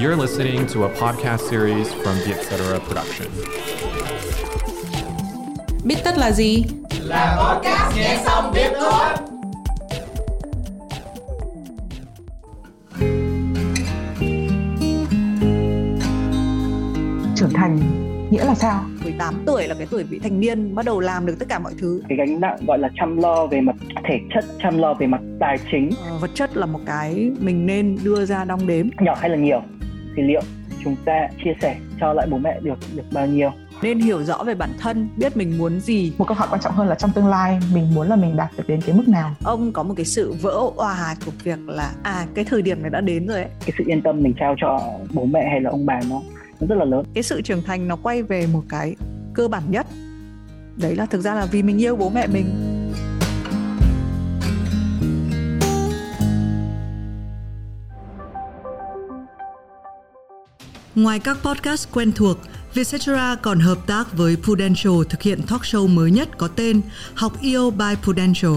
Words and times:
You're 0.00 0.14
listening 0.14 0.64
to 0.68 0.84
a 0.84 0.88
podcast 0.88 1.48
series 1.50 1.92
from 1.92 2.16
the 2.24 2.32
Etc. 2.32 2.80
Production. 2.86 3.28
Biết 5.84 5.96
tất 6.04 6.18
là 6.18 6.32
gì? 6.32 6.64
Là 7.00 7.36
podcast 7.40 7.96
nghe 7.96 8.20
xong 8.24 8.52
biết 8.54 8.72
thôi. 8.80 9.08
trưởng 17.36 17.50
thành 17.54 17.78
nghĩa 18.30 18.44
là 18.44 18.54
sao 18.54 18.84
18 19.04 19.42
tuổi 19.46 19.66
là 19.66 19.74
cái 19.74 19.86
tuổi 19.90 20.04
vị 20.04 20.18
thành 20.22 20.40
niên 20.40 20.74
bắt 20.74 20.84
đầu 20.86 21.00
làm 21.00 21.26
được 21.26 21.36
tất 21.38 21.46
cả 21.48 21.58
mọi 21.58 21.72
thứ 21.80 22.02
cái 22.08 22.18
gánh 22.18 22.40
nặng 22.40 22.56
gọi 22.66 22.78
là 22.78 22.88
chăm 22.94 23.16
lo 23.16 23.46
về 23.46 23.60
mặt 23.60 23.76
thể 24.08 24.18
chất 24.34 24.44
chăm 24.62 24.78
lo 24.78 24.94
về 24.94 25.06
mặt 25.06 25.20
tài 25.40 25.58
chính 25.70 25.90
ờ, 26.08 26.18
vật 26.18 26.30
chất 26.34 26.56
là 26.56 26.66
một 26.66 26.80
cái 26.86 27.30
mình 27.40 27.66
nên 27.66 27.98
đưa 28.04 28.24
ra 28.24 28.44
đong 28.44 28.66
đếm 28.66 28.86
nhỏ 29.00 29.14
hay 29.20 29.30
là 29.30 29.36
nhiều 29.36 29.62
thì 30.18 30.24
liệu 30.24 30.40
chúng 30.84 30.96
ta 31.04 31.28
chia 31.44 31.52
sẻ 31.62 31.76
cho 32.00 32.12
lại 32.12 32.26
bố 32.30 32.38
mẹ 32.38 32.60
được 32.60 32.78
được 32.94 33.02
bao 33.12 33.26
nhiêu. 33.26 33.50
Nên 33.82 33.98
hiểu 33.98 34.22
rõ 34.22 34.44
về 34.46 34.54
bản 34.54 34.70
thân 34.80 35.08
biết 35.16 35.36
mình 35.36 35.58
muốn 35.58 35.80
gì. 35.80 36.12
Một 36.18 36.24
câu 36.28 36.36
hỏi 36.36 36.48
quan 36.50 36.60
trọng 36.60 36.72
hơn 36.74 36.88
là 36.88 36.94
trong 36.94 37.10
tương 37.12 37.26
lai 37.26 37.60
mình 37.74 37.94
muốn 37.94 38.08
là 38.08 38.16
mình 38.16 38.36
đạt 38.36 38.50
được 38.56 38.64
đến 38.68 38.80
cái 38.86 38.96
mức 38.96 39.08
nào? 39.08 39.34
Ông 39.44 39.72
có 39.72 39.82
một 39.82 39.94
cái 39.96 40.04
sự 40.06 40.34
vỡ 40.42 40.60
òa 40.76 41.16
của 41.26 41.32
việc 41.42 41.58
là 41.66 41.92
à 42.02 42.26
cái 42.34 42.44
thời 42.44 42.62
điểm 42.62 42.82
này 42.82 42.90
đã 42.90 43.00
đến 43.00 43.26
rồi 43.26 43.36
ấy. 43.36 43.50
Cái 43.60 43.70
sự 43.78 43.84
yên 43.86 44.02
tâm 44.02 44.22
mình 44.22 44.34
trao 44.40 44.54
cho 44.60 44.80
bố 45.12 45.24
mẹ 45.24 45.48
hay 45.50 45.60
là 45.60 45.70
ông 45.70 45.86
bà 45.86 46.00
nó 46.10 46.22
nó 46.60 46.66
rất 46.66 46.76
là 46.76 46.84
lớn. 46.84 47.04
Cái 47.14 47.22
sự 47.22 47.42
trưởng 47.42 47.62
thành 47.62 47.88
nó 47.88 47.96
quay 47.96 48.22
về 48.22 48.46
một 48.52 48.62
cái 48.68 48.96
cơ 49.34 49.48
bản 49.48 49.62
nhất. 49.68 49.86
Đấy 50.76 50.96
là 50.96 51.06
thực 51.06 51.20
ra 51.20 51.34
là 51.34 51.46
vì 51.46 51.62
mình 51.62 51.82
yêu 51.82 51.96
bố 51.96 52.10
mẹ 52.10 52.26
mình 52.26 52.46
Ngoài 60.98 61.18
các 61.18 61.36
podcast 61.42 61.88
quen 61.92 62.12
thuộc, 62.12 62.38
Vietcetera 62.74 63.34
còn 63.34 63.60
hợp 63.60 63.86
tác 63.86 64.16
với 64.16 64.36
Prudential 64.36 64.92
thực 65.08 65.22
hiện 65.22 65.42
talk 65.42 65.62
show 65.62 65.88
mới 65.88 66.10
nhất 66.10 66.38
có 66.38 66.48
tên 66.48 66.80
Học 67.14 67.40
yêu 67.40 67.70
by 67.70 67.94
Prudential. 68.02 68.52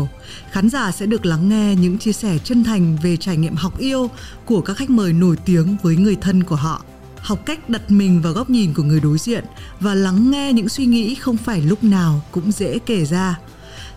Khán 0.52 0.70
giả 0.70 0.92
sẽ 0.92 1.06
được 1.06 1.26
lắng 1.26 1.50
nghe 1.50 1.76
những 1.76 1.98
chia 1.98 2.12
sẻ 2.14 2.38
chân 2.44 2.64
thành 2.64 2.98
về 3.04 3.18
trải 3.18 3.38
nghiệm 3.38 3.56
học 3.56 3.80
yêu 3.80 4.10
của 4.46 4.62
các 4.62 4.78
khách 4.78 4.90
mời 4.90 5.14
nổi 5.14 5.36
tiếng 5.46 5.78
với 5.84 5.96
người 5.96 6.16
thân 6.16 6.44
của 6.44 6.56
họ. 6.56 6.86
Học 7.18 7.40
cách 7.46 7.70
đặt 7.70 7.92
mình 7.92 8.22
vào 8.22 8.34
góc 8.34 8.50
nhìn 8.50 8.74
của 8.74 8.84
người 8.84 9.00
đối 9.00 9.18
diện 9.18 9.46
và 9.80 9.96
lắng 9.96 10.32
nghe 10.32 10.54
những 10.54 10.70
suy 10.70 10.86
nghĩ 10.86 11.16
không 11.16 11.38
phải 11.38 11.62
lúc 11.62 11.84
nào 11.84 12.22
cũng 12.32 12.52
dễ 12.52 12.80
kể 12.80 13.06
ra. 13.06 13.40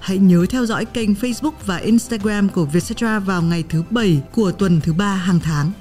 Hãy 0.00 0.18
nhớ 0.18 0.46
theo 0.50 0.66
dõi 0.66 0.84
kênh 0.84 1.14
Facebook 1.14 1.52
và 1.66 1.76
Instagram 1.76 2.48
của 2.48 2.64
Vietcetera 2.64 3.18
vào 3.18 3.42
ngày 3.42 3.64
thứ 3.68 3.82
bảy 3.90 4.22
của 4.32 4.52
tuần 4.52 4.80
thứ 4.80 4.92
ba 4.92 5.14
hàng 5.14 5.40
tháng. 5.40 5.72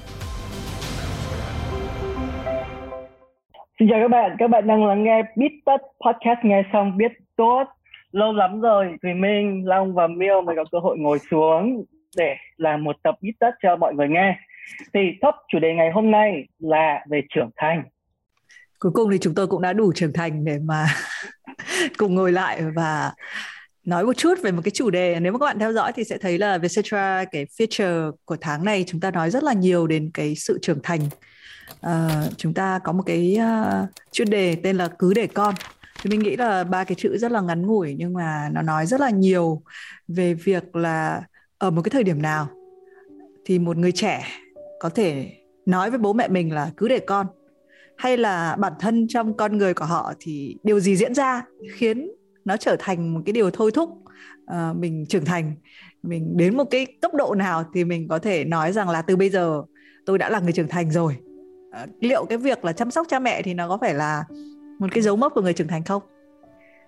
Xin 3.78 3.88
chào 3.90 4.00
các 4.02 4.08
bạn, 4.08 4.36
các 4.38 4.48
bạn 4.48 4.66
đang 4.66 4.86
lắng 4.86 5.04
nghe 5.04 5.22
Biết 5.36 5.52
Tất 5.66 5.76
Podcast 5.76 6.38
nghe 6.44 6.62
xong 6.72 6.96
biết 6.96 7.12
tốt. 7.36 7.64
Lâu 8.12 8.32
lắm 8.32 8.60
rồi, 8.60 8.86
Thùy 9.02 9.14
Minh, 9.14 9.62
Long 9.66 9.94
và 9.94 10.06
Miêu 10.06 10.42
mới 10.42 10.56
có 10.56 10.64
cơ 10.72 10.78
hội 10.78 10.98
ngồi 10.98 11.18
xuống 11.30 11.84
để 12.16 12.34
làm 12.56 12.84
một 12.84 12.96
tập 13.02 13.14
Biết 13.20 13.32
Tất 13.40 13.50
cho 13.62 13.76
mọi 13.76 13.94
người 13.94 14.08
nghe. 14.08 14.38
Thì 14.94 15.00
top 15.20 15.34
chủ 15.52 15.58
đề 15.58 15.74
ngày 15.74 15.90
hôm 15.90 16.10
nay 16.10 16.46
là 16.58 17.04
về 17.10 17.22
trưởng 17.34 17.50
thành. 17.56 17.82
Cuối 18.78 18.92
cùng 18.94 19.10
thì 19.12 19.18
chúng 19.18 19.34
tôi 19.34 19.46
cũng 19.46 19.62
đã 19.62 19.72
đủ 19.72 19.92
trưởng 19.92 20.12
thành 20.12 20.44
để 20.44 20.58
mà 20.64 20.86
cùng 21.98 22.14
ngồi 22.14 22.32
lại 22.32 22.60
và 22.76 23.12
nói 23.84 24.04
một 24.04 24.16
chút 24.16 24.34
về 24.42 24.52
một 24.52 24.60
cái 24.64 24.70
chủ 24.70 24.90
đề 24.90 25.20
nếu 25.20 25.32
mà 25.32 25.38
các 25.38 25.46
bạn 25.46 25.58
theo 25.58 25.72
dõi 25.72 25.92
thì 25.92 26.04
sẽ 26.04 26.18
thấy 26.18 26.38
là 26.38 26.58
Vietcetera 26.58 27.24
cái 27.24 27.44
feature 27.44 28.12
của 28.24 28.36
tháng 28.40 28.64
này 28.64 28.84
chúng 28.86 29.00
ta 29.00 29.10
nói 29.10 29.30
rất 29.30 29.42
là 29.42 29.52
nhiều 29.52 29.86
đến 29.86 30.10
cái 30.14 30.34
sự 30.36 30.58
trưởng 30.62 30.80
thành 30.82 31.00
uh, 31.86 32.32
chúng 32.36 32.54
ta 32.54 32.78
có 32.84 32.92
một 32.92 33.02
cái 33.06 33.38
uh, 33.38 33.88
chuyên 34.12 34.30
đề 34.30 34.56
tên 34.56 34.76
là 34.76 34.88
cứ 34.98 35.14
để 35.14 35.26
con. 35.26 35.54
Thì 36.02 36.10
mình 36.10 36.20
nghĩ 36.20 36.36
là 36.36 36.64
ba 36.64 36.84
cái 36.84 36.94
chữ 36.94 37.16
rất 37.18 37.32
là 37.32 37.40
ngắn 37.40 37.66
ngủi 37.66 37.94
nhưng 37.98 38.12
mà 38.12 38.48
nó 38.52 38.62
nói 38.62 38.86
rất 38.86 39.00
là 39.00 39.10
nhiều 39.10 39.62
về 40.08 40.34
việc 40.34 40.76
là 40.76 41.22
ở 41.58 41.70
một 41.70 41.82
cái 41.82 41.90
thời 41.90 42.02
điểm 42.02 42.22
nào 42.22 42.48
thì 43.44 43.58
một 43.58 43.76
người 43.76 43.92
trẻ 43.92 44.24
có 44.80 44.88
thể 44.88 45.32
nói 45.66 45.90
với 45.90 45.98
bố 45.98 46.12
mẹ 46.12 46.28
mình 46.28 46.52
là 46.52 46.70
cứ 46.76 46.88
để 46.88 46.98
con 46.98 47.26
hay 47.96 48.16
là 48.16 48.56
bản 48.56 48.72
thân 48.80 49.06
trong 49.08 49.36
con 49.36 49.58
người 49.58 49.74
của 49.74 49.84
họ 49.84 50.12
thì 50.20 50.56
điều 50.62 50.80
gì 50.80 50.96
diễn 50.96 51.14
ra 51.14 51.42
khiến 51.74 52.10
nó 52.44 52.56
trở 52.56 52.76
thành 52.78 53.14
một 53.14 53.20
cái 53.26 53.32
điều 53.32 53.50
thôi 53.50 53.70
thúc 53.74 53.90
uh, 53.90 54.76
mình 54.76 55.06
trưởng 55.08 55.24
thành? 55.24 55.54
Mình 56.02 56.36
đến 56.36 56.56
một 56.56 56.64
cái 56.70 56.86
tốc 57.00 57.14
độ 57.14 57.34
nào 57.34 57.64
thì 57.74 57.84
mình 57.84 58.08
có 58.08 58.18
thể 58.18 58.44
nói 58.44 58.72
rằng 58.72 58.90
là 58.90 59.02
từ 59.02 59.16
bây 59.16 59.30
giờ 59.30 59.62
tôi 60.06 60.18
đã 60.18 60.30
là 60.30 60.40
người 60.40 60.52
trưởng 60.52 60.68
thành 60.68 60.90
rồi 60.90 61.16
liệu 62.00 62.24
cái 62.24 62.38
việc 62.38 62.64
là 62.64 62.72
chăm 62.72 62.90
sóc 62.90 63.06
cha 63.08 63.18
mẹ 63.18 63.42
thì 63.42 63.54
nó 63.54 63.68
có 63.68 63.78
phải 63.80 63.94
là 63.94 64.24
một 64.78 64.86
cái 64.90 65.02
dấu 65.02 65.16
mốc 65.16 65.34
của 65.34 65.42
người 65.42 65.52
trưởng 65.52 65.68
thành 65.68 65.84
không? 65.84 66.02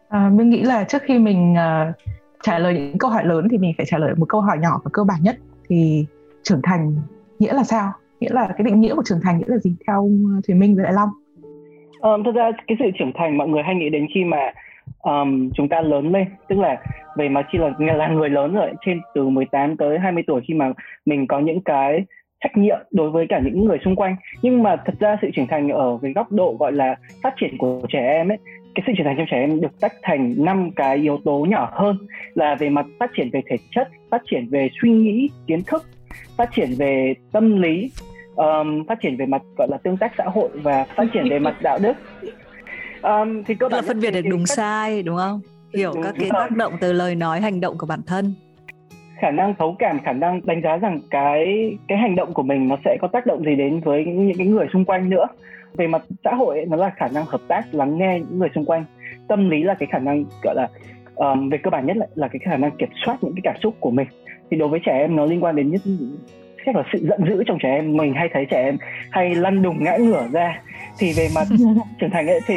À, 0.09 0.31
mình 0.33 0.51
nghĩ 0.51 0.63
là 0.63 0.85
trước 0.85 1.03
khi 1.03 1.19
mình 1.19 1.53
uh, 1.53 1.97
trả 2.43 2.59
lời 2.59 2.75
những 2.75 2.99
câu 2.99 3.11
hỏi 3.11 3.25
lớn 3.25 3.49
thì 3.51 3.59
mình 3.59 3.73
phải 3.77 3.87
trả 3.87 3.99
lời 3.99 4.15
một 4.17 4.27
câu 4.29 4.41
hỏi 4.41 4.59
nhỏ 4.59 4.81
và 4.85 4.91
cơ 4.93 5.05
bản 5.05 5.19
nhất. 5.23 5.37
Thì 5.69 6.07
trưởng 6.43 6.61
thành 6.63 6.97
nghĩa 7.39 7.53
là 7.53 7.65
sao? 7.65 7.93
Nghĩa 8.21 8.31
là 8.31 8.47
cái 8.47 8.65
định 8.65 8.81
nghĩa 8.81 8.95
của 8.95 9.03
trưởng 9.05 9.21
thành 9.23 9.39
nghĩa 9.39 9.49
là 9.49 9.59
gì 9.59 9.77
theo 9.87 10.09
thùy 10.47 10.55
minh 10.55 10.75
với 10.75 10.85
đại 10.85 10.93
long? 10.93 11.09
Um, 12.01 12.25
thật 12.25 12.33
ra 12.35 12.51
cái 12.67 12.77
sự 12.81 12.85
trưởng 12.99 13.13
thành 13.15 13.39
mọi 13.39 13.49
người 13.49 13.63
hay 13.63 13.75
nghĩ 13.75 13.91
đến 13.91 14.07
khi 14.15 14.25
mà 14.25 14.53
um, 15.03 15.51
chúng 15.55 15.69
ta 15.69 15.81
lớn 15.81 16.13
lên 16.13 16.27
tức 16.49 16.59
là 16.59 16.83
về 17.17 17.29
mà 17.29 17.43
khi 17.53 17.59
là 17.59 17.95
là 17.97 18.09
người 18.09 18.31
lớn 18.31 18.55
rồi 18.55 18.73
trên 18.87 19.01
từ 19.15 19.29
18 19.29 19.77
tới 19.77 19.99
20 19.99 20.25
tuổi 20.27 20.41
khi 20.49 20.55
mà 20.55 20.73
mình 21.07 21.27
có 21.27 21.41
những 21.41 21.61
cái 21.65 22.05
trách 22.41 22.57
nhiệm 22.57 22.79
đối 22.91 23.11
với 23.11 23.27
cả 23.29 23.41
những 23.45 23.65
người 23.65 23.79
xung 23.85 23.97
quanh. 23.97 24.17
Nhưng 24.43 24.63
mà 24.63 24.77
thật 24.85 24.95
ra 25.01 25.17
sự 25.23 25.31
trưởng 25.35 25.47
thành 25.47 25.69
ở 25.69 25.99
cái 26.03 26.13
góc 26.13 26.33
độ 26.33 26.57
gọi 26.61 26.73
là 26.73 26.97
phát 27.23 27.35
triển 27.41 27.59
của 27.59 27.81
trẻ 27.89 28.13
em 28.13 28.29
ấy 28.29 28.39
cái 28.77 28.83
sự 28.87 28.93
trưởng 28.97 29.07
thành 29.07 29.15
trong 29.19 29.27
trẻ 29.31 29.37
em 29.37 29.61
được 29.61 29.81
tách 29.81 29.93
thành 30.03 30.35
năm 30.39 30.71
cái 30.77 30.97
yếu 30.97 31.19
tố 31.25 31.47
nhỏ 31.49 31.71
hơn 31.73 31.99
là 32.35 32.55
về 32.55 32.69
mặt 32.69 32.87
phát 33.01 33.11
triển 33.17 33.31
về 33.33 33.43
thể 33.51 33.57
chất 33.75 33.89
phát 34.11 34.23
triển 34.31 34.49
về 34.51 34.69
suy 34.83 34.91
nghĩ 34.91 35.29
kiến 35.47 35.63
thức 35.67 35.85
phát 36.37 36.51
triển 36.55 36.71
về 36.79 37.15
tâm 37.33 37.63
lý 37.63 37.91
um, 38.35 38.85
phát 38.89 38.99
triển 39.03 39.17
về 39.17 39.27
mặt 39.27 39.43
gọi 39.57 39.69
là 39.71 39.77
tương 39.77 39.97
tác 39.97 40.13
xã 40.19 40.25
hội 40.25 40.49
và 40.55 40.85
phát 40.97 41.05
triển 41.13 41.29
về 41.31 41.39
mặt 41.39 41.57
đạo 41.63 41.79
đức. 41.83 41.97
Um, 43.03 43.43
thì 43.43 43.55
cơ 43.55 43.69
bản 43.69 43.85
là 43.85 43.89
phân 43.89 44.01
biệt 44.01 44.11
được 44.11 44.25
đúng 44.31 44.47
sai 44.47 45.03
đúng 45.03 45.17
không? 45.17 45.41
Hiểu 45.75 45.93
đúng, 45.95 46.03
các 46.03 46.15
cái 46.19 46.29
tác 46.33 46.51
động 46.51 46.73
từ 46.81 46.93
lời 46.93 47.15
nói 47.15 47.41
hành 47.41 47.61
động 47.61 47.79
của 47.79 47.87
bản 47.87 48.01
thân 48.07 48.35
khả 49.21 49.31
năng 49.31 49.55
thấu 49.55 49.77
cảm 49.79 50.01
khả 50.05 50.13
năng 50.13 50.41
đánh 50.45 50.63
giá 50.63 50.77
rằng 50.77 51.01
cái 51.11 51.73
cái 51.89 51.99
hành 51.99 52.17
động 52.17 52.35
của 52.35 52.43
mình 52.43 52.69
nó 52.69 52.77
sẽ 52.85 52.97
có 53.01 53.09
tác 53.09 53.27
động 53.27 53.45
gì 53.45 53.57
đến 53.57 53.81
với 53.81 54.05
những, 54.05 54.33
cái 54.39 54.47
người 54.47 54.67
xung 54.73 54.85
quanh 54.85 55.11
nữa. 55.11 55.27
Về 55.75 55.87
mặt 55.87 56.03
xã 56.25 56.35
hội 56.35 56.57
ấy, 56.57 56.67
nó 56.67 56.77
là 56.77 56.91
khả 56.97 57.09
năng 57.09 57.25
hợp 57.25 57.41
tác 57.49 57.75
lắng 57.75 57.99
nghe 57.99 58.21
những 58.21 58.39
người 58.39 58.49
xung 58.55 58.65
quanh. 58.65 58.85
Tâm 59.29 59.51
lý 59.51 59.63
là 59.63 59.75
cái 59.75 59.89
khả 59.93 59.99
năng 59.99 60.25
gọi 60.43 60.55
là 60.55 60.69
um, 61.15 61.49
về 61.49 61.59
cơ 61.59 61.71
bản 61.71 61.87
nhất 61.87 61.97
là, 61.97 62.07
là 62.15 62.29
cái 62.29 62.41
khả 62.45 62.57
năng 62.57 62.71
kiểm 62.71 62.89
soát 63.05 63.17
những 63.21 63.35
cái 63.35 63.41
cảm 63.45 63.57
xúc 63.63 63.75
của 63.81 63.91
mình. 63.91 64.09
Thì 64.51 64.57
đối 64.57 64.69
với 64.69 64.81
trẻ 64.85 64.99
em 64.99 65.17
nó 65.17 65.27
liên 65.27 65.45
quan 65.45 65.57
đến 65.57 65.71
nhất 65.71 65.81
chắc 66.67 66.77
là 66.77 66.83
sự 66.93 67.07
giận 67.09 67.21
dữ 67.29 67.45
trong 67.47 67.59
trẻ 67.63 67.69
em. 67.69 67.97
Mình 67.97 68.15
hay 68.15 68.29
thấy 68.33 68.47
trẻ 68.51 68.65
em 68.65 68.77
hay 69.11 69.35
lăn 69.35 69.63
đùng 69.63 69.85
ngã 69.85 69.97
ngửa 69.97 70.29
ra. 70.33 70.63
Thì 70.99 71.13
về 71.17 71.29
mặt 71.35 71.47
trưởng 72.01 72.11
thành 72.11 72.27
ấy 72.27 72.41
thì 72.47 72.55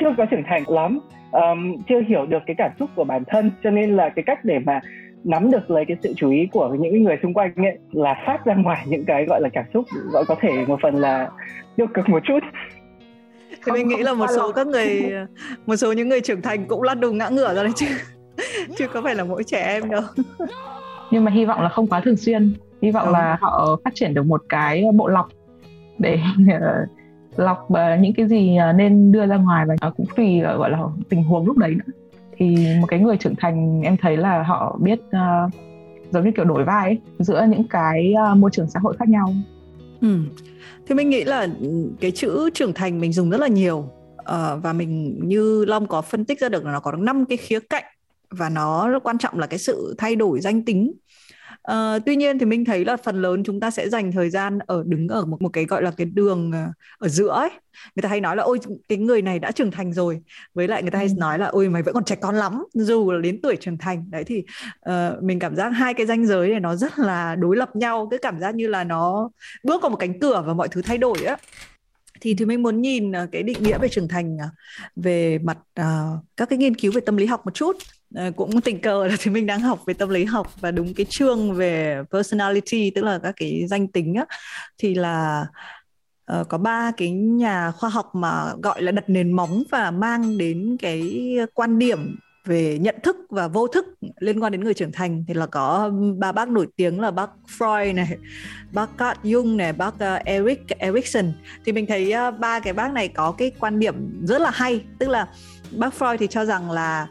chưa 0.00 0.14
có 0.16 0.26
trưởng 0.26 0.42
thành 0.46 0.62
lắm. 0.68 1.00
Um, 1.32 1.76
chưa 1.88 2.00
hiểu 2.08 2.26
được 2.26 2.42
cái 2.46 2.56
cảm 2.58 2.70
xúc 2.78 2.90
của 2.96 3.04
bản 3.04 3.22
thân. 3.26 3.50
Cho 3.62 3.70
nên 3.70 3.96
là 3.96 4.08
cái 4.08 4.22
cách 4.22 4.44
để 4.44 4.58
mà 4.58 4.80
nắm 5.24 5.50
được 5.50 5.70
lấy 5.70 5.84
cái 5.88 5.96
sự 6.02 6.12
chú 6.16 6.30
ý 6.30 6.46
của 6.52 6.76
những 6.80 7.02
người 7.02 7.16
xung 7.22 7.34
quanh 7.34 7.52
ấy 7.56 7.78
là 7.92 8.22
phát 8.26 8.44
ra 8.44 8.54
ngoài 8.54 8.86
những 8.88 9.04
cái 9.04 9.24
gọi 9.24 9.40
là 9.40 9.48
cảm 9.52 9.64
xúc 9.74 9.84
gọi 10.12 10.24
có 10.28 10.34
thể 10.40 10.66
một 10.66 10.78
phần 10.82 10.94
là 10.94 11.30
tiêu 11.76 11.86
cực 11.94 12.08
một 12.08 12.22
chút. 12.24 12.38
Thì 13.66 13.72
mình 13.72 13.88
nghĩ 13.88 14.02
là 14.02 14.14
một 14.14 14.26
số 14.36 14.52
các 14.52 14.66
người 14.66 15.12
một 15.66 15.76
số 15.76 15.92
những 15.92 16.08
người 16.08 16.20
trưởng 16.20 16.42
thành 16.42 16.64
cũng 16.64 16.82
lăn 16.82 17.00
đùng 17.00 17.18
ngã 17.18 17.28
ngửa 17.28 17.54
ra 17.54 17.62
đấy 17.62 17.72
chứ. 17.76 17.86
Chứ 18.76 18.88
có 18.88 19.02
phải 19.02 19.14
là 19.14 19.24
mỗi 19.24 19.44
trẻ 19.44 19.62
em 19.62 19.90
đâu. 19.90 20.02
Nhưng 21.10 21.24
mà 21.24 21.30
hy 21.30 21.44
vọng 21.44 21.62
là 21.62 21.68
không 21.68 21.86
quá 21.86 22.00
thường 22.04 22.16
xuyên. 22.16 22.54
Hy 22.82 22.90
vọng 22.90 23.06
ừ. 23.06 23.12
là 23.12 23.38
họ 23.40 23.80
phát 23.84 23.90
triển 23.94 24.14
được 24.14 24.26
một 24.26 24.42
cái 24.48 24.84
bộ 24.94 25.08
lọc 25.08 25.28
để 25.98 26.20
lọc 27.36 27.68
uh, 27.72 28.00
những 28.00 28.12
cái 28.16 28.28
gì 28.28 28.56
nên 28.76 29.12
đưa 29.12 29.26
ra 29.26 29.36
ngoài 29.36 29.66
và 29.80 29.90
cũng 29.90 30.06
tùy 30.16 30.40
gọi 30.40 30.70
là 30.70 30.78
tình 31.08 31.22
huống 31.22 31.46
lúc 31.46 31.56
đấy 31.56 31.70
nữa 31.74 31.92
thì 32.38 32.56
một 32.80 32.86
cái 32.86 33.00
người 33.00 33.16
trưởng 33.16 33.34
thành 33.36 33.82
em 33.82 33.96
thấy 33.96 34.16
là 34.16 34.42
họ 34.42 34.78
biết 34.80 34.98
uh, 34.98 35.52
giống 36.10 36.24
như 36.24 36.30
kiểu 36.36 36.44
đổi 36.44 36.64
vai 36.64 36.88
ấy, 36.88 36.98
giữa 37.18 37.46
những 37.50 37.64
cái 37.68 38.14
uh, 38.32 38.38
môi 38.38 38.50
trường 38.52 38.70
xã 38.70 38.80
hội 38.80 38.96
khác 38.98 39.08
nhau 39.08 39.34
ừ. 40.00 40.18
thì 40.86 40.94
mình 40.94 41.10
nghĩ 41.10 41.24
là 41.24 41.48
cái 42.00 42.10
chữ 42.10 42.50
trưởng 42.54 42.72
thành 42.72 43.00
mình 43.00 43.12
dùng 43.12 43.30
rất 43.30 43.40
là 43.40 43.48
nhiều 43.48 43.78
uh, 44.20 44.62
và 44.62 44.72
mình 44.72 45.20
như 45.22 45.64
long 45.64 45.86
có 45.86 46.02
phân 46.02 46.24
tích 46.24 46.40
ra 46.40 46.48
được 46.48 46.64
là 46.64 46.72
nó 46.72 46.80
có 46.80 46.92
năm 46.92 47.24
cái 47.24 47.38
khía 47.38 47.60
cạnh 47.60 47.84
và 48.30 48.48
nó 48.48 48.88
rất 48.88 49.02
quan 49.02 49.18
trọng 49.18 49.38
là 49.38 49.46
cái 49.46 49.58
sự 49.58 49.94
thay 49.98 50.16
đổi 50.16 50.40
danh 50.40 50.64
tính 50.64 50.92
uh, 51.72 52.02
tuy 52.06 52.16
nhiên 52.16 52.38
thì 52.38 52.46
mình 52.46 52.64
thấy 52.64 52.84
là 52.84 52.96
phần 52.96 53.22
lớn 53.22 53.42
chúng 53.44 53.60
ta 53.60 53.70
sẽ 53.70 53.88
dành 53.88 54.12
thời 54.12 54.30
gian 54.30 54.58
ở 54.66 54.82
đứng 54.86 55.08
ở 55.08 55.24
một 55.24 55.42
một 55.42 55.48
cái 55.52 55.64
gọi 55.64 55.82
là 55.82 55.90
cái 55.90 56.04
đường 56.04 56.50
uh, 56.50 56.74
ở 56.98 57.08
giữa 57.08 57.28
ấy. 57.28 57.50
Người 57.96 58.02
ta 58.02 58.08
hay 58.08 58.20
nói 58.20 58.36
là 58.36 58.42
ôi 58.42 58.58
cái 58.88 58.98
người 58.98 59.22
này 59.22 59.38
đã 59.38 59.52
trưởng 59.52 59.70
thành 59.70 59.92
rồi. 59.92 60.20
Với 60.54 60.68
lại 60.68 60.82
người 60.82 60.90
ta 60.90 60.98
hay 60.98 61.08
ừ. 61.08 61.14
nói 61.18 61.38
là 61.38 61.46
ôi 61.46 61.68
mày 61.68 61.82
vẫn 61.82 61.94
còn 61.94 62.04
trẻ 62.04 62.16
con 62.16 62.34
lắm 62.34 62.64
dù 62.72 63.12
là 63.12 63.20
đến 63.20 63.40
tuổi 63.42 63.56
trưởng 63.56 63.78
thành. 63.78 64.10
Đấy 64.10 64.24
thì 64.24 64.44
uh, 64.90 65.22
mình 65.22 65.38
cảm 65.38 65.56
giác 65.56 65.68
hai 65.68 65.94
cái 65.94 66.06
ranh 66.06 66.26
giới 66.26 66.48
này 66.48 66.60
nó 66.60 66.76
rất 66.76 66.98
là 66.98 67.36
đối 67.36 67.56
lập 67.56 67.76
nhau. 67.76 68.08
Cái 68.10 68.18
cảm 68.22 68.40
giác 68.40 68.54
như 68.54 68.68
là 68.68 68.84
nó 68.84 69.30
bước 69.64 69.80
qua 69.82 69.90
một 69.90 69.96
cánh 69.96 70.20
cửa 70.20 70.42
và 70.46 70.54
mọi 70.54 70.68
thứ 70.68 70.82
thay 70.82 70.98
đổi 70.98 71.22
á. 71.22 71.36
Thì 72.20 72.34
thì 72.34 72.44
mình 72.44 72.62
muốn 72.62 72.80
nhìn 72.80 73.12
ờ, 73.12 73.26
cái 73.32 73.42
định 73.42 73.62
nghĩa 73.62 73.78
về 73.78 73.88
trưởng 73.88 74.08
thành 74.08 74.36
ờ, 74.40 74.48
về 74.96 75.38
mặt 75.38 75.58
uh, 75.80 76.24
các 76.36 76.48
cái 76.48 76.58
nghiên 76.58 76.74
cứu 76.74 76.92
về 76.92 77.00
tâm 77.00 77.16
lý 77.16 77.26
học 77.26 77.40
một 77.44 77.54
chút 77.54 77.76
Ờ, 78.14 78.30
cũng 78.36 78.60
tình 78.60 78.80
cờ 78.80 79.06
là 79.06 79.16
thì 79.20 79.30
mình 79.30 79.46
đang 79.46 79.60
học 79.60 79.82
về 79.86 79.94
tâm 79.94 80.08
lý 80.08 80.24
học 80.24 80.60
và 80.60 80.70
đúng 80.70 80.94
cái 80.94 81.06
chương 81.08 81.54
về 81.54 82.02
personality 82.12 82.90
tức 82.90 83.04
là 83.04 83.18
các 83.22 83.34
cái 83.36 83.66
danh 83.68 83.88
tính 83.88 84.14
á, 84.14 84.24
thì 84.78 84.94
là 84.94 85.46
uh, 86.40 86.48
có 86.48 86.58
ba 86.58 86.92
cái 86.96 87.10
nhà 87.10 87.70
khoa 87.70 87.90
học 87.90 88.14
mà 88.14 88.52
gọi 88.62 88.82
là 88.82 88.92
đặt 88.92 89.04
nền 89.08 89.32
móng 89.32 89.62
và 89.70 89.90
mang 89.90 90.38
đến 90.38 90.76
cái 90.80 91.36
quan 91.54 91.78
điểm 91.78 92.16
về 92.44 92.78
nhận 92.78 92.94
thức 93.02 93.16
và 93.30 93.48
vô 93.48 93.66
thức 93.68 93.86
liên 94.18 94.42
quan 94.42 94.52
đến 94.52 94.64
người 94.64 94.74
trưởng 94.74 94.92
thành. 94.92 95.24
Thì 95.28 95.34
là 95.34 95.46
có 95.46 95.90
ba 96.18 96.32
bác 96.32 96.48
nổi 96.48 96.66
tiếng 96.76 97.00
là 97.00 97.10
bác 97.10 97.30
Freud 97.58 97.94
này, 97.94 98.18
bác 98.72 98.98
Carl 98.98 99.20
Jung 99.22 99.56
này, 99.56 99.72
bác 99.72 99.94
uh, 99.94 100.24
Eric 100.24 100.68
Erikson. 100.68 101.32
Thì 101.64 101.72
mình 101.72 101.86
thấy 101.86 102.14
uh, 102.28 102.38
ba 102.38 102.60
cái 102.60 102.72
bác 102.72 102.92
này 102.92 103.08
có 103.08 103.32
cái 103.32 103.52
quan 103.60 103.78
điểm 103.78 104.26
rất 104.26 104.40
là 104.40 104.50
hay. 104.54 104.84
Tức 104.98 105.08
là 105.08 105.28
bác 105.70 105.94
Freud 105.98 106.16
thì 106.16 106.26
cho 106.26 106.44
rằng 106.44 106.70
là 106.70 107.06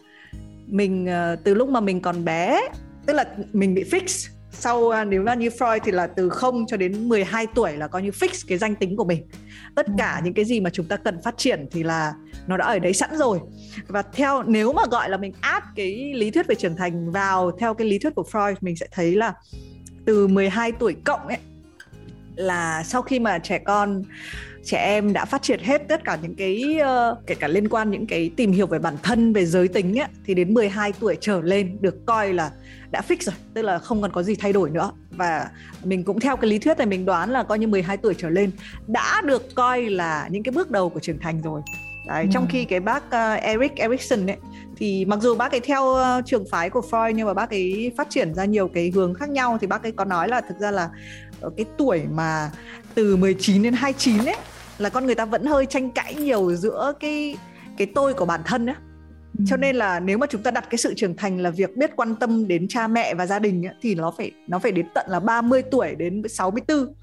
mình 0.68 1.06
uh, 1.06 1.40
từ 1.44 1.54
lúc 1.54 1.70
mà 1.70 1.80
mình 1.80 2.02
còn 2.02 2.26
bé 2.26 2.62
tức 3.08 3.14
là 3.14 3.26
mình 3.54 3.74
bị 3.74 3.84
fix. 3.84 4.30
Sau 4.52 4.90
à, 4.90 5.04
nếu 5.04 5.24
là 5.24 5.36
như 5.36 5.50
Freud 5.50 5.80
thì 5.84 5.92
là 5.92 6.08
từ 6.08 6.30
0 6.30 6.66
cho 6.68 6.78
đến 6.78 7.10
12 7.10 7.48
tuổi 7.56 7.78
là 7.78 7.88
coi 7.88 8.02
như 8.02 8.10
fix 8.10 8.46
cái 8.48 8.58
danh 8.58 8.76
tính 8.76 8.96
của 8.98 9.06
mình. 9.06 9.28
Tất 9.76 9.86
cả 9.98 10.16
ừ. 10.16 10.22
những 10.24 10.34
cái 10.34 10.46
gì 10.46 10.60
mà 10.60 10.70
chúng 10.70 10.86
ta 10.86 10.98
cần 10.98 11.22
phát 11.24 11.38
triển 11.38 11.68
thì 11.72 11.84
là 11.84 12.14
nó 12.48 12.58
đã 12.58 12.66
ở 12.66 12.80
đấy 12.80 12.94
sẵn 12.94 13.10
rồi. 13.18 13.40
Và 13.88 14.02
theo 14.02 14.44
nếu 14.44 14.74
mà 14.74 14.82
gọi 14.92 15.10
là 15.10 15.18
mình 15.18 15.34
áp 15.42 15.64
cái 15.76 16.14
lý 16.14 16.32
thuyết 16.32 16.48
về 16.48 16.56
trưởng 16.56 16.76
thành 16.76 17.12
vào 17.12 17.52
theo 17.60 17.74
cái 17.74 17.88
lý 17.88 18.00
thuyết 18.00 18.16
của 18.16 18.26
Freud 18.32 18.56
mình 18.62 18.76
sẽ 18.76 18.88
thấy 18.92 19.16
là 19.16 19.34
từ 20.06 20.28
12 20.28 20.72
tuổi 20.72 20.96
cộng 21.06 21.28
ấy 21.28 21.38
là 22.36 22.84
sau 22.84 23.02
khi 23.02 23.20
mà 23.20 23.40
trẻ 23.40 23.60
con 23.60 24.04
trẻ 24.68 24.78
em 24.78 25.14
đã 25.14 25.26
phát 25.26 25.42
triển 25.42 25.60
hết 25.60 25.82
tất 25.88 26.04
cả 26.04 26.18
những 26.22 26.36
cái 26.36 26.80
uh, 26.82 27.28
kể 27.28 27.36
cả 27.36 27.48
liên 27.48 27.70
quan 27.70 27.92
những 27.92 28.08
cái 28.08 28.32
tìm 28.36 28.52
hiểu 28.52 28.68
về 28.68 28.80
bản 28.80 28.96
thân 29.04 29.34
về 29.34 29.46
giới 29.46 29.68
tính 29.68 30.00
ấy, 30.00 30.08
thì 30.26 30.34
đến 30.34 30.54
12 30.54 30.94
tuổi 31.00 31.18
trở 31.22 31.42
lên 31.42 31.78
được 31.82 32.06
coi 32.06 32.34
là 32.34 32.52
đã 32.92 33.02
fix 33.08 33.16
rồi 33.20 33.36
tức 33.54 33.62
là 33.62 33.80
không 33.80 34.02
còn 34.02 34.12
có 34.12 34.24
gì 34.24 34.36
thay 34.36 34.54
đổi 34.54 34.70
nữa. 34.70 34.92
Và 35.12 35.50
mình 35.84 36.04
cũng 36.04 36.20
theo 36.20 36.38
cái 36.38 36.50
lý 36.50 36.60
thuyết 36.60 36.78
này 36.78 36.88
mình 36.88 37.06
đoán 37.06 37.30
là 37.30 37.44
coi 37.44 37.60
như 37.60 37.68
12 37.68 37.98
tuổi 37.98 38.14
trở 38.18 38.30
lên 38.30 38.52
đã 38.88 39.22
được 39.22 39.56
coi 39.56 39.82
là 39.82 40.28
những 40.32 40.44
cái 40.44 40.52
bước 40.52 40.72
đầu 40.72 40.90
của 40.90 41.00
trưởng 41.00 41.20
thành 41.20 41.42
rồi. 41.42 41.62
Đấy, 42.08 42.24
ừ. 42.24 42.30
trong 42.34 42.48
khi 42.50 42.66
cái 42.66 42.80
bác 42.80 43.04
uh, 43.06 43.42
Eric 43.42 43.76
Erikson 43.76 44.30
ấy 44.30 44.38
thì 44.78 45.06
mặc 45.06 45.20
dù 45.22 45.36
bác 45.36 45.52
ấy 45.52 45.60
theo 45.60 45.84
uh, 45.84 46.26
trường 46.26 46.46
phái 46.52 46.70
của 46.70 46.82
Freud 46.92 47.12
nhưng 47.12 47.28
mà 47.28 47.34
bác 47.34 47.50
ấy 47.50 47.92
phát 47.98 48.10
triển 48.10 48.34
ra 48.34 48.46
nhiều 48.46 48.68
cái 48.68 48.92
hướng 48.96 49.14
khác 49.14 49.30
nhau. 49.30 49.58
Thì 49.62 49.68
bác 49.68 49.84
ấy 49.84 49.92
có 49.92 50.06
nói 50.06 50.28
là 50.28 50.42
thực 50.42 50.60
ra 50.60 50.72
là 50.72 50.90
ở 51.42 51.50
cái 51.58 51.66
tuổi 51.78 52.02
mà 52.12 52.52
từ 52.96 53.16
19 53.16 53.64
đến 53.64 53.74
29 53.74 54.26
ấy 54.26 54.36
là 54.78 54.90
con 54.90 55.06
người 55.06 55.16
ta 55.16 55.26
vẫn 55.26 55.46
hơi 55.46 55.66
tranh 55.66 55.92
cãi 55.92 56.16
nhiều 56.16 56.56
giữa 56.56 56.94
cái 57.00 57.38
cái 57.78 57.88
tôi 57.96 58.14
của 58.14 58.26
bản 58.26 58.42
thân 58.46 58.66
á. 58.66 58.76
Cho 59.48 59.56
ừ. 59.56 59.60
nên 59.60 59.76
là 59.76 60.00
nếu 60.00 60.18
mà 60.18 60.28
chúng 60.30 60.44
ta 60.44 60.52
đặt 60.52 60.70
cái 60.70 60.78
sự 60.78 60.94
trưởng 60.94 61.18
thành 61.18 61.40
là 61.40 61.50
việc 61.50 61.78
biết 61.78 61.92
quan 61.96 62.16
tâm 62.16 62.48
đến 62.48 62.68
cha 62.68 62.88
mẹ 62.88 63.14
và 63.14 63.26
gia 63.26 63.40
đình 63.40 63.66
ấy, 63.66 63.76
thì 63.82 63.96
nó 63.96 64.14
phải 64.18 64.32
nó 64.48 64.60
phải 64.60 64.72
đến 64.72 64.86
tận 64.96 65.06
là 65.10 65.20
30 65.20 65.62
tuổi 65.62 65.96
đến 65.96 66.24
64 66.30 66.94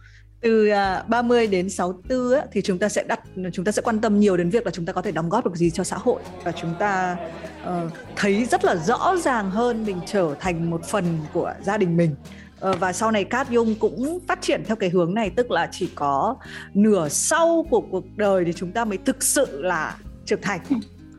từ 0.41 0.71
30 1.09 1.47
à, 1.47 1.51
đến 1.51 1.71
64 1.71 2.31
ấy, 2.33 2.47
thì 2.53 2.63
chúng 2.63 2.79
ta 2.79 2.89
sẽ 2.89 3.05
đặt 3.09 3.21
chúng 3.53 3.65
ta 3.65 3.73
sẽ 3.73 3.83
quan 3.83 4.01
tâm 4.01 4.21
nhiều 4.21 4.37
đến 4.37 4.51
việc 4.51 4.65
là 4.65 4.71
chúng 4.71 4.87
ta 4.87 4.93
có 4.93 5.03
thể 5.03 5.13
đóng 5.13 5.29
góp 5.29 5.45
được 5.45 5.57
gì 5.57 5.71
cho 5.71 5.85
xã 5.85 5.97
hội. 5.97 6.23
Và 6.45 6.53
chúng 6.53 6.75
ta 6.79 7.17
uh, 7.63 7.93
thấy 8.17 8.45
rất 8.45 8.65
là 8.65 8.77
rõ 8.77 9.17
ràng 9.17 9.51
hơn 9.51 9.85
mình 9.87 10.01
trở 10.07 10.35
thành 10.41 10.71
một 10.71 10.85
phần 10.85 11.05
của 11.33 11.55
gia 11.63 11.77
đình 11.77 11.97
mình 11.97 12.15
Ờ, 12.61 12.73
và 12.81 12.93
sau 12.93 13.11
này 13.11 13.25
Cát 13.25 13.51
Dung 13.51 13.75
cũng 13.75 14.19
phát 14.29 14.43
triển 14.43 14.63
theo 14.67 14.77
cái 14.77 14.91
hướng 14.91 15.15
này 15.15 15.31
tức 15.31 15.51
là 15.51 15.69
chỉ 15.73 15.91
có 15.95 16.37
nửa 16.75 17.09
sau 17.09 17.67
của 17.71 17.81
cuộc 17.81 18.05
đời 18.17 18.45
thì 18.45 18.53
chúng 18.53 18.73
ta 18.73 18.85
mới 18.85 18.99
thực 18.99 19.23
sự 19.23 19.63
là 19.63 19.97
trưởng 20.27 20.41
thành. 20.43 20.61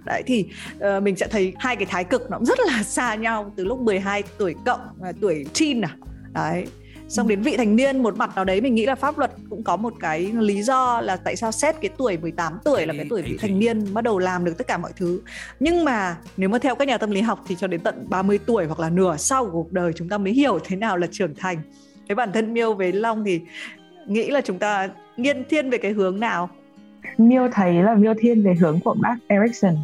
Đấy 0.06 0.24
thì 0.26 0.46
uh, 0.78 1.04
mình 1.04 1.16
sẽ 1.16 1.28
thấy 1.28 1.54
hai 1.60 1.76
cái 1.76 1.86
thái 1.86 2.04
cực 2.04 2.30
nó 2.32 2.38
cũng 2.38 2.46
rất 2.46 2.60
là 2.68 2.84
xa 2.84 3.16
nhau 3.16 3.54
từ 3.56 3.66
lúc 3.66 3.80
12 3.80 4.24
tuổi 4.38 4.56
cộng 4.66 4.82
uh, 5.10 5.16
tuổi 5.22 5.46
teen 5.60 5.82
à. 5.82 5.98
Đấy 6.34 6.66
xong 7.08 7.28
đến 7.28 7.42
vị 7.42 7.58
thành 7.58 7.76
niên 7.76 8.04
một 8.04 8.18
mặt 8.18 8.36
nào 8.36 8.46
đấy 8.46 8.62
mình 8.62 8.76
nghĩ 8.76 8.86
là 8.86 8.96
pháp 8.96 9.18
luật 9.18 9.32
cũng 9.50 9.64
có 9.64 9.76
một 9.78 9.94
cái 10.00 10.32
lý 10.40 10.62
do 10.62 11.02
là 11.02 11.16
tại 11.16 11.36
sao 11.36 11.52
xét 11.52 11.76
cái 11.82 11.90
tuổi 11.98 12.18
18 12.18 12.60
tuổi 12.64 12.86
là 12.86 12.94
cái 12.94 13.06
tuổi 13.10 13.22
vị 13.22 13.38
thành 13.42 13.60
niên 13.60 13.94
bắt 13.94 14.04
đầu 14.04 14.20
làm 14.20 14.46
được 14.46 14.58
tất 14.58 14.68
cả 14.68 14.78
mọi 14.78 14.92
thứ. 14.96 15.22
Nhưng 15.60 15.86
mà 15.86 16.18
nếu 16.38 16.50
mà 16.50 16.60
theo 16.60 16.76
các 16.76 16.88
nhà 16.88 16.98
tâm 16.98 17.12
lý 17.12 17.22
học 17.22 17.40
thì 17.48 17.56
cho 17.60 17.68
đến 17.68 17.82
tận 17.82 18.06
30 18.10 18.40
tuổi 18.46 18.66
hoặc 18.66 18.80
là 18.80 18.90
nửa 18.90 19.18
sau 19.18 19.46
của 19.46 19.52
cuộc 19.52 19.72
đời 19.72 19.94
chúng 19.94 20.10
ta 20.10 20.18
mới 20.18 20.34
hiểu 20.34 20.60
thế 20.64 20.76
nào 20.76 20.98
là 20.98 21.08
trưởng 21.12 21.36
thành. 21.36 21.58
Cái 22.08 22.16
bản 22.16 22.32
thân 22.32 22.54
miêu 22.54 22.74
với 22.74 22.92
long 22.92 23.24
thì 23.24 23.42
nghĩ 24.08 24.30
là 24.30 24.42
chúng 24.42 24.60
ta 24.60 24.90
nghiên 25.18 25.44
thiên 25.50 25.70
về 25.70 25.78
cái 25.78 25.92
hướng 25.92 26.20
nào? 26.20 26.50
Miêu 27.18 27.48
thấy 27.54 27.74
là 27.74 27.96
miêu 27.96 28.14
thiên 28.20 28.44
về 28.44 28.54
hướng 28.54 28.80
của 28.80 28.96
bác 29.02 29.16
Erikson 29.28 29.76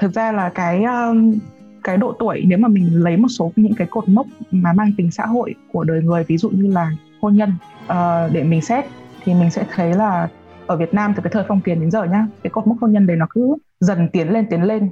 thực 0.00 0.14
ra 0.14 0.32
là 0.32 0.48
cái 0.48 0.84
um, 0.84 1.38
cái 1.84 1.96
độ 1.96 2.12
tuổi 2.18 2.42
nếu 2.46 2.58
mà 2.58 2.68
mình 2.68 3.02
lấy 3.02 3.16
một 3.16 3.28
số 3.28 3.52
những 3.56 3.74
cái 3.74 3.86
cột 3.90 4.08
mốc 4.08 4.26
mà 4.50 4.72
mang 4.72 4.92
tính 4.96 5.10
xã 5.10 5.26
hội 5.26 5.54
của 5.72 5.84
đời 5.84 6.02
người 6.02 6.24
ví 6.24 6.38
dụ 6.38 6.50
như 6.50 6.72
là 6.72 6.92
hôn 7.20 7.36
nhân 7.36 7.54
uh, 7.84 8.32
để 8.32 8.42
mình 8.42 8.62
xét 8.62 8.84
thì 9.24 9.34
mình 9.34 9.50
sẽ 9.50 9.66
thấy 9.74 9.94
là 9.94 10.28
ở 10.66 10.76
Việt 10.76 10.94
Nam 10.94 11.12
từ 11.16 11.22
cái 11.22 11.32
thời 11.32 11.44
phong 11.48 11.60
kiến 11.60 11.80
đến 11.80 11.90
giờ 11.90 12.04
nhá 12.04 12.26
cái 12.42 12.50
cột 12.50 12.66
mốc 12.66 12.76
hôn 12.80 12.92
nhân 12.92 13.06
đấy 13.06 13.16
nó 13.16 13.26
cứ 13.30 13.56
dần 13.80 14.08
tiến 14.12 14.28
lên 14.28 14.46
tiến 14.50 14.62
lên. 14.62 14.90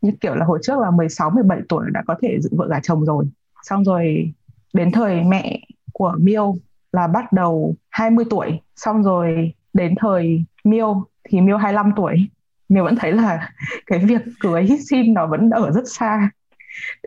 Như 0.00 0.12
kiểu 0.20 0.34
là 0.34 0.44
hồi 0.44 0.58
trước 0.62 0.78
là 0.78 0.90
16 0.90 1.30
17 1.30 1.60
tuổi 1.68 1.84
đã 1.92 2.02
có 2.06 2.14
thể 2.22 2.40
dựng 2.40 2.56
vợ 2.56 2.66
gả 2.70 2.80
chồng 2.80 3.04
rồi. 3.04 3.24
Xong 3.62 3.84
rồi 3.84 4.32
đến 4.72 4.92
thời 4.92 5.24
mẹ 5.24 5.60
của 5.92 6.14
Miêu 6.18 6.54
là 6.92 7.06
bắt 7.06 7.32
đầu 7.32 7.76
20 7.90 8.24
tuổi. 8.30 8.60
Xong 8.76 9.02
rồi 9.02 9.54
đến 9.72 9.94
thời 10.00 10.44
Miêu 10.64 11.04
thì 11.28 11.40
Miêu 11.40 11.56
25 11.56 11.92
tuổi 11.96 12.28
mình 12.68 12.84
vẫn 12.84 12.96
thấy 12.96 13.12
là 13.12 13.50
cái 13.86 13.98
việc 13.98 14.22
cưới 14.40 14.68
xin 14.90 15.14
nó 15.14 15.26
vẫn 15.26 15.50
ở 15.50 15.70
rất 15.70 15.88
xa. 15.88 16.30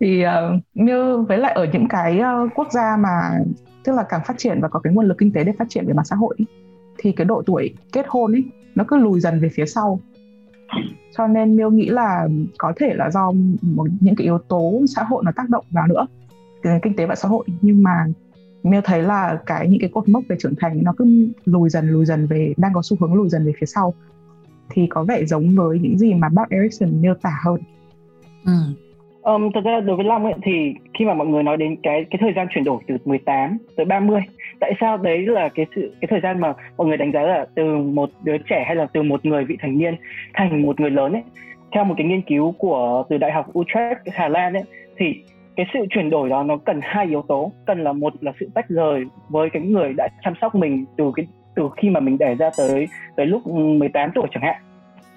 Thì 0.01 0.23
uh, 0.25 0.63
như 0.73 1.17
với 1.17 1.37
lại 1.37 1.53
ở 1.53 1.67
những 1.73 1.87
cái 1.87 2.19
uh, 2.19 2.51
quốc 2.55 2.71
gia 2.71 2.97
mà 2.97 3.31
tức 3.83 3.95
là 3.95 4.03
càng 4.09 4.21
phát 4.25 4.37
triển 4.37 4.61
và 4.61 4.67
có 4.67 4.79
cái 4.79 4.93
nguồn 4.93 5.05
lực 5.05 5.17
kinh 5.17 5.31
tế 5.31 5.43
để 5.43 5.53
phát 5.59 5.65
triển 5.69 5.85
về 5.87 5.93
mặt 5.93 6.03
xã 6.05 6.15
hội 6.15 6.35
thì 6.97 7.11
cái 7.11 7.25
độ 7.25 7.41
tuổi 7.45 7.75
kết 7.93 8.05
hôn 8.09 8.31
ấy 8.31 8.43
nó 8.75 8.83
cứ 8.87 8.97
lùi 8.97 9.19
dần 9.19 9.39
về 9.39 9.49
phía 9.49 9.65
sau. 9.65 9.99
Cho 11.17 11.27
nên 11.27 11.55
miêu 11.55 11.69
nghĩ 11.69 11.89
là 11.89 12.27
có 12.57 12.73
thể 12.75 12.93
là 12.93 13.09
do 13.11 13.31
một, 13.61 13.87
những 13.99 14.15
cái 14.15 14.25
yếu 14.25 14.37
tố 14.37 14.81
xã 14.95 15.03
hội 15.03 15.23
nó 15.25 15.31
tác 15.35 15.49
động 15.49 15.65
vào 15.69 15.87
nữa 15.87 16.07
cái 16.61 16.79
kinh 16.83 16.95
tế 16.95 17.05
và 17.05 17.15
xã 17.15 17.27
hội. 17.27 17.45
Nhưng 17.61 17.83
mà 17.83 18.05
miêu 18.63 18.81
thấy 18.83 19.03
là 19.03 19.39
cái 19.45 19.67
những 19.69 19.79
cái 19.79 19.89
cột 19.93 20.09
mốc 20.09 20.23
về 20.29 20.35
trưởng 20.39 20.55
thành 20.59 20.83
nó 20.83 20.93
cứ 20.97 21.27
lùi 21.45 21.69
dần 21.69 21.89
lùi 21.89 22.05
dần 22.05 22.27
về 22.27 22.53
đang 22.57 22.73
có 22.73 22.81
xu 22.83 22.97
hướng 22.99 23.13
lùi 23.13 23.29
dần 23.29 23.45
về 23.45 23.53
phía 23.59 23.65
sau 23.65 23.93
thì 24.69 24.87
có 24.89 25.03
vẻ 25.03 25.25
giống 25.25 25.47
với 25.55 25.79
những 25.79 25.97
gì 25.97 26.13
mà 26.13 26.29
bác 26.33 26.49
Erickson 26.49 27.01
miêu 27.01 27.13
tả 27.21 27.31
hơn. 27.45 27.61
Ừ. 28.45 28.51
Um, 29.21 29.51
thật 29.53 29.61
ra 29.63 29.79
đối 29.79 29.95
với 29.95 30.05
Long 30.05 30.23
ấy, 30.23 30.33
thì 30.43 30.73
khi 30.99 31.05
mà 31.05 31.13
mọi 31.13 31.27
người 31.27 31.43
nói 31.43 31.57
đến 31.57 31.75
cái 31.83 32.05
cái 32.09 32.19
thời 32.21 32.33
gian 32.35 32.47
chuyển 32.49 32.63
đổi 32.63 32.81
từ 32.87 32.97
18 33.05 33.57
tới 33.75 33.85
30 33.85 34.21
tại 34.59 34.73
sao 34.79 34.97
đấy 34.97 35.25
là 35.25 35.49
cái 35.49 35.65
sự 35.75 35.93
cái 36.01 36.07
thời 36.11 36.19
gian 36.19 36.39
mà 36.39 36.53
mọi 36.77 36.87
người 36.87 36.97
đánh 36.97 37.11
giá 37.11 37.21
là 37.21 37.45
từ 37.55 37.77
một 37.77 38.09
đứa 38.23 38.37
trẻ 38.37 38.63
hay 38.67 38.75
là 38.75 38.87
từ 38.93 39.03
một 39.03 39.25
người 39.25 39.45
vị 39.45 39.57
thành 39.59 39.77
niên 39.77 39.95
thành 40.33 40.61
một 40.61 40.79
người 40.79 40.89
lớn 40.89 41.13
ấy 41.13 41.23
theo 41.71 41.83
một 41.83 41.95
cái 41.97 42.07
nghiên 42.07 42.21
cứu 42.21 42.51
của 42.51 43.03
từ 43.09 43.17
đại 43.17 43.31
học 43.31 43.57
Utrecht 43.59 43.97
Hà 44.13 44.27
Lan 44.27 44.53
ấy 44.53 44.63
thì 44.97 45.05
cái 45.55 45.65
sự 45.73 45.79
chuyển 45.89 46.09
đổi 46.09 46.29
đó 46.29 46.43
nó 46.43 46.57
cần 46.57 46.79
hai 46.83 47.05
yếu 47.05 47.21
tố 47.21 47.51
cần 47.65 47.83
là 47.83 47.93
một 47.93 48.13
là 48.21 48.31
sự 48.39 48.49
tách 48.53 48.69
rời 48.69 49.05
với 49.29 49.49
cái 49.49 49.61
người 49.61 49.93
đã 49.93 50.07
chăm 50.23 50.33
sóc 50.41 50.55
mình 50.55 50.85
từ 50.97 51.11
cái 51.15 51.27
từ 51.59 51.69
khi 51.77 51.89
mà 51.89 51.99
mình 51.99 52.17
đẻ 52.17 52.35
ra 52.35 52.49
tới 52.57 52.87
tới 53.15 53.25
lúc 53.25 53.41
ừ, 53.45 53.51
18 53.51 54.11
tuổi 54.15 54.27
chẳng 54.31 54.43
hạn. 54.43 54.55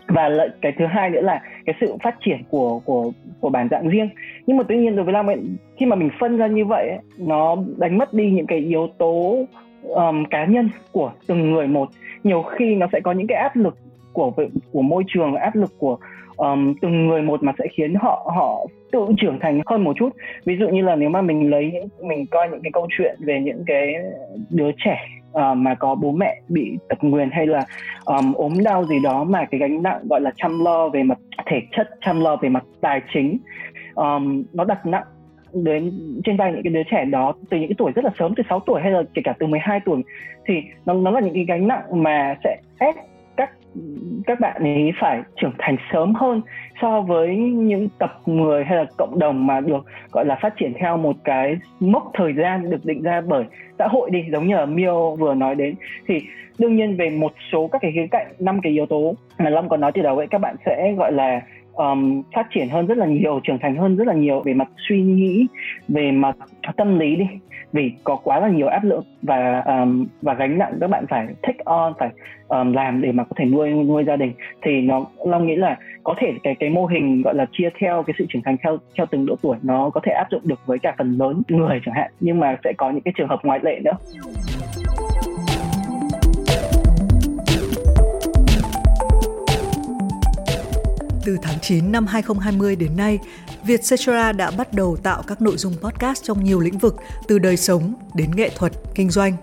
Và 0.06 0.28
lợi 0.28 0.48
cái 0.60 0.72
thứ 0.78 0.86
hai 0.86 1.10
nữa 1.10 1.20
là 1.20 1.42
cái 1.66 1.74
sự 1.80 1.96
phát 2.02 2.16
triển 2.24 2.38
của 2.50 2.78
của 2.78 3.12
của 3.40 3.48
bản 3.48 3.68
dạng 3.70 3.88
riêng. 3.88 4.08
Nhưng 4.46 4.56
mà 4.56 4.64
tuy 4.68 4.76
nhiên 4.76 4.96
đối 4.96 5.04
với 5.04 5.14
Lam 5.14 5.26
ấy, 5.26 5.36
khi 5.76 5.86
mà 5.86 5.96
mình 5.96 6.10
phân 6.20 6.36
ra 6.36 6.46
như 6.46 6.64
vậy 6.64 6.88
ấy, 6.88 6.98
nó 7.18 7.56
đánh 7.76 7.98
mất 7.98 8.14
đi 8.14 8.30
những 8.30 8.46
cái 8.46 8.58
yếu 8.58 8.88
tố 8.98 9.38
um, 9.82 10.24
cá 10.24 10.44
nhân 10.44 10.70
của 10.92 11.12
từng 11.26 11.52
người 11.52 11.66
một. 11.66 11.88
Nhiều 12.24 12.42
khi 12.42 12.74
nó 12.74 12.86
sẽ 12.92 13.00
có 13.00 13.12
những 13.12 13.26
cái 13.26 13.38
áp 13.38 13.56
lực 13.56 13.78
của 14.12 14.32
của 14.72 14.82
môi 14.82 15.04
trường 15.06 15.34
áp 15.34 15.56
lực 15.56 15.70
của 15.78 15.96
um, 16.36 16.74
từng 16.80 17.06
người 17.06 17.22
một 17.22 17.42
mà 17.42 17.52
sẽ 17.58 17.64
khiến 17.72 17.94
họ 17.94 18.32
họ 18.36 18.66
tự 18.92 19.06
trưởng 19.18 19.38
thành 19.40 19.60
hơn 19.66 19.84
một 19.84 19.96
chút. 19.96 20.10
Ví 20.44 20.56
dụ 20.60 20.68
như 20.68 20.82
là 20.82 20.96
nếu 20.96 21.08
mà 21.08 21.22
mình 21.22 21.50
lấy 21.50 21.70
những 21.72 22.08
mình 22.08 22.26
coi 22.26 22.48
những 22.48 22.62
cái 22.62 22.72
câu 22.72 22.86
chuyện 22.98 23.16
về 23.20 23.40
những 23.40 23.64
cái 23.66 23.94
đứa 24.50 24.70
trẻ 24.84 25.21
uh, 25.32 25.56
mà 25.56 25.74
có 25.74 25.94
bố 25.94 26.12
mẹ 26.12 26.40
bị 26.48 26.78
tật 26.88 27.04
nguyền 27.04 27.30
hay 27.30 27.46
là 27.46 27.64
um, 28.04 28.32
ốm 28.32 28.52
đau 28.64 28.84
gì 28.84 28.96
đó 29.02 29.24
mà 29.24 29.44
cái 29.44 29.60
gánh 29.60 29.82
nặng 29.82 30.00
gọi 30.10 30.20
là 30.20 30.30
chăm 30.36 30.64
lo 30.64 30.88
về 30.88 31.02
mặt 31.02 31.18
thể 31.46 31.60
chất 31.76 31.90
chăm 32.00 32.20
lo 32.20 32.36
về 32.36 32.48
mặt 32.48 32.64
tài 32.80 33.00
chính 33.14 33.38
um, 33.94 34.42
nó 34.52 34.64
đặt 34.64 34.86
nặng 34.86 35.04
đến 35.52 35.92
trên 36.24 36.36
vai 36.36 36.52
những 36.52 36.62
cái 36.62 36.72
đứa 36.72 36.82
trẻ 36.90 37.04
đó 37.04 37.34
từ 37.50 37.56
những 37.56 37.68
cái 37.68 37.74
tuổi 37.78 37.92
rất 37.92 38.04
là 38.04 38.10
sớm 38.18 38.34
từ 38.36 38.42
6 38.48 38.60
tuổi 38.60 38.80
hay 38.82 38.92
là 38.92 39.02
kể 39.14 39.22
cả 39.24 39.34
từ 39.38 39.46
12 39.46 39.80
tuổi 39.80 40.02
thì 40.46 40.54
nó 40.86 40.94
nó 40.94 41.10
là 41.10 41.20
những 41.20 41.34
cái 41.34 41.44
gánh 41.44 41.68
nặng 41.68 42.02
mà 42.02 42.36
sẽ 42.44 42.56
ép 42.78 42.94
các 44.26 44.40
bạn 44.40 44.62
ấy 44.62 44.92
phải 45.00 45.20
trưởng 45.36 45.52
thành 45.58 45.76
sớm 45.92 46.14
hơn 46.14 46.40
so 46.82 47.00
với 47.00 47.36
những 47.36 47.88
tập 47.98 48.20
người 48.26 48.64
hay 48.64 48.76
là 48.76 48.84
cộng 48.96 49.18
đồng 49.18 49.46
mà 49.46 49.60
được 49.60 49.84
gọi 50.12 50.24
là 50.24 50.38
phát 50.42 50.54
triển 50.56 50.72
theo 50.80 50.96
một 50.96 51.16
cái 51.24 51.56
mốc 51.80 52.10
thời 52.14 52.32
gian 52.32 52.70
được 52.70 52.84
định 52.84 53.02
ra 53.02 53.20
bởi 53.20 53.44
xã 53.78 53.88
hội 53.88 54.10
đi. 54.10 54.24
Giống 54.32 54.46
như 54.46 54.56
là 54.56 54.66
Mio 54.66 55.10
vừa 55.10 55.34
nói 55.34 55.54
đến. 55.54 55.74
Thì 56.08 56.20
đương 56.58 56.76
nhiên 56.76 56.96
về 56.96 57.10
một 57.10 57.32
số 57.52 57.68
các 57.72 57.82
cái 57.82 57.92
khía 57.94 58.06
cạnh 58.10 58.26
năm 58.38 58.60
cái 58.62 58.72
yếu 58.72 58.86
tố 58.86 59.14
mà 59.38 59.50
Long 59.50 59.68
có 59.68 59.76
nói 59.76 59.92
từ 59.94 60.02
đầu 60.02 60.18
ấy 60.18 60.26
các 60.26 60.38
bạn 60.38 60.56
sẽ 60.66 60.92
gọi 60.98 61.12
là 61.12 61.40
um, 61.72 62.22
phát 62.34 62.46
triển 62.50 62.68
hơn 62.68 62.86
rất 62.86 62.98
là 62.98 63.06
nhiều 63.06 63.40
trưởng 63.44 63.58
thành 63.58 63.76
hơn 63.76 63.96
rất 63.96 64.06
là 64.06 64.14
nhiều 64.14 64.40
về 64.40 64.54
mặt 64.54 64.68
suy 64.88 65.02
nghĩ 65.02 65.46
về 65.88 66.10
mặt 66.10 66.36
tâm 66.76 66.98
lý 66.98 67.16
đi 67.16 67.26
vì 67.72 67.92
có 68.04 68.16
quá 68.16 68.40
là 68.40 68.48
nhiều 68.48 68.66
áp 68.66 68.84
lực 68.84 69.04
và 69.22 69.62
um, 69.66 70.06
và 70.22 70.34
gánh 70.34 70.58
nặng 70.58 70.76
các 70.80 70.90
bạn 70.90 71.06
phải 71.06 71.26
take 71.42 71.58
on 71.64 71.92
phải 71.98 72.10
um, 72.48 72.72
làm 72.72 73.00
để 73.00 73.12
mà 73.12 73.24
có 73.24 73.30
thể 73.36 73.44
nuôi 73.44 73.70
nuôi 73.70 74.04
gia 74.04 74.16
đình. 74.16 74.32
Thì 74.62 74.80
nó 74.80 75.04
long 75.24 75.46
nghĩ 75.46 75.56
là 75.56 75.78
có 76.04 76.14
thể 76.18 76.32
cái 76.42 76.54
cái 76.60 76.70
mô 76.70 76.86
hình 76.86 77.22
gọi 77.22 77.34
là 77.34 77.46
chia 77.52 77.68
theo 77.80 78.02
cái 78.02 78.14
sự 78.18 78.26
trưởng 78.28 78.42
thành 78.42 78.56
theo 78.62 78.78
theo 78.96 79.06
từng 79.10 79.26
độ 79.26 79.36
tuổi 79.42 79.56
nó 79.62 79.90
có 79.90 80.00
thể 80.04 80.12
áp 80.12 80.26
dụng 80.30 80.42
được 80.44 80.66
với 80.66 80.78
cả 80.78 80.94
phần 80.98 81.16
lớn 81.18 81.42
người 81.48 81.80
chẳng 81.84 81.94
hạn 81.94 82.12
nhưng 82.20 82.40
mà 82.40 82.56
sẽ 82.64 82.72
có 82.76 82.90
những 82.90 83.02
cái 83.02 83.14
trường 83.16 83.28
hợp 83.28 83.40
ngoại 83.42 83.60
lệ 83.62 83.80
nữa. 83.84 83.96
Từ 91.24 91.36
tháng 91.42 91.58
9 91.60 91.92
năm 91.92 92.06
2020 92.06 92.76
đến 92.76 92.90
nay, 92.96 93.18
Vietcetera 93.64 94.32
đã 94.32 94.50
bắt 94.50 94.72
đầu 94.72 94.96
tạo 95.02 95.22
các 95.26 95.42
nội 95.42 95.56
dung 95.56 95.74
podcast 95.80 96.24
trong 96.24 96.44
nhiều 96.44 96.60
lĩnh 96.60 96.78
vực 96.78 96.96
từ 97.28 97.38
đời 97.38 97.56
sống 97.56 97.94
đến 98.14 98.30
nghệ 98.36 98.50
thuật, 98.56 98.72
kinh 98.94 99.10
doanh. 99.10 99.36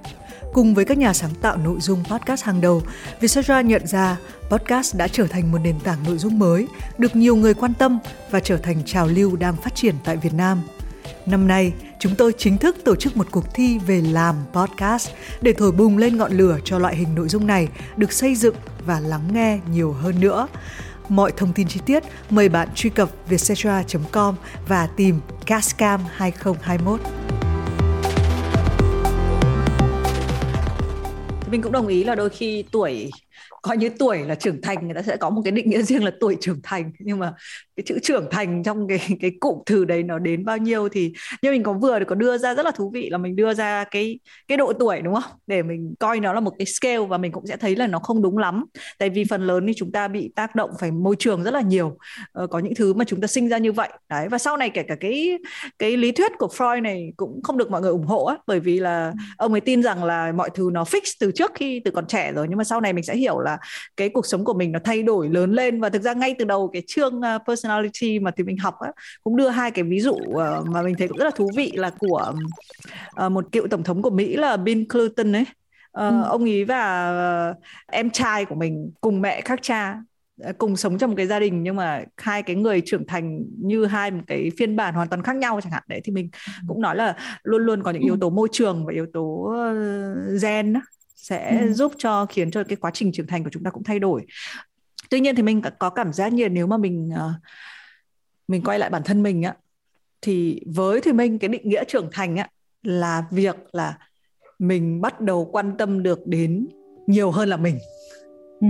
Cùng 0.53 0.75
với 0.75 0.85
các 0.85 0.97
nhà 0.97 1.13
sáng 1.13 1.35
tạo 1.41 1.57
nội 1.57 1.77
dung 1.79 2.03
podcast 2.11 2.43
hàng 2.43 2.61
đầu, 2.61 2.83
Vietcetera 3.19 3.61
nhận 3.61 3.87
ra 3.87 4.17
podcast 4.49 4.95
đã 4.95 5.07
trở 5.07 5.27
thành 5.27 5.51
một 5.51 5.57
nền 5.57 5.79
tảng 5.79 6.03
nội 6.07 6.17
dung 6.17 6.39
mới, 6.39 6.67
được 6.97 7.15
nhiều 7.15 7.35
người 7.35 7.53
quan 7.53 7.73
tâm 7.73 7.99
và 8.31 8.39
trở 8.39 8.57
thành 8.57 8.83
trào 8.85 9.07
lưu 9.07 9.35
đang 9.35 9.55
phát 9.55 9.75
triển 9.75 9.95
tại 10.03 10.17
Việt 10.17 10.33
Nam. 10.33 10.61
Năm 11.25 11.47
nay, 11.47 11.73
chúng 11.99 12.15
tôi 12.15 12.33
chính 12.37 12.57
thức 12.57 12.77
tổ 12.85 12.95
chức 12.95 13.17
một 13.17 13.27
cuộc 13.31 13.53
thi 13.53 13.79
về 13.87 14.01
làm 14.01 14.35
podcast 14.53 15.09
để 15.41 15.53
thổi 15.53 15.71
bùng 15.71 15.97
lên 15.97 16.17
ngọn 16.17 16.31
lửa 16.31 16.57
cho 16.63 16.79
loại 16.79 16.95
hình 16.95 17.15
nội 17.15 17.29
dung 17.29 17.47
này 17.47 17.67
được 17.97 18.13
xây 18.13 18.35
dựng 18.35 18.55
và 18.85 18.99
lắng 18.99 19.27
nghe 19.33 19.59
nhiều 19.71 19.91
hơn 19.91 20.19
nữa. 20.19 20.47
Mọi 21.09 21.31
thông 21.37 21.53
tin 21.53 21.67
chi 21.67 21.79
tiết, 21.85 22.03
mời 22.29 22.49
bạn 22.49 22.67
truy 22.75 22.89
cập 22.89 23.09
vietcetera.com 23.27 24.35
và 24.67 24.87
tìm 24.87 25.19
Cascam 25.45 26.01
2021. 26.11 26.99
Mình 31.51 31.61
cũng 31.61 31.71
đồng 31.71 31.87
ý 31.87 32.03
là 32.03 32.15
đôi 32.15 32.29
khi 32.29 32.63
tuổi 32.71 33.11
coi 33.61 33.77
như 33.77 33.89
tuổi 33.99 34.19
là 34.19 34.35
trưởng 34.35 34.61
thành 34.61 34.85
người 34.85 34.95
ta 34.95 35.01
sẽ 35.01 35.17
có 35.17 35.29
một 35.29 35.41
cái 35.45 35.51
định 35.51 35.69
nghĩa 35.69 35.81
riêng 35.81 36.03
là 36.03 36.11
tuổi 36.19 36.37
trưởng 36.41 36.59
thành. 36.63 36.91
Nhưng 36.99 37.19
mà 37.19 37.33
cái 37.75 37.83
chữ 37.87 37.99
trưởng 38.03 38.27
thành 38.31 38.63
trong 38.63 38.87
cái 38.87 38.99
cái 39.21 39.31
cụm 39.39 39.55
từ 39.65 39.85
đấy 39.85 40.03
nó 40.03 40.19
đến 40.19 40.45
bao 40.45 40.57
nhiêu 40.57 40.89
thì 40.89 41.13
như 41.41 41.51
mình 41.51 41.63
có 41.63 41.73
vừa 41.73 41.99
có 42.07 42.15
đưa 42.15 42.37
ra 42.37 42.55
rất 42.55 42.65
là 42.65 42.71
thú 42.71 42.91
vị 42.93 43.09
là 43.09 43.17
mình 43.17 43.35
đưa 43.35 43.53
ra 43.53 43.83
cái 43.83 44.19
cái 44.47 44.57
độ 44.57 44.73
tuổi 44.73 45.01
đúng 45.01 45.13
không? 45.13 45.31
Để 45.47 45.63
mình 45.63 45.93
coi 45.99 46.19
nó 46.19 46.33
là 46.33 46.39
một 46.39 46.51
cái 46.59 46.65
scale 46.65 47.05
và 47.05 47.17
mình 47.17 47.31
cũng 47.31 47.47
sẽ 47.47 47.57
thấy 47.57 47.75
là 47.75 47.87
nó 47.87 47.99
không 47.99 48.21
đúng 48.21 48.37
lắm. 48.37 48.65
Tại 48.99 49.09
vì 49.09 49.23
phần 49.29 49.47
lớn 49.47 49.67
thì 49.67 49.73
chúng 49.77 49.91
ta 49.91 50.07
bị 50.07 50.31
tác 50.35 50.55
động 50.55 50.69
phải 50.79 50.91
môi 50.91 51.15
trường 51.19 51.43
rất 51.43 51.53
là 51.53 51.61
nhiều. 51.61 51.97
Ờ, 52.31 52.47
có 52.47 52.59
những 52.59 52.75
thứ 52.75 52.93
mà 52.93 53.05
chúng 53.05 53.21
ta 53.21 53.27
sinh 53.27 53.49
ra 53.49 53.57
như 53.57 53.71
vậy. 53.71 53.89
Đấy 54.09 54.27
và 54.29 54.37
sau 54.37 54.57
này 54.57 54.69
kể 54.69 54.83
cả 54.83 54.95
cái 54.99 55.37
cái 55.79 55.97
lý 55.97 56.11
thuyết 56.11 56.31
của 56.37 56.47
Freud 56.57 56.81
này 56.81 57.13
cũng 57.17 57.41
không 57.43 57.57
được 57.57 57.71
mọi 57.71 57.81
người 57.81 57.91
ủng 57.91 58.05
hộ 58.05 58.25
á. 58.25 58.35
Bởi 58.47 58.59
vì 58.59 58.79
là 58.79 59.13
ông 59.37 59.53
ấy 59.53 59.61
tin 59.61 59.83
rằng 59.83 60.03
là 60.03 60.31
mọi 60.31 60.49
thứ 60.53 60.69
nó 60.73 60.83
fix 60.83 61.01
từ 61.19 61.31
trước 61.31 61.51
khi 61.55 61.81
từ 61.85 61.91
còn 61.91 62.07
trẻ 62.07 62.31
rồi. 62.31 62.47
Nhưng 62.49 62.57
mà 62.57 62.63
sau 62.63 62.81
này 62.81 62.93
mình 62.93 63.03
sẽ 63.03 63.15
hiểu 63.15 63.39
là 63.39 63.48
cái 63.97 64.09
cuộc 64.09 64.25
sống 64.25 64.45
của 64.45 64.53
mình 64.53 64.71
nó 64.71 64.79
thay 64.83 65.03
đổi 65.03 65.29
lớn 65.29 65.51
lên. 65.51 65.81
Và 65.81 65.89
thực 65.89 66.01
ra 66.01 66.13
ngay 66.13 66.35
từ 66.39 66.45
đầu 66.45 66.69
cái 66.73 66.83
chương 66.87 67.15
uh, 67.15 67.41
personality 67.47 68.19
mà 68.19 68.31
thì 68.31 68.43
mình 68.43 68.57
học 68.57 68.75
á, 68.79 68.91
cũng 69.23 69.37
đưa 69.37 69.49
hai 69.49 69.71
cái 69.71 69.83
ví 69.83 69.99
dụ 69.99 70.13
uh, 70.13 70.67
mà 70.67 70.81
mình 70.81 70.95
thấy 70.97 71.07
cũng 71.07 71.17
rất 71.17 71.25
là 71.25 71.31
thú 71.35 71.49
vị 71.55 71.71
là 71.75 71.91
của 71.99 72.33
uh, 73.25 73.31
một 73.31 73.51
cựu 73.51 73.67
tổng 73.67 73.83
thống 73.83 74.01
của 74.01 74.09
Mỹ 74.09 74.37
là 74.37 74.57
Bill 74.57 74.83
Clinton 74.89 75.35
ấy. 75.35 75.45
Uh, 75.89 75.93
ừ. 75.93 76.23
ông 76.23 76.43
ấy 76.43 76.65
và 76.65 77.53
em 77.91 78.09
trai 78.09 78.45
của 78.45 78.55
mình 78.55 78.91
cùng 79.01 79.21
mẹ 79.21 79.41
khác 79.41 79.59
cha 79.61 79.97
cùng 80.57 80.75
sống 80.75 80.97
trong 80.97 81.09
một 81.09 81.15
cái 81.17 81.27
gia 81.27 81.39
đình 81.39 81.63
nhưng 81.63 81.75
mà 81.75 82.03
hai 82.17 82.43
cái 82.43 82.55
người 82.55 82.81
trưởng 82.85 83.07
thành 83.07 83.43
như 83.57 83.85
hai 83.85 84.11
một 84.11 84.21
cái 84.27 84.51
phiên 84.57 84.75
bản 84.75 84.93
hoàn 84.93 85.07
toàn 85.07 85.23
khác 85.23 85.35
nhau 85.35 85.59
chẳng 85.63 85.71
hạn. 85.71 85.83
Đấy 85.87 86.01
thì 86.03 86.11
mình 86.11 86.29
ừ. 86.47 86.51
cũng 86.67 86.81
nói 86.81 86.95
là 86.95 87.15
luôn 87.43 87.65
luôn 87.65 87.83
có 87.83 87.91
những 87.91 88.01
yếu 88.01 88.17
tố 88.21 88.29
môi 88.29 88.47
trường 88.51 88.85
và 88.85 88.93
yếu 88.93 89.05
tố 89.13 89.53
gen 90.41 90.73
sẽ 91.21 91.59
ừ. 91.61 91.73
giúp 91.73 91.93
cho 91.97 92.25
khiến 92.25 92.51
cho 92.51 92.63
cái 92.63 92.75
quá 92.75 92.91
trình 92.93 93.11
trưởng 93.11 93.27
thành 93.27 93.43
của 93.43 93.49
chúng 93.49 93.63
ta 93.63 93.71
cũng 93.71 93.83
thay 93.83 93.99
đổi 93.99 94.25
tuy 95.09 95.19
nhiên 95.19 95.35
thì 95.35 95.43
mình 95.43 95.61
có 95.79 95.89
cảm 95.89 96.13
giác 96.13 96.33
như 96.33 96.49
nếu 96.49 96.67
mà 96.67 96.77
mình 96.77 97.09
ờ, 97.15 97.33
mình 98.47 98.63
quay 98.63 98.79
lại 98.79 98.89
bản 98.89 99.03
thân 99.03 99.23
mình 99.23 99.43
á 99.43 99.55
thì 100.21 100.61
với 100.65 101.01
thì 101.01 101.13
mình 101.13 101.39
cái 101.39 101.49
định 101.49 101.69
nghĩa 101.69 101.83
trưởng 101.83 102.09
thành 102.11 102.37
á 102.37 102.47
là 102.83 103.23
việc 103.31 103.55
là 103.71 103.97
mình 104.59 105.01
bắt 105.01 105.21
đầu 105.21 105.45
quan 105.51 105.77
tâm 105.77 106.03
được 106.03 106.27
đến 106.27 106.67
nhiều 107.07 107.31
hơn 107.31 107.49
là 107.49 107.57
mình 107.57 107.79
ừ. 108.61 108.67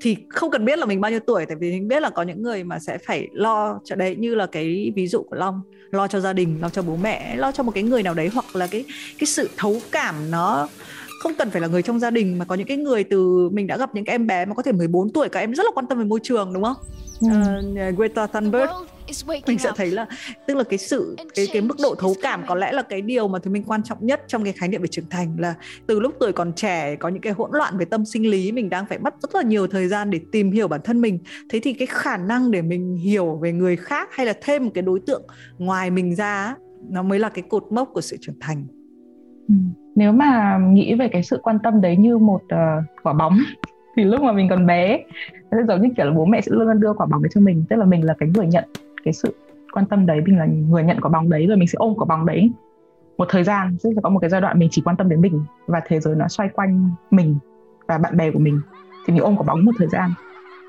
thì 0.00 0.16
không 0.30 0.50
cần 0.50 0.64
biết 0.64 0.78
là 0.78 0.86
mình 0.86 1.00
bao 1.00 1.10
nhiêu 1.10 1.20
tuổi 1.20 1.46
tại 1.46 1.56
vì 1.60 1.70
mình 1.70 1.88
biết 1.88 2.00
là 2.00 2.10
có 2.10 2.22
những 2.22 2.42
người 2.42 2.64
mà 2.64 2.78
sẽ 2.78 2.98
phải 2.98 3.28
lo 3.32 3.80
cho 3.84 3.96
đấy 3.96 4.16
như 4.18 4.34
là 4.34 4.46
cái 4.46 4.92
ví 4.96 5.06
dụ 5.06 5.22
của 5.22 5.36
long 5.36 5.60
lo 5.90 6.08
cho 6.08 6.20
gia 6.20 6.32
đình 6.32 6.58
lo 6.60 6.68
cho 6.68 6.82
bố 6.82 6.96
mẹ 6.96 7.36
lo 7.36 7.52
cho 7.52 7.62
một 7.62 7.72
cái 7.74 7.82
người 7.82 8.02
nào 8.02 8.14
đấy 8.14 8.30
hoặc 8.34 8.56
là 8.56 8.66
cái 8.66 8.84
cái 9.18 9.26
sự 9.26 9.50
thấu 9.56 9.76
cảm 9.92 10.30
nó 10.30 10.68
không 11.24 11.34
cần 11.34 11.50
phải 11.50 11.60
là 11.60 11.68
người 11.68 11.82
trong 11.82 12.00
gia 12.00 12.10
đình 12.10 12.38
mà 12.38 12.44
có 12.44 12.54
những 12.54 12.66
cái 12.66 12.76
người 12.76 13.04
từ 13.04 13.48
mình 13.52 13.66
đã 13.66 13.76
gặp 13.76 13.94
những 13.94 14.04
cái 14.04 14.14
em 14.14 14.26
bé 14.26 14.44
mà 14.44 14.54
có 14.54 14.62
thể 14.62 14.72
14 14.72 15.12
tuổi 15.12 15.28
các 15.28 15.40
em 15.40 15.54
rất 15.54 15.64
là 15.64 15.70
quan 15.74 15.86
tâm 15.86 15.98
về 15.98 16.04
môi 16.04 16.20
trường 16.22 16.52
đúng 16.52 16.62
không? 16.62 16.76
Uh, 17.26 17.96
Greta 17.96 18.26
Thunberg 18.26 18.70
mình 19.46 19.58
sẽ 19.58 19.70
thấy 19.76 19.90
là 19.90 20.06
tức 20.46 20.56
là 20.56 20.64
cái 20.64 20.78
sự 20.78 21.16
cái 21.34 21.46
cái 21.52 21.62
mức 21.62 21.76
độ 21.82 21.94
thấu 21.94 22.14
cảm 22.22 22.44
có 22.46 22.54
lẽ 22.54 22.72
là 22.72 22.82
cái 22.82 23.00
điều 23.00 23.28
mà 23.28 23.38
thứ 23.38 23.50
mình 23.50 23.64
quan 23.66 23.82
trọng 23.82 24.06
nhất 24.06 24.24
trong 24.28 24.44
cái 24.44 24.52
khái 24.52 24.68
niệm 24.68 24.82
về 24.82 24.88
trưởng 24.88 25.08
thành 25.10 25.36
là 25.38 25.54
từ 25.86 26.00
lúc 26.00 26.14
tuổi 26.20 26.32
còn 26.32 26.52
trẻ 26.52 26.96
có 26.96 27.08
những 27.08 27.20
cái 27.20 27.32
hỗn 27.32 27.50
loạn 27.52 27.78
về 27.78 27.84
tâm 27.84 28.04
sinh 28.04 28.30
lý 28.30 28.52
mình 28.52 28.70
đang 28.70 28.86
phải 28.86 28.98
mất 28.98 29.14
rất 29.22 29.34
là 29.34 29.42
nhiều 29.42 29.66
thời 29.66 29.88
gian 29.88 30.10
để 30.10 30.20
tìm 30.32 30.52
hiểu 30.52 30.68
bản 30.68 30.80
thân 30.84 31.00
mình. 31.00 31.18
Thế 31.48 31.60
thì 31.60 31.72
cái 31.72 31.86
khả 31.86 32.16
năng 32.16 32.50
để 32.50 32.62
mình 32.62 32.96
hiểu 32.96 33.38
về 33.42 33.52
người 33.52 33.76
khác 33.76 34.08
hay 34.12 34.26
là 34.26 34.34
thêm 34.42 34.64
một 34.64 34.70
cái 34.74 34.82
đối 34.82 35.00
tượng 35.00 35.22
ngoài 35.58 35.90
mình 35.90 36.14
ra 36.14 36.54
nó 36.90 37.02
mới 37.02 37.18
là 37.18 37.28
cái 37.28 37.44
cột 37.48 37.64
mốc 37.70 37.90
của 37.94 38.00
sự 38.00 38.16
trưởng 38.20 38.40
thành 38.40 38.66
ừ. 39.48 39.54
Nếu 39.94 40.12
mà 40.12 40.58
nghĩ 40.58 40.94
về 40.94 41.08
cái 41.08 41.22
sự 41.22 41.40
quan 41.42 41.58
tâm 41.58 41.80
đấy 41.80 41.96
như 41.96 42.18
một 42.18 42.40
uh, 42.44 42.84
quả 43.02 43.12
bóng 43.12 43.38
thì 43.96 44.04
lúc 44.04 44.22
mà 44.22 44.32
mình 44.32 44.48
còn 44.48 44.66
bé 44.66 45.02
nó 45.50 45.58
giống 45.68 45.82
như 45.82 45.88
kiểu 45.96 46.06
là 46.06 46.12
bố 46.12 46.24
mẹ 46.24 46.40
sẽ 46.40 46.52
luôn 46.52 46.66
luôn 46.66 46.80
đưa 46.80 46.92
quả 46.92 47.06
bóng 47.06 47.22
đấy 47.22 47.30
cho 47.34 47.40
mình. 47.40 47.64
Tức 47.70 47.76
là 47.76 47.84
mình 47.84 48.04
là 48.04 48.14
cái 48.18 48.28
người 48.34 48.46
nhận 48.46 48.64
cái 49.04 49.12
sự 49.12 49.34
quan 49.72 49.86
tâm 49.86 50.06
đấy 50.06 50.20
mình 50.26 50.38
là 50.38 50.46
người 50.46 50.82
nhận 50.82 51.00
quả 51.00 51.10
bóng 51.10 51.30
đấy 51.30 51.46
rồi 51.46 51.56
mình 51.56 51.68
sẽ 51.68 51.76
ôm 51.76 51.94
quả 51.96 52.04
bóng 52.04 52.26
đấy 52.26 52.50
một 53.18 53.28
thời 53.30 53.44
gian. 53.44 53.76
Sẽ 53.78 53.90
có 54.02 54.10
một 54.10 54.18
cái 54.18 54.30
giai 54.30 54.40
đoạn 54.40 54.58
mình 54.58 54.68
chỉ 54.72 54.82
quan 54.84 54.96
tâm 54.96 55.08
đến 55.08 55.20
mình 55.20 55.44
và 55.66 55.80
thế 55.86 56.00
giới 56.00 56.14
nó 56.16 56.28
xoay 56.28 56.48
quanh 56.48 56.90
mình 57.10 57.36
và 57.86 57.98
bạn 57.98 58.16
bè 58.16 58.30
của 58.30 58.38
mình. 58.38 58.60
Thì 59.06 59.12
mình 59.12 59.22
ôm 59.22 59.36
quả 59.36 59.44
bóng 59.46 59.64
một 59.64 59.72
thời 59.78 59.88
gian. 59.88 60.10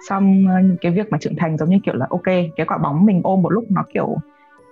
Xong 0.10 0.46
ờ, 0.48 0.55
cái 0.82 0.91
việc 0.91 1.12
mà 1.12 1.17
trưởng 1.17 1.36
thành 1.36 1.58
giống 1.58 1.70
như 1.70 1.79
kiểu 1.84 1.96
là 1.96 2.08
ok 2.10 2.25
cái 2.55 2.65
quả 2.67 2.77
bóng 2.77 3.05
mình 3.05 3.22
ôm 3.24 3.41
một 3.41 3.50
lúc 3.50 3.63
nó 3.70 3.84
kiểu 3.94 4.17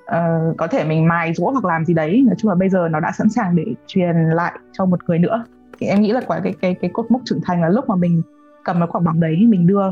uh, 0.05 0.57
có 0.57 0.67
thể 0.67 0.83
mình 0.83 1.07
mài 1.07 1.33
rũa 1.33 1.51
hoặc 1.51 1.65
làm 1.65 1.85
gì 1.85 1.93
đấy. 1.93 2.23
Nói 2.27 2.35
chung 2.37 2.49
là 2.49 2.55
bây 2.55 2.69
giờ 2.69 2.87
nó 2.91 2.99
đã 2.99 3.11
sẵn 3.11 3.29
sàng 3.29 3.55
để 3.55 3.65
truyền 3.87 4.15
lại 4.15 4.53
cho 4.71 4.85
một 4.85 4.99
người 5.07 5.19
nữa. 5.19 5.45
Thì 5.79 5.87
em 5.87 6.01
nghĩ 6.01 6.11
là 6.11 6.21
quả 6.27 6.39
cái 6.43 6.53
cái 6.61 6.75
cái 6.81 6.89
cốt 6.93 7.05
mốc 7.09 7.21
trưởng 7.25 7.41
thành 7.43 7.61
là 7.61 7.69
lúc 7.69 7.89
mà 7.89 7.95
mình 7.95 8.21
cầm 8.63 8.79
cái 8.79 8.87
quả 8.91 9.01
bóng 9.01 9.19
đấy 9.19 9.45
mình 9.47 9.67
đưa 9.67 9.83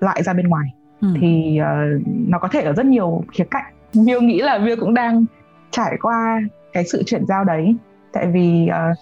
lại 0.00 0.22
ra 0.22 0.32
bên 0.32 0.48
ngoài. 0.48 0.68
Ừ. 1.00 1.08
thì 1.20 1.60
uh, 1.62 2.02
nó 2.06 2.38
có 2.38 2.48
thể 2.48 2.62
ở 2.62 2.72
rất 2.72 2.86
nhiều 2.86 3.24
khía 3.32 3.44
cạnh. 3.50 3.72
Miêu 3.94 4.20
nghĩ 4.20 4.40
là 4.40 4.58
Miêu 4.58 4.76
cũng 4.80 4.94
đang 4.94 5.24
trải 5.70 5.96
qua 6.02 6.40
cái 6.72 6.84
sự 6.84 7.02
chuyển 7.06 7.26
giao 7.26 7.44
đấy. 7.44 7.76
Tại 8.12 8.26
vì 8.26 8.68
uh, 8.70 8.98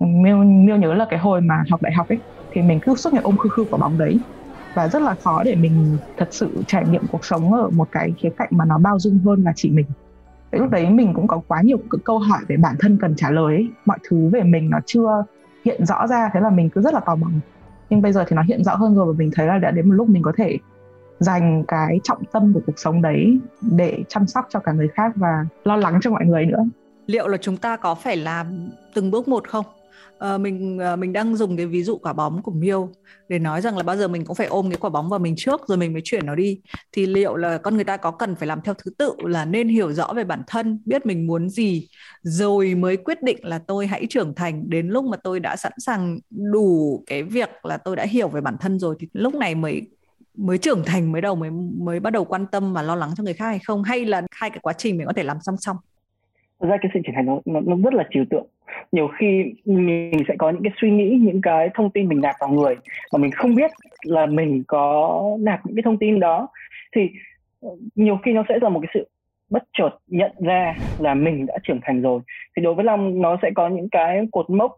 Miêu 0.00 0.36
Miêu 0.36 0.76
nhớ 0.76 0.94
là 0.94 1.06
cái 1.10 1.18
hồi 1.18 1.40
mà 1.40 1.64
học 1.70 1.82
đại 1.82 1.92
học 1.92 2.08
ấy 2.08 2.18
thì 2.52 2.62
mình 2.62 2.80
cứ 2.80 2.94
suốt 2.94 3.12
ngày 3.12 3.22
ôm 3.22 3.36
khư 3.36 3.48
khư 3.48 3.64
quả 3.70 3.78
bóng 3.78 3.98
đấy 3.98 4.18
và 4.74 4.88
rất 4.88 5.02
là 5.02 5.14
khó 5.14 5.42
để 5.42 5.54
mình 5.54 5.96
thật 6.16 6.28
sự 6.30 6.50
trải 6.66 6.84
nghiệm 6.86 7.06
cuộc 7.12 7.24
sống 7.24 7.52
ở 7.52 7.70
một 7.70 7.88
cái 7.92 8.12
khía 8.18 8.30
cạnh 8.36 8.48
mà 8.50 8.64
nó 8.64 8.78
bao 8.78 8.98
dung 8.98 9.18
hơn 9.24 9.42
là 9.44 9.52
chỉ 9.56 9.70
mình. 9.70 9.86
Thế 10.52 10.58
lúc 10.58 10.70
đấy 10.70 10.90
mình 10.90 11.14
cũng 11.14 11.26
có 11.26 11.40
quá 11.48 11.62
nhiều 11.62 11.78
câu 12.04 12.18
hỏi 12.18 12.40
về 12.48 12.56
bản 12.56 12.76
thân 12.78 12.98
cần 13.00 13.16
trả 13.16 13.30
lời 13.30 13.54
ấy. 13.54 13.68
mọi 13.84 13.98
thứ 14.08 14.28
về 14.32 14.42
mình 14.42 14.70
nó 14.70 14.78
chưa 14.86 15.24
hiện 15.64 15.86
rõ 15.86 16.06
ra, 16.06 16.30
thế 16.34 16.40
là 16.40 16.50
mình 16.50 16.70
cứ 16.70 16.80
rất 16.80 16.94
là 16.94 17.00
tò 17.00 17.14
mò. 17.14 17.28
Nhưng 17.90 18.02
bây 18.02 18.12
giờ 18.12 18.24
thì 18.28 18.36
nó 18.36 18.42
hiện 18.42 18.64
rõ 18.64 18.74
hơn 18.74 18.94
rồi 18.94 19.12
và 19.12 19.18
mình 19.18 19.30
thấy 19.34 19.46
là 19.46 19.58
đã 19.58 19.70
đến 19.70 19.88
một 19.88 19.94
lúc 19.94 20.08
mình 20.08 20.22
có 20.22 20.32
thể 20.36 20.58
dành 21.18 21.64
cái 21.68 22.00
trọng 22.02 22.24
tâm 22.32 22.52
của 22.54 22.60
cuộc 22.66 22.78
sống 22.78 23.02
đấy 23.02 23.38
để 23.60 24.04
chăm 24.08 24.26
sóc 24.26 24.46
cho 24.50 24.60
cả 24.60 24.72
người 24.72 24.88
khác 24.88 25.12
và 25.16 25.46
lo 25.64 25.76
lắng 25.76 25.98
cho 26.02 26.10
mọi 26.10 26.24
người 26.24 26.46
nữa. 26.46 26.64
Liệu 27.06 27.28
là 27.28 27.36
chúng 27.36 27.56
ta 27.56 27.76
có 27.76 27.94
phải 27.94 28.16
làm 28.16 28.46
từng 28.94 29.10
bước 29.10 29.28
một 29.28 29.48
không? 29.48 29.64
À, 30.20 30.38
mình 30.38 30.78
à, 30.78 30.96
mình 30.96 31.12
đang 31.12 31.36
dùng 31.36 31.56
cái 31.56 31.66
ví 31.66 31.82
dụ 31.82 31.98
quả 31.98 32.12
bóng 32.12 32.42
của 32.42 32.52
Miêu 32.52 32.88
để 33.28 33.38
nói 33.38 33.60
rằng 33.60 33.76
là 33.76 33.82
bao 33.82 33.96
giờ 33.96 34.08
mình 34.08 34.24
cũng 34.24 34.36
phải 34.36 34.46
ôm 34.46 34.70
cái 34.70 34.78
quả 34.80 34.90
bóng 34.90 35.08
vào 35.08 35.18
mình 35.18 35.34
trước 35.36 35.60
rồi 35.68 35.78
mình 35.78 35.92
mới 35.92 36.02
chuyển 36.04 36.26
nó 36.26 36.34
đi. 36.34 36.60
Thì 36.92 37.06
liệu 37.06 37.36
là 37.36 37.58
con 37.58 37.74
người 37.74 37.84
ta 37.84 37.96
có 37.96 38.10
cần 38.10 38.34
phải 38.34 38.46
làm 38.46 38.60
theo 38.64 38.74
thứ 38.74 38.90
tự 38.98 39.14
là 39.18 39.44
nên 39.44 39.68
hiểu 39.68 39.92
rõ 39.92 40.12
về 40.12 40.24
bản 40.24 40.42
thân 40.46 40.82
biết 40.84 41.06
mình 41.06 41.26
muốn 41.26 41.48
gì 41.48 41.88
rồi 42.22 42.74
mới 42.74 42.96
quyết 42.96 43.22
định 43.22 43.38
là 43.42 43.58
tôi 43.58 43.86
hãy 43.86 44.06
trưởng 44.10 44.34
thành 44.34 44.70
đến 44.70 44.88
lúc 44.88 45.04
mà 45.04 45.16
tôi 45.16 45.40
đã 45.40 45.56
sẵn 45.56 45.72
sàng 45.78 46.18
đủ 46.30 47.02
cái 47.06 47.22
việc 47.22 47.50
là 47.62 47.76
tôi 47.76 47.96
đã 47.96 48.04
hiểu 48.04 48.28
về 48.28 48.40
bản 48.40 48.56
thân 48.60 48.78
rồi 48.78 48.96
thì 48.98 49.08
lúc 49.12 49.34
này 49.34 49.54
mới 49.54 49.82
mới 50.34 50.58
trưởng 50.58 50.82
thành 50.86 51.12
mới 51.12 51.22
đầu 51.22 51.34
mới 51.34 51.50
mới 51.78 52.00
bắt 52.00 52.10
đầu 52.10 52.24
quan 52.24 52.46
tâm 52.46 52.72
và 52.72 52.82
lo 52.82 52.94
lắng 52.94 53.10
cho 53.16 53.24
người 53.24 53.34
khác 53.34 53.46
hay 53.46 53.58
không? 53.66 53.82
Hay 53.82 54.04
là 54.04 54.22
hai 54.30 54.50
cái 54.50 54.58
quá 54.62 54.72
trình 54.72 54.96
mình 54.96 55.06
có 55.06 55.12
thể 55.12 55.22
làm 55.22 55.36
song 55.40 55.56
song? 55.58 55.76
Ra 56.60 56.76
cái 56.82 56.90
sự 56.94 57.00
trưởng 57.04 57.14
thành 57.14 57.26
nó, 57.26 57.40
nó, 57.44 57.60
nó 57.60 57.76
rất 57.76 57.94
là 57.94 58.04
trừu 58.10 58.24
tượng 58.30 58.46
nhiều 58.92 59.08
khi 59.08 59.54
mình 59.64 60.24
sẽ 60.28 60.34
có 60.38 60.50
những 60.50 60.62
cái 60.62 60.72
suy 60.80 60.90
nghĩ 60.90 61.18
những 61.20 61.40
cái 61.42 61.68
thông 61.74 61.90
tin 61.90 62.08
mình 62.08 62.20
nạp 62.20 62.36
vào 62.40 62.50
người 62.50 62.76
mà 63.12 63.18
mình 63.18 63.30
không 63.30 63.54
biết 63.54 63.70
là 64.02 64.26
mình 64.26 64.62
có 64.68 65.22
nạp 65.40 65.66
những 65.66 65.76
cái 65.76 65.82
thông 65.82 65.98
tin 65.98 66.20
đó. 66.20 66.48
Thì 66.96 67.10
ờ, 67.62 67.68
nhiều 67.94 68.18
khi 68.24 68.32
nó 68.32 68.44
sẽ 68.48 68.58
là 68.62 68.68
một 68.68 68.80
cái 68.82 68.90
sự 68.94 69.08
bất 69.50 69.62
chợt 69.72 69.90
nhận 70.06 70.30
ra 70.38 70.74
là 70.98 71.14
mình 71.14 71.46
đã 71.46 71.54
trưởng 71.62 71.80
thành 71.82 72.02
rồi. 72.02 72.20
Thì 72.56 72.62
đối 72.62 72.74
với 72.74 72.84
long 72.84 73.22
nó 73.22 73.36
sẽ 73.42 73.50
có 73.54 73.68
những 73.68 73.88
cái 73.88 74.26
cột 74.32 74.50
mốc 74.50 74.76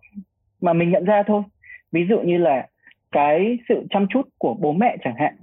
mà 0.60 0.72
mình 0.72 0.90
nhận 0.90 1.04
ra 1.04 1.22
thôi. 1.26 1.42
Ví 1.92 2.06
dụ 2.08 2.20
như 2.20 2.38
là 2.38 2.68
cái 3.12 3.58
sự 3.68 3.86
chăm 3.90 4.06
chút 4.10 4.28
của 4.38 4.54
bố 4.54 4.72
mẹ 4.72 4.96
chẳng 5.04 5.14
hạn 5.16 5.34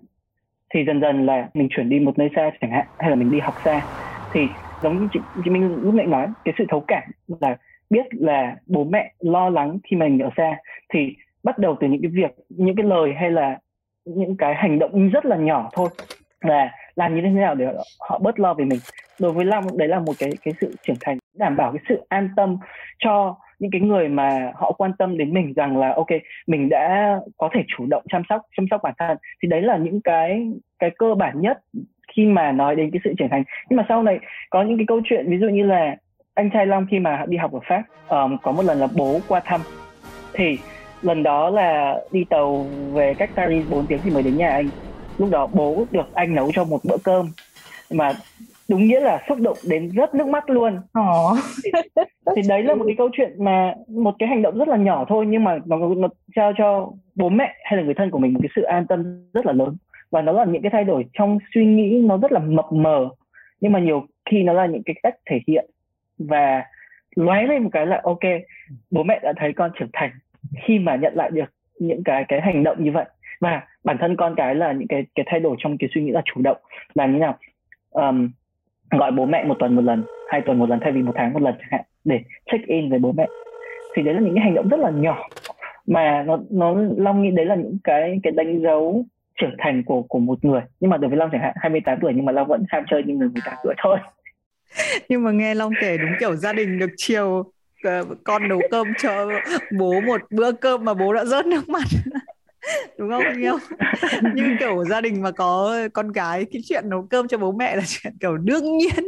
thì 0.74 0.86
dần 0.86 1.02
dần 1.02 1.26
là 1.26 1.50
mình 1.54 1.68
chuyển 1.70 1.90
đi 1.90 2.00
một 2.00 2.18
nơi 2.18 2.30
xa 2.36 2.52
chẳng 2.62 2.72
hạn 2.72 2.86
hay 3.00 3.10
là 3.10 3.16
mình 3.16 3.32
đi 3.32 3.40
học 3.40 3.56
xa. 3.66 3.88
Thì 4.32 4.40
giống 4.82 5.00
như 5.00 5.08
chị, 5.12 5.20
chị 5.46 5.50
Minh 5.50 5.76
lúc 5.82 5.94
nãy 5.94 6.06
nói 6.06 6.28
cái 6.46 6.54
sự 6.58 6.66
thấu 6.70 6.84
cảm 6.88 7.04
là 7.28 7.58
biết 7.90 8.06
là 8.12 8.56
bố 8.66 8.84
mẹ 8.84 9.14
lo 9.20 9.50
lắng 9.50 9.80
khi 9.84 9.98
mình 9.98 10.20
ở 10.20 10.30
xa, 10.38 10.58
thì 10.94 11.16
bắt 11.44 11.58
đầu 11.58 11.78
từ 11.80 11.88
những 11.88 12.02
cái 12.02 12.12
việc, 12.14 12.32
những 12.50 12.76
cái 12.76 12.86
lời 12.86 13.14
hay 13.20 13.32
là 13.32 13.58
những 14.06 14.38
cái 14.38 14.56
hành 14.56 14.80
động 14.80 15.10
rất 15.10 15.26
là 15.26 15.36
nhỏ 15.36 15.70
thôi. 15.74 15.90
Là 16.42 16.72
làm 16.96 17.16
như 17.16 17.22
thế 17.22 17.30
nào 17.30 17.56
để 17.56 17.66
họ 18.00 18.20
bớt 18.20 18.40
lo 18.40 18.54
về 18.54 18.66
mình. 18.66 18.80
Đối 19.20 19.32
với 19.32 19.46
long, 19.46 19.78
đấy 19.78 19.88
là 19.88 20.00
một 20.00 20.14
cái 20.20 20.32
cái 20.44 20.54
sự 20.62 20.76
trưởng 20.84 20.96
thành, 21.02 21.18
đảm 21.38 21.56
bảo 21.58 21.72
cái 21.72 21.84
sự 21.90 22.02
an 22.10 22.30
tâm 22.36 22.58
cho 23.00 23.36
những 23.60 23.72
cái 23.72 23.82
người 23.82 24.08
mà 24.10 24.52
họ 24.56 24.72
quan 24.72 24.92
tâm 25.00 25.18
đến 25.18 25.34
mình 25.34 25.54
rằng 25.54 25.78
là, 25.78 25.94
ok, 25.96 26.08
mình 26.48 26.70
đã 26.70 27.18
có 27.38 27.50
thể 27.54 27.64
chủ 27.68 27.86
động 27.86 28.04
chăm 28.10 28.22
sóc 28.30 28.42
chăm 28.58 28.66
sóc 28.72 28.82
bản 28.84 28.94
thân. 28.98 29.18
Thì 29.44 29.50
đấy 29.50 29.62
là 29.62 29.78
những 29.78 30.02
cái 30.02 30.52
cái 30.80 30.90
cơ 30.98 31.16
bản 31.16 31.42
nhất 31.42 31.60
khi 32.16 32.26
mà 32.26 32.52
nói 32.52 32.76
đến 32.76 32.92
cái 32.92 33.00
sự 33.04 33.14
trưởng 33.18 33.30
thành. 33.30 33.44
Nhưng 33.70 33.78
mà 33.78 33.86
sau 33.90 34.04
này 34.04 34.20
có 34.50 34.64
những 34.64 34.78
cái 34.78 34.86
câu 34.88 35.02
chuyện, 35.04 35.30
ví 35.30 35.38
dụ 35.38 35.50
như 35.50 35.64
là 35.64 35.96
anh 36.40 36.50
trai 36.50 36.66
Long 36.66 36.86
khi 36.90 37.00
mà 37.00 37.26
đi 37.28 37.38
học 37.38 37.52
ở 37.54 37.60
Pháp 37.68 37.84
um, 38.10 38.38
có 38.38 38.52
một 38.52 38.66
lần 38.66 38.80
là 38.80 38.88
bố 38.96 39.20
qua 39.28 39.42
thăm. 39.46 39.62
Thì 40.34 40.58
lần 41.02 41.24
đó 41.24 41.50
là 41.50 42.00
đi 42.12 42.24
tàu 42.30 42.66
về 42.94 43.14
cách 43.14 43.30
Paris 43.36 43.70
4 43.70 43.86
tiếng 43.86 44.00
thì 44.04 44.12
mới 44.12 44.24
đến 44.24 44.38
nhà 44.38 44.50
anh. 44.50 44.70
Lúc 45.18 45.30
đó 45.32 45.48
bố 45.54 45.86
được 45.92 46.14
anh 46.14 46.36
nấu 46.36 46.52
cho 46.54 46.64
một 46.64 46.80
bữa 46.84 46.98
cơm 47.04 47.32
mà 47.92 48.14
đúng 48.70 48.88
nghĩa 48.88 49.00
là 49.00 49.24
xúc 49.30 49.38
động 49.40 49.58
đến 49.70 49.90
rất 49.90 50.16
nước 50.16 50.28
mắt 50.28 50.50
luôn. 50.50 50.78
Oh. 51.00 51.38
thì, 51.64 51.72
thì 52.36 52.42
đấy 52.48 52.64
là 52.64 52.76
một 52.76 52.84
cái 52.88 52.96
câu 52.98 53.10
chuyện 53.14 53.44
mà 53.44 53.74
một 53.88 54.16
cái 54.20 54.30
hành 54.30 54.42
động 54.42 54.58
rất 54.58 54.68
là 54.68 54.78
nhỏ 54.78 55.06
thôi 55.10 55.26
nhưng 55.30 55.44
mà 55.44 55.58
nó, 55.66 55.78
nó 55.78 56.08
trao 56.36 56.54
cho 56.58 56.92
bố 57.16 57.30
mẹ 57.30 57.56
hay 57.64 57.78
là 57.78 57.84
người 57.84 57.94
thân 57.94 58.12
của 58.12 58.20
mình 58.20 58.34
một 58.34 58.40
cái 58.44 58.50
sự 58.56 58.62
an 58.62 58.86
tâm 58.88 59.24
rất 59.34 59.46
là 59.46 59.54
lớn. 59.54 59.78
Và 60.12 60.22
nó 60.22 60.32
là 60.32 60.46
những 60.46 60.62
cái 60.62 60.72
thay 60.72 60.84
đổi 60.84 61.06
trong 61.14 61.40
suy 61.54 61.66
nghĩ 61.66 62.02
nó 62.04 62.18
rất 62.18 62.32
là 62.32 62.40
mập 62.40 62.72
mờ 62.72 63.10
nhưng 63.62 63.72
mà 63.72 63.80
nhiều 63.80 64.06
khi 64.30 64.44
nó 64.44 64.54
là 64.54 64.66
những 64.66 64.84
cái 64.84 64.96
cách 65.04 65.16
thể 65.30 65.40
hiện 65.48 65.70
và 66.20 66.64
lóe 67.16 67.44
lên 67.44 67.64
một 67.64 67.70
cái 67.74 67.86
là 67.86 68.02
ok 68.04 68.20
bố 68.92 69.04
mẹ 69.04 69.20
đã 69.24 69.34
thấy 69.38 69.54
con 69.54 69.72
trưởng 69.80 69.90
thành 69.94 70.12
khi 70.68 70.80
mà 70.80 70.96
nhận 70.96 71.14
lại 71.16 71.30
được 71.32 71.54
những 71.80 72.04
cái 72.04 72.26
cái 72.28 72.42
hành 72.42 72.64
động 72.64 72.84
như 72.84 72.92
vậy. 72.92 73.06
Và 73.42 73.62
bản 73.84 73.98
thân 74.00 74.16
con 74.16 74.36
cái 74.36 74.56
là 74.56 74.72
những 74.72 74.88
cái 74.88 75.06
cái 75.16 75.26
thay 75.30 75.40
đổi 75.40 75.56
trong 75.60 75.78
cái 75.78 75.90
suy 75.94 76.02
nghĩ 76.04 76.12
là 76.12 76.22
chủ 76.26 76.42
động 76.42 76.58
là 76.94 77.06
như 77.06 77.18
nào? 77.18 77.38
Um, 77.90 78.30
gọi 78.92 79.12
bố 79.12 79.26
mẹ 79.26 79.44
một 79.44 79.56
tuần 79.60 79.76
một 79.76 79.82
lần 79.82 80.04
hai 80.28 80.42
tuần 80.42 80.60
một 80.60 80.70
lần 80.70 80.80
thay 80.82 80.92
vì 80.92 81.02
một 81.02 81.14
tháng 81.16 81.34
một 81.34 81.42
lần 81.42 81.56
chẳng 81.60 81.68
hạn 81.72 81.82
để 82.04 82.20
check 82.52 82.68
in 82.68 82.90
với 82.90 83.00
bố 83.00 83.12
mẹ. 83.12 83.28
Thì 83.96 84.04
đấy 84.04 84.14
là 84.14 84.20
những 84.20 84.36
cái 84.36 84.44
hành 84.44 84.56
động 84.56 84.70
rất 84.70 84.80
là 84.80 84.90
nhỏ 84.90 85.28
mà 85.88 86.24
nó 86.24 86.40
nó 86.50 86.76
long 86.98 87.22
nghĩ 87.22 87.32
đấy 87.32 87.46
là 87.46 87.56
những 87.56 87.78
cái 87.84 88.20
cái 88.24 88.32
đánh 88.32 88.62
dấu 88.62 89.06
trưởng 89.42 89.56
thành 89.58 89.84
của 89.84 90.02
của 90.02 90.20
một 90.20 90.46
người. 90.46 90.62
Nhưng 90.80 90.90
mà 90.90 90.98
đối 90.98 91.10
với 91.10 91.18
long 91.18 91.30
chẳng 91.32 91.42
hạn 91.42 91.54
28 91.56 92.00
tuổi 92.02 92.14
nhưng 92.16 92.26
mà 92.26 92.32
long 92.32 92.48
vẫn 92.48 92.66
ham 92.70 92.84
chơi 92.90 93.04
như 93.04 93.14
người 93.16 93.30
18 93.30 93.54
tuổi 93.64 93.74
thôi. 93.78 93.98
nhưng 95.10 95.24
mà 95.24 95.32
nghe 95.32 95.56
long 95.56 95.74
kể 95.82 95.98
đúng 95.98 96.12
kiểu 96.20 96.36
gia 96.36 96.54
đình 96.54 96.80
được 96.80 96.92
chiều 96.98 97.52
ờ, 97.84 98.06
con 98.24 98.48
nấu 98.48 98.62
cơm 98.72 98.88
cho 99.02 99.30
bố 99.78 100.02
một 100.02 100.22
bữa 100.30 100.52
cơm 100.52 100.86
mà 100.86 100.94
bố 100.94 101.14
đã 101.14 101.26
rớt 101.26 101.46
nước 101.46 101.70
mắt 101.70 101.84
đúng 102.98 103.10
không? 103.10 103.24
Yêu 103.38 103.58
như 104.36 104.56
kiểu 104.60 104.86
gia 104.86 105.02
đình 105.02 105.22
mà 105.22 105.32
có 105.32 105.78
con 105.94 106.12
gái 106.12 106.46
cái 106.52 106.62
chuyện 106.66 106.90
nấu 106.90 107.08
cơm 107.10 107.28
cho 107.28 107.38
bố 107.38 107.52
mẹ 107.52 107.76
là 107.76 107.84
chuyện 107.88 108.14
kiểu 108.20 108.38
đương 108.38 108.78
nhiên. 108.78 109.08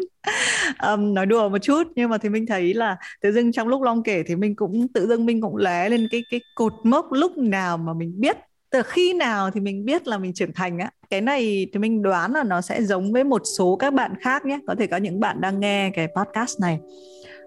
Um, 0.88 1.14
nói 1.14 1.26
đùa 1.26 1.50
một 1.50 1.58
chút 1.58 1.84
nhưng 1.96 2.10
mà 2.10 2.18
thì 2.18 2.30
mình 2.30 2.46
thấy 2.46 2.74
là 2.74 2.98
tự 3.22 3.32
dưng 3.32 3.52
trong 3.52 3.68
lúc 3.68 3.82
long 3.82 4.04
kể 4.04 4.24
thì 4.28 4.36
mình 4.36 4.56
cũng 4.56 4.88
tự 4.94 5.08
dưng 5.08 5.26
mình 5.26 5.42
cũng 5.42 5.58
lé 5.58 5.90
lên 5.90 6.08
cái 6.12 6.24
cái 6.32 6.42
cột 6.56 6.74
mốc 6.84 7.12
lúc 7.12 7.38
nào 7.38 7.78
mà 7.78 7.94
mình 7.94 8.14
biết 8.18 8.38
từ 8.72 8.82
khi 8.84 9.14
nào 9.14 9.52
thì 9.52 9.62
mình 9.62 9.86
biết 9.86 10.08
là 10.08 10.18
mình 10.18 10.34
trưởng 10.34 10.54
thành 10.54 10.80
á. 10.80 10.92
Cái 11.10 11.22
này 11.22 11.68
thì 11.74 11.80
mình 11.80 12.02
đoán 12.02 12.34
là 12.34 12.44
nó 12.44 12.62
sẽ 12.62 12.84
giống 12.84 13.12
với 13.12 13.24
một 13.24 13.42
số 13.58 13.76
các 13.76 13.94
bạn 13.94 14.14
khác 14.22 14.46
nhé. 14.46 14.60
Có 14.68 14.76
thể 14.76 14.88
có 14.88 14.98
những 14.98 15.20
bạn 15.20 15.42
đang 15.42 15.60
nghe 15.60 15.92
cái 15.94 16.08
podcast 16.16 16.60
này. 16.60 16.80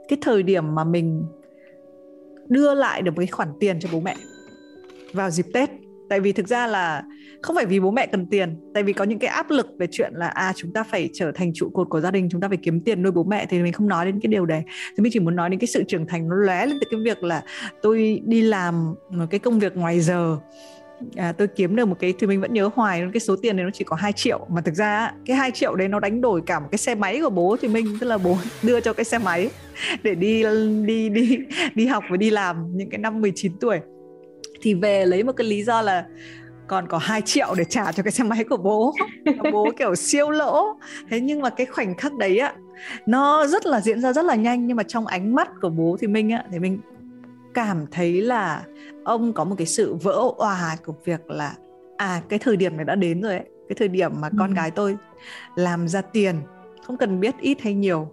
Cái 0.09 0.19
thời 0.23 0.43
điểm 0.43 0.75
mà 0.75 0.85
mình 0.85 1.23
đưa 2.49 2.75
lại 2.75 3.03
được 3.03 3.13
cái 3.17 3.27
khoản 3.27 3.49
tiền 3.61 3.81
cho 3.81 3.89
bố 3.93 4.01
mẹ 4.01 4.17
vào 5.13 5.31
dịp 5.31 5.47
Tết. 5.55 5.71
Tại 6.09 6.21
vì 6.21 6.33
thực 6.33 6.49
ra 6.49 6.67
là 6.67 7.03
không 7.43 7.57
phải 7.57 7.67
vì 7.67 7.81
bố 7.81 7.91
mẹ 7.91 8.07
cần 8.07 8.27
tiền, 8.27 8.71
tại 8.75 8.83
vì 8.83 8.93
có 8.93 9.05
những 9.05 9.19
cái 9.19 9.31
áp 9.31 9.51
lực 9.51 9.67
về 9.79 9.87
chuyện 9.91 10.13
là 10.15 10.27
à 10.27 10.53
chúng 10.57 10.73
ta 10.73 10.83
phải 10.83 11.11
trở 11.13 11.33
thành 11.35 11.53
trụ 11.55 11.71
cột 11.75 11.89
của 11.91 12.01
gia 12.01 12.11
đình, 12.11 12.29
chúng 12.31 12.41
ta 12.41 12.49
phải 12.49 12.59
kiếm 12.63 12.81
tiền 12.81 13.03
nuôi 13.03 13.13
bố 13.13 13.25
mẹ, 13.25 13.47
thì 13.47 13.63
mình 13.63 13.73
không 13.73 13.89
nói 13.89 14.07
đến 14.07 14.21
cái 14.21 14.29
điều 14.29 14.47
đấy. 14.47 14.63
Thì 14.67 15.03
mình 15.03 15.13
chỉ 15.13 15.21
muốn 15.21 15.37
nói 15.37 15.51
đến 15.51 15.61
cái 15.61 15.69
sự 15.69 15.85
trưởng 15.89 16.07
thành 16.07 16.29
nó 16.29 16.37
lóe 16.37 16.67
lên 16.67 16.79
từ 16.81 16.87
cái 16.91 17.01
việc 17.05 17.25
là 17.25 17.43
tôi 17.83 18.23
đi 18.25 18.43
làm 18.43 18.95
một 19.11 19.25
cái 19.31 19.41
công 19.41 19.59
việc 19.59 19.77
ngoài 19.77 20.01
giờ 20.01 20.39
à, 21.17 21.33
tôi 21.33 21.49
kiếm 21.49 21.77
được 21.77 21.85
một 21.85 21.97
cái 22.01 22.15
thì 22.19 22.27
mình 22.27 22.41
vẫn 22.41 22.53
nhớ 22.53 22.71
hoài 22.75 23.03
cái 23.13 23.21
số 23.21 23.37
tiền 23.43 23.57
này 23.57 23.65
nó 23.65 23.71
chỉ 23.71 23.85
có 23.85 23.97
2 23.97 24.13
triệu. 24.13 24.47
Mà 24.51 24.61
thực 24.61 24.75
ra 24.75 25.13
cái 25.27 25.37
2 25.37 25.51
triệu 25.51 25.75
đấy 25.75 25.89
nó 25.89 26.01
đánh 26.01 26.21
đổi 26.21 26.43
cả 26.47 26.61
một 26.61 26.67
cái 26.71 26.79
xe 26.79 26.95
máy 26.95 27.21
của 27.21 27.31
bố 27.31 27.57
thì 27.61 27.69
mình 27.69 27.87
tức 28.01 28.07
là 28.07 28.19
bố 28.19 28.37
đưa 28.63 28.81
cho 28.81 28.93
cái 28.93 29.05
xe 29.05 29.19
máy 29.19 29.51
để 30.03 30.15
đi 30.15 30.45
đi 30.87 31.09
đi 31.09 31.39
đi 31.75 31.87
học 31.87 32.05
và 32.11 32.17
đi 32.17 32.31
làm 32.31 32.77
những 32.77 32.91
cái 32.91 32.99
năm 32.99 33.21
19 33.21 33.53
tuổi. 33.61 33.81
Thì 34.63 34.75
về 34.75 35.07
lấy 35.07 35.23
một 35.23 35.33
cái 35.33 35.47
lý 35.47 35.65
do 35.65 35.83
là 35.83 36.05
còn 36.67 36.89
có 36.89 36.99
2 36.99 37.23
triệu 37.23 37.55
để 37.57 37.65
trả 37.65 37.93
cho 37.93 38.03
cái 38.03 38.13
xe 38.13 38.25
máy 38.25 38.45
của 38.45 38.57
bố. 38.57 38.95
Bố 39.53 39.71
kiểu 39.79 39.95
siêu 39.95 40.31
lỗ. 40.31 40.79
Thế 41.11 41.21
nhưng 41.21 41.41
mà 41.41 41.51
cái 41.51 41.67
khoảnh 41.67 41.95
khắc 41.95 42.15
đấy 42.15 42.39
á 42.39 42.55
nó 43.07 43.47
rất 43.47 43.67
là 43.67 43.81
diễn 43.81 44.01
ra 44.01 44.13
rất 44.13 44.25
là 44.25 44.35
nhanh. 44.35 44.67
Nhưng 44.67 44.77
mà 44.77 44.83
trong 44.83 45.07
ánh 45.07 45.35
mắt 45.35 45.49
của 45.61 45.69
bố 45.69 45.97
thì 46.01 46.07
mình 46.07 46.31
á 46.31 46.45
thì 46.53 46.59
mình 46.59 46.79
cảm 47.55 47.87
thấy 47.91 48.21
là 48.21 48.65
ông 49.05 49.33
có 49.33 49.45
một 49.45 49.55
cái 49.59 49.67
sự 49.67 49.95
vỡ 49.95 50.31
òa 50.37 50.77
của 50.87 50.95
việc 51.05 51.31
là 51.31 51.55
à 51.97 52.23
cái 52.29 52.39
thời 52.39 52.57
điểm 52.57 52.77
này 52.77 52.85
đã 52.85 52.95
đến 52.95 53.23
rồi 53.23 53.33
ấy 53.33 53.45
cái 53.69 53.77
thời 53.79 53.89
điểm 53.89 54.13
mà 54.21 54.31
con 54.39 54.51
ừ. 54.51 54.55
gái 54.55 54.71
tôi 54.71 54.97
làm 55.57 55.89
ra 55.89 56.01
tiền 56.01 56.37
không 56.87 56.97
cần 56.97 57.21
biết 57.21 57.35
ít 57.41 57.61
hay 57.61 57.75
nhiều 57.75 58.09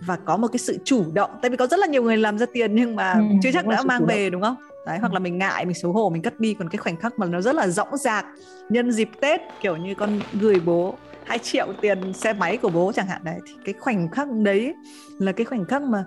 và 0.00 0.16
có 0.16 0.36
một 0.36 0.48
cái 0.48 0.58
sự 0.58 0.78
chủ 0.84 1.04
động. 1.12 1.30
Tại 1.42 1.50
vì 1.50 1.56
có 1.56 1.66
rất 1.66 1.78
là 1.78 1.86
nhiều 1.86 2.02
người 2.02 2.16
làm 2.16 2.38
ra 2.38 2.46
tiền 2.52 2.74
nhưng 2.74 2.96
mà 2.96 3.12
ừ, 3.12 3.20
chưa 3.42 3.50
chắc 3.52 3.66
đã 3.66 3.82
mang 3.82 4.06
về 4.06 4.30
đúng 4.30 4.42
không 4.42 4.56
đấy 4.86 4.98
hoặc 4.98 5.12
là 5.12 5.18
mình 5.18 5.38
ngại 5.38 5.66
mình 5.66 5.74
xấu 5.74 5.92
hổ 5.92 6.10
mình 6.10 6.22
cất 6.22 6.40
đi. 6.40 6.54
Còn 6.54 6.68
cái 6.68 6.78
khoảnh 6.78 6.96
khắc 6.96 7.18
mà 7.18 7.26
nó 7.26 7.40
rất 7.40 7.54
là 7.54 7.68
rõng 7.68 7.96
rạc 7.96 8.26
nhân 8.68 8.92
dịp 8.92 9.10
tết 9.20 9.40
kiểu 9.60 9.76
như 9.76 9.94
con 9.94 10.20
gửi 10.40 10.60
bố 10.64 10.94
2 11.24 11.38
triệu 11.38 11.66
tiền 11.80 12.12
xe 12.12 12.32
máy 12.32 12.56
của 12.56 12.68
bố 12.68 12.92
chẳng 12.92 13.06
hạn. 13.06 13.20
Đấy 13.24 13.38
thì 13.46 13.54
cái 13.64 13.74
khoảnh 13.80 14.08
khắc 14.10 14.28
đấy 14.30 14.74
là 15.18 15.32
cái 15.32 15.44
khoảnh 15.44 15.64
khắc 15.64 15.82
mà 15.82 16.04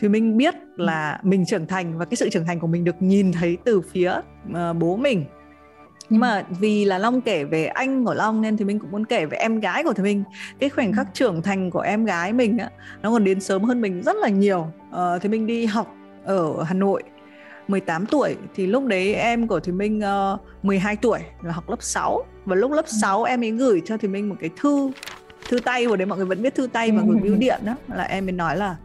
thì 0.00 0.08
mình 0.08 0.36
biết 0.36 0.54
là 0.76 1.20
mình 1.22 1.46
trưởng 1.46 1.66
thành 1.66 1.98
và 1.98 2.04
cái 2.04 2.16
sự 2.16 2.28
trưởng 2.30 2.46
thành 2.46 2.60
của 2.60 2.66
mình 2.66 2.84
được 2.84 2.96
nhìn 3.00 3.32
thấy 3.32 3.56
từ 3.64 3.80
phía 3.80 4.12
uh, 4.50 4.76
bố 4.78 4.96
mình. 4.96 5.24
Nhưng 6.08 6.20
mà 6.20 6.44
vì 6.60 6.84
là 6.84 6.98
Long 6.98 7.20
kể 7.20 7.44
về 7.44 7.66
anh 7.66 8.04
của 8.04 8.14
Long 8.14 8.40
nên 8.40 8.56
thì 8.56 8.64
mình 8.64 8.78
cũng 8.78 8.90
muốn 8.90 9.04
kể 9.04 9.26
về 9.26 9.38
em 9.38 9.60
gái 9.60 9.84
của 9.84 9.92
thì 9.92 10.02
mình. 10.02 10.24
Cái 10.58 10.70
khoảnh 10.70 10.92
khắc 10.92 11.06
trưởng 11.14 11.42
thành 11.42 11.70
của 11.70 11.80
em 11.80 12.04
gái 12.04 12.32
mình 12.32 12.58
á 12.58 12.70
nó 13.02 13.10
còn 13.10 13.24
đến 13.24 13.40
sớm 13.40 13.62
hơn 13.62 13.80
mình 13.80 14.02
rất 14.02 14.16
là 14.16 14.28
nhiều. 14.28 14.66
Uh, 14.90 15.22
thì 15.22 15.28
mình 15.28 15.46
đi 15.46 15.66
học 15.66 15.94
ở 16.24 16.62
Hà 16.62 16.74
Nội 16.74 17.02
18 17.68 18.06
tuổi 18.06 18.36
thì 18.54 18.66
lúc 18.66 18.86
đấy 18.86 19.14
em 19.14 19.48
của 19.48 19.60
Thùy 19.60 19.74
Minh 19.74 20.02
uh, 20.34 20.40
12 20.64 20.96
tuổi 20.96 21.18
là 21.42 21.52
học 21.52 21.70
lớp 21.70 21.76
6 21.80 22.24
và 22.44 22.56
lúc 22.56 22.72
lớp 22.72 22.84
6 23.02 23.24
em 23.24 23.44
ấy 23.44 23.50
gửi 23.50 23.82
cho 23.84 23.96
Thùy 23.96 24.08
Minh 24.10 24.28
một 24.28 24.36
cái 24.40 24.50
thư 24.56 24.90
thư 25.48 25.58
tay 25.58 25.84
hồi 25.84 25.96
đấy 25.96 26.06
mọi 26.06 26.18
người 26.18 26.26
vẫn 26.26 26.42
biết 26.42 26.54
thư 26.54 26.66
tay 26.66 26.92
mà 26.92 27.02
gửi 27.08 27.20
bưu 27.22 27.36
điện 27.36 27.60
đó 27.64 27.74
là 27.94 28.04
em 28.04 28.26
ấy 28.26 28.32
nói 28.32 28.56
là 28.56 28.76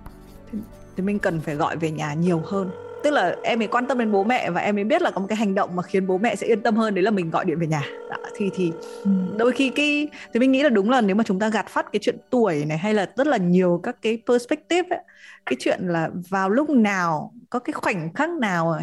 thì 0.98 1.04
mình 1.04 1.20
cần 1.20 1.40
phải 1.40 1.56
gọi 1.56 1.78
về 1.78 1.92
nhà 1.92 2.14
nhiều 2.14 2.42
hơn. 2.46 2.70
Tức 3.04 3.12
là 3.12 3.36
em 3.44 3.62
ấy 3.62 3.68
quan 3.68 3.88
tâm 3.88 3.98
đến 3.98 4.12
bố 4.12 4.24
mẹ 4.24 4.50
và 4.50 4.62
em 4.62 4.78
ấy 4.78 4.84
biết 4.84 5.02
là 5.02 5.12
có 5.12 5.20
một 5.20 5.26
cái 5.30 5.36
hành 5.36 5.56
động 5.56 5.76
mà 5.76 5.84
khiến 5.84 6.08
bố 6.08 6.18
mẹ 6.18 6.36
sẽ 6.36 6.48
yên 6.48 6.62
tâm 6.62 6.76
hơn 6.76 6.96
đấy 6.96 7.04
là 7.04 7.12
mình 7.12 7.30
gọi 7.30 7.46
điện 7.46 7.60
về 7.60 7.68
nhà. 7.68 7.84
Đó, 8.10 8.16
thì 8.36 8.50
thì 8.56 8.72
ừ. 9.04 9.12
đôi 9.38 9.52
khi 9.52 9.70
cái 9.70 10.08
thì 10.34 10.40
mình 10.40 10.52
nghĩ 10.52 10.64
là 10.64 10.70
đúng 10.70 10.90
là 10.90 11.02
nếu 11.02 11.16
mà 11.16 11.24
chúng 11.24 11.40
ta 11.40 11.50
gạt 11.50 11.68
phát 11.68 11.92
cái 11.92 12.00
chuyện 12.04 12.18
tuổi 12.30 12.66
này 12.66 12.78
hay 12.78 12.94
là 12.94 13.10
rất 13.16 13.28
là 13.28 13.38
nhiều 13.38 13.80
các 13.84 13.96
cái 14.02 14.20
perspective 14.28 14.96
ấy, 14.96 15.04
cái 15.48 15.58
chuyện 15.60 15.80
là 15.82 16.10
vào 16.30 16.50
lúc 16.50 16.70
nào 16.70 17.34
có 17.50 17.60
cái 17.60 17.74
khoảnh 17.74 18.14
khắc 18.14 18.30
nào 18.30 18.80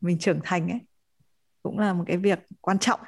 mình 0.00 0.18
trưởng 0.18 0.40
thành 0.44 0.68
ấy 0.68 0.80
cũng 1.62 1.78
là 1.78 1.92
một 1.92 2.04
cái 2.06 2.16
việc 2.16 2.38
quan 2.60 2.78
trọng. 2.78 3.00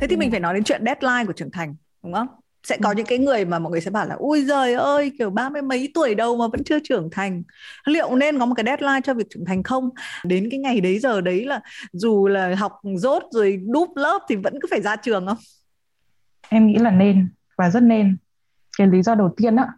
Thế 0.00 0.06
thì 0.06 0.16
mình 0.16 0.30
phải 0.30 0.40
nói 0.40 0.54
đến 0.54 0.64
chuyện 0.64 0.82
deadline 0.86 1.24
của 1.26 1.32
trưởng 1.32 1.50
thành 1.50 1.74
đúng 2.02 2.12
không? 2.12 2.28
Sẽ 2.62 2.76
có 2.82 2.88
ừ. 2.88 2.94
những 2.96 3.06
cái 3.06 3.18
người 3.18 3.44
mà 3.44 3.58
mọi 3.58 3.70
người 3.70 3.80
sẽ 3.80 3.90
bảo 3.90 4.06
là 4.06 4.14
ui 4.14 4.44
giời 4.44 4.74
ơi 4.74 5.12
kiểu 5.18 5.30
ba 5.30 5.48
mươi 5.48 5.62
mấy 5.62 5.90
tuổi 5.94 6.14
đâu 6.14 6.36
mà 6.36 6.44
vẫn 6.52 6.64
chưa 6.64 6.78
trưởng 6.84 7.08
thành. 7.12 7.42
Liệu 7.84 8.16
nên 8.16 8.38
có 8.38 8.46
một 8.46 8.54
cái 8.54 8.64
deadline 8.66 9.00
cho 9.04 9.14
việc 9.14 9.26
trưởng 9.30 9.44
thành 9.44 9.62
không? 9.62 9.90
Đến 10.24 10.48
cái 10.50 10.58
ngày 10.60 10.80
đấy 10.80 10.98
giờ 10.98 11.20
đấy 11.20 11.44
là 11.44 11.60
dù 11.92 12.28
là 12.28 12.54
học 12.54 12.72
rốt 12.96 13.22
rồi 13.30 13.60
đúp 13.66 13.90
lớp 13.96 14.18
thì 14.28 14.36
vẫn 14.36 14.58
cứ 14.62 14.68
phải 14.70 14.82
ra 14.82 14.96
trường 14.96 15.26
không 15.26 15.38
em 16.48 16.66
nghĩ 16.66 16.78
là 16.78 16.90
nên 16.90 17.28
và 17.56 17.70
rất 17.70 17.82
nên. 17.82 18.16
Cái 18.78 18.86
lý 18.86 19.02
do 19.02 19.14
đầu 19.14 19.34
tiên 19.36 19.56
á 19.56 19.68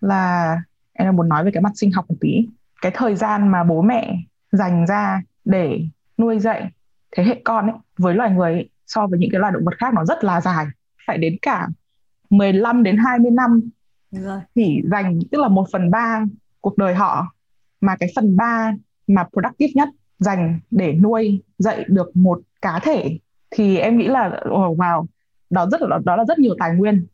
là 0.00 0.56
em 0.92 1.16
muốn 1.16 1.28
nói 1.28 1.44
về 1.44 1.50
cái 1.54 1.62
mặt 1.62 1.72
sinh 1.74 1.92
học 1.92 2.04
một 2.08 2.16
tí. 2.20 2.48
Cái 2.82 2.92
thời 2.94 3.16
gian 3.16 3.48
mà 3.48 3.64
bố 3.64 3.82
mẹ 3.82 4.16
dành 4.52 4.86
ra 4.86 5.22
để 5.44 5.80
nuôi 6.18 6.38
dạy 6.38 6.70
thế 7.16 7.24
hệ 7.24 7.40
con 7.44 7.66
ấy 7.66 7.76
với 7.98 8.14
loài 8.14 8.30
người 8.30 8.52
ấy, 8.52 8.68
so 8.86 9.06
với 9.06 9.18
những 9.18 9.30
cái 9.32 9.40
loài 9.40 9.52
động 9.52 9.64
vật 9.64 9.74
khác 9.78 9.94
nó 9.94 10.04
rất 10.04 10.24
là 10.24 10.40
dài. 10.40 10.66
Phải 11.06 11.18
đến 11.18 11.36
cả 11.42 11.68
15 12.30 12.82
đến 12.82 12.96
20 12.96 13.30
năm 13.30 13.60
rồi. 14.10 14.40
chỉ 14.54 14.82
dành 14.90 15.18
tức 15.30 15.40
là 15.40 15.48
một 15.48 15.66
phần 15.72 15.90
ba 15.90 16.24
cuộc 16.60 16.78
đời 16.78 16.94
họ. 16.94 17.34
Mà 17.80 17.96
cái 17.96 18.12
phần 18.16 18.36
ba 18.36 18.72
mà 19.06 19.28
productive 19.32 19.72
nhất 19.74 19.88
dành 20.18 20.60
để 20.70 20.92
nuôi 20.92 21.42
dạy 21.58 21.84
được 21.88 22.16
một 22.16 22.40
cá 22.62 22.78
thể 22.82 23.18
thì 23.50 23.76
em 23.76 23.98
nghĩ 23.98 24.08
là 24.08 24.40
oh, 24.48 24.78
wow 24.78 25.06
đó 25.50 25.66
rất 25.72 25.82
là 25.82 25.98
đó 26.04 26.16
là 26.16 26.24
rất 26.24 26.38
nhiều 26.38 26.54
tài 26.58 26.74
nguyên. 26.74 27.06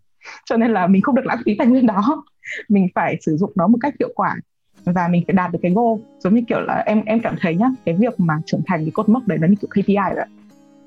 Cho 0.44 0.56
nên 0.56 0.70
là 0.70 0.86
mình 0.86 1.02
không 1.02 1.14
được 1.14 1.26
lãng 1.26 1.42
phí 1.44 1.54
tài 1.58 1.66
nguyên 1.66 1.86
đó. 1.86 2.24
Mình 2.68 2.88
phải 2.94 3.16
sử 3.20 3.36
dụng 3.36 3.52
nó 3.54 3.66
một 3.66 3.78
cách 3.80 3.94
hiệu 4.00 4.12
quả. 4.14 4.36
Và 4.84 5.08
mình 5.08 5.24
phải 5.26 5.34
đạt 5.34 5.52
được 5.52 5.58
cái 5.62 5.72
goal. 5.72 6.00
Giống 6.18 6.34
như 6.34 6.42
kiểu 6.48 6.60
là 6.60 6.82
em 6.86 7.02
em 7.06 7.20
cảm 7.20 7.36
thấy 7.40 7.54
nhá 7.54 7.70
cái 7.84 7.94
việc 7.94 8.20
mà 8.20 8.34
trưởng 8.46 8.62
thành 8.66 8.84
cái 8.84 8.90
cột 8.90 9.08
mốc 9.08 9.26
đấy 9.26 9.38
nó 9.38 9.46
như 9.46 9.54
kiểu 9.60 9.68
KPI 9.68 10.14
vậy 10.14 10.26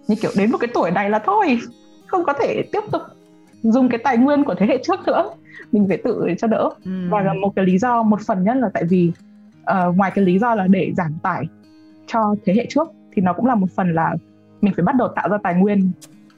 như 0.07 0.15
kiểu 0.21 0.31
đến 0.37 0.51
một 0.51 0.57
cái 0.57 0.69
tuổi 0.73 0.91
này 0.91 1.09
là 1.09 1.19
thôi 1.19 1.59
không 2.07 2.23
có 2.23 2.33
thể 2.33 2.63
tiếp 2.71 2.81
tục 2.91 3.01
dùng 3.61 3.89
cái 3.89 3.99
tài 4.03 4.17
nguyên 4.17 4.43
của 4.43 4.55
thế 4.55 4.65
hệ 4.65 4.77
trước 4.83 4.99
nữa. 5.07 5.29
Mình 5.71 5.85
phải 5.87 5.97
tự 5.97 6.27
cho 6.37 6.47
đỡ. 6.47 6.69
Ừ. 6.85 6.91
và 7.09 7.33
một 7.41 7.53
cái 7.55 7.65
lý 7.65 7.77
do 7.77 8.03
một 8.03 8.21
phần 8.21 8.43
nhất 8.43 8.57
là 8.57 8.69
tại 8.73 8.83
vì 8.83 9.11
uh, 9.61 9.97
ngoài 9.97 10.11
cái 10.15 10.25
lý 10.25 10.39
do 10.39 10.55
là 10.55 10.67
để 10.67 10.93
giảm 10.97 11.13
tải 11.23 11.45
cho 12.07 12.35
thế 12.45 12.53
hệ 12.53 12.65
trước 12.69 12.87
thì 13.15 13.21
nó 13.21 13.33
cũng 13.33 13.45
là 13.45 13.55
một 13.55 13.67
phần 13.75 13.93
là 13.93 14.15
mình 14.61 14.73
phải 14.75 14.83
bắt 14.83 14.95
đầu 14.95 15.07
tạo 15.15 15.29
ra 15.29 15.37
tài 15.43 15.55
nguyên 15.55 15.91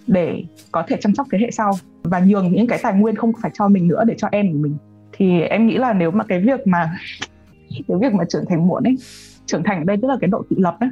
để 0.07 0.43
có 0.71 0.83
thể 0.87 0.97
chăm 1.01 1.15
sóc 1.15 1.27
thế 1.31 1.37
hệ 1.41 1.51
sau. 1.51 1.71
Và 2.03 2.19
nhường 2.19 2.51
những 2.51 2.67
cái 2.67 2.79
tài 2.83 2.93
nguyên 2.93 3.15
không 3.15 3.31
phải 3.41 3.51
cho 3.53 3.67
mình 3.67 3.87
nữa 3.87 4.03
để 4.07 4.15
cho 4.17 4.27
em 4.31 4.53
của 4.53 4.59
mình. 4.59 4.77
Thì 5.11 5.41
em 5.41 5.67
nghĩ 5.67 5.77
là 5.77 5.93
nếu 5.93 6.11
mà 6.11 6.23
cái 6.23 6.39
việc 6.39 6.67
mà 6.67 6.91
cái 7.87 7.97
việc 8.01 8.13
mà 8.13 8.23
trưởng 8.29 8.45
thành 8.45 8.67
muộn 8.67 8.83
ấy 8.83 8.97
trưởng 9.45 9.63
thành 9.63 9.77
ở 9.77 9.83
đây 9.83 9.97
tức 10.01 10.07
là 10.07 10.17
cái 10.21 10.27
độ 10.27 10.43
tự 10.49 10.55
lập 10.59 10.77
ấy 10.79 10.89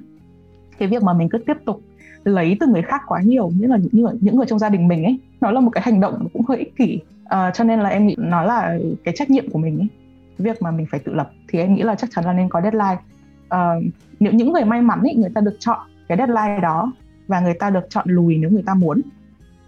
cái 0.77 0.87
việc 0.87 1.03
mà 1.03 1.13
mình 1.13 1.29
cứ 1.29 1.37
tiếp 1.37 1.57
tục 1.65 1.81
lấy 2.23 2.57
từ 2.59 2.67
người 2.67 2.81
khác 2.81 3.01
quá 3.07 3.21
nhiều 3.21 3.51
như 3.59 3.67
là 3.67 3.77
những 3.77 4.03
người 4.03 4.13
những 4.21 4.35
người 4.35 4.45
trong 4.45 4.59
gia 4.59 4.69
đình 4.69 4.87
mình 4.87 5.03
ấy 5.03 5.19
nó 5.41 5.51
là 5.51 5.59
một 5.59 5.69
cái 5.69 5.83
hành 5.85 5.99
động 5.99 6.27
cũng 6.33 6.45
hơi 6.47 6.57
ích 6.57 6.75
kỷ. 6.75 6.99
À, 7.25 7.51
cho 7.51 7.63
nên 7.63 7.79
là 7.79 7.89
em 7.89 8.07
nghĩ 8.07 8.15
nó 8.17 8.43
là 8.43 8.77
cái 9.03 9.13
trách 9.17 9.29
nhiệm 9.29 9.49
của 9.49 9.59
mình 9.59 9.77
ấy 9.77 9.87
việc 10.37 10.61
mà 10.61 10.71
mình 10.71 10.85
phải 10.91 10.99
tự 10.99 11.13
lập. 11.13 11.31
Thì 11.47 11.59
em 11.59 11.75
nghĩ 11.75 11.81
là 11.81 11.95
chắc 11.95 12.09
chắn 12.15 12.25
là 12.25 12.33
nên 12.33 12.49
có 12.49 12.61
deadline. 12.61 12.97
À, 13.49 13.75
nếu 14.19 14.33
những 14.33 14.53
người 14.53 14.65
may 14.65 14.81
mắn 14.81 14.99
ấy 15.01 15.15
người 15.15 15.29
ta 15.35 15.41
được 15.41 15.55
chọn 15.59 15.79
cái 16.07 16.17
deadline 16.17 16.59
đó 16.61 16.93
và 17.27 17.39
người 17.39 17.53
ta 17.53 17.69
được 17.69 17.85
chọn 17.89 18.05
lùi 18.09 18.37
nếu 18.37 18.49
người 18.49 18.63
ta 18.65 18.73
muốn. 18.73 19.01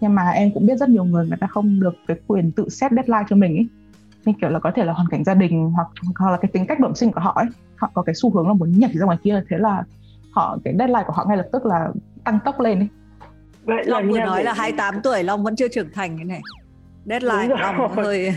Nhưng 0.00 0.14
mà 0.14 0.30
em 0.30 0.50
cũng 0.54 0.66
biết 0.66 0.76
rất 0.76 0.88
nhiều 0.88 1.04
người 1.04 1.26
người 1.26 1.38
ta 1.40 1.46
không 1.46 1.80
được 1.80 1.94
cái 2.06 2.16
quyền 2.26 2.52
tự 2.52 2.68
set 2.68 2.92
deadline 2.92 3.24
cho 3.28 3.36
mình 3.36 3.56
ấy 3.56 3.68
như 4.24 4.32
kiểu 4.40 4.50
là 4.50 4.58
có 4.58 4.70
thể 4.70 4.84
là 4.84 4.92
hoàn 4.92 5.08
cảnh 5.08 5.24
gia 5.24 5.34
đình 5.34 5.70
hoặc 5.70 5.88
hoặc 6.18 6.30
là 6.30 6.36
cái 6.36 6.50
tính 6.52 6.66
cách 6.66 6.80
bẩm 6.80 6.94
sinh 6.94 7.12
của 7.12 7.20
họ 7.20 7.32
ấy 7.36 7.46
họ 7.76 7.90
có 7.94 8.02
cái 8.02 8.14
xu 8.14 8.30
hướng 8.30 8.48
là 8.48 8.54
muốn 8.54 8.78
nhảy 8.78 8.90
ra 8.94 9.06
ngoài 9.06 9.18
kia 9.22 9.42
thế 9.50 9.58
là 9.58 9.84
họ 10.32 10.58
cái 10.64 10.74
deadline 10.78 11.02
của 11.06 11.12
họ 11.12 11.24
ngay 11.28 11.36
lập 11.36 11.48
tức 11.52 11.66
là 11.66 11.88
tăng 12.24 12.38
tốc 12.44 12.60
lên 12.60 12.78
ấy 12.78 12.88
Vậy 13.64 13.84
Long 13.86 14.10
vừa 14.10 14.18
nói 14.18 14.44
là 14.44 14.52
28 14.52 14.94
tuổi 15.02 15.22
Long 15.22 15.44
vẫn 15.44 15.56
chưa 15.56 15.68
trưởng 15.68 15.88
thành 15.94 16.16
cái 16.16 16.24
này. 16.24 16.40
Deadline 17.04 17.48
của 17.48 17.60
Long 17.60 17.92
hơi 17.92 18.32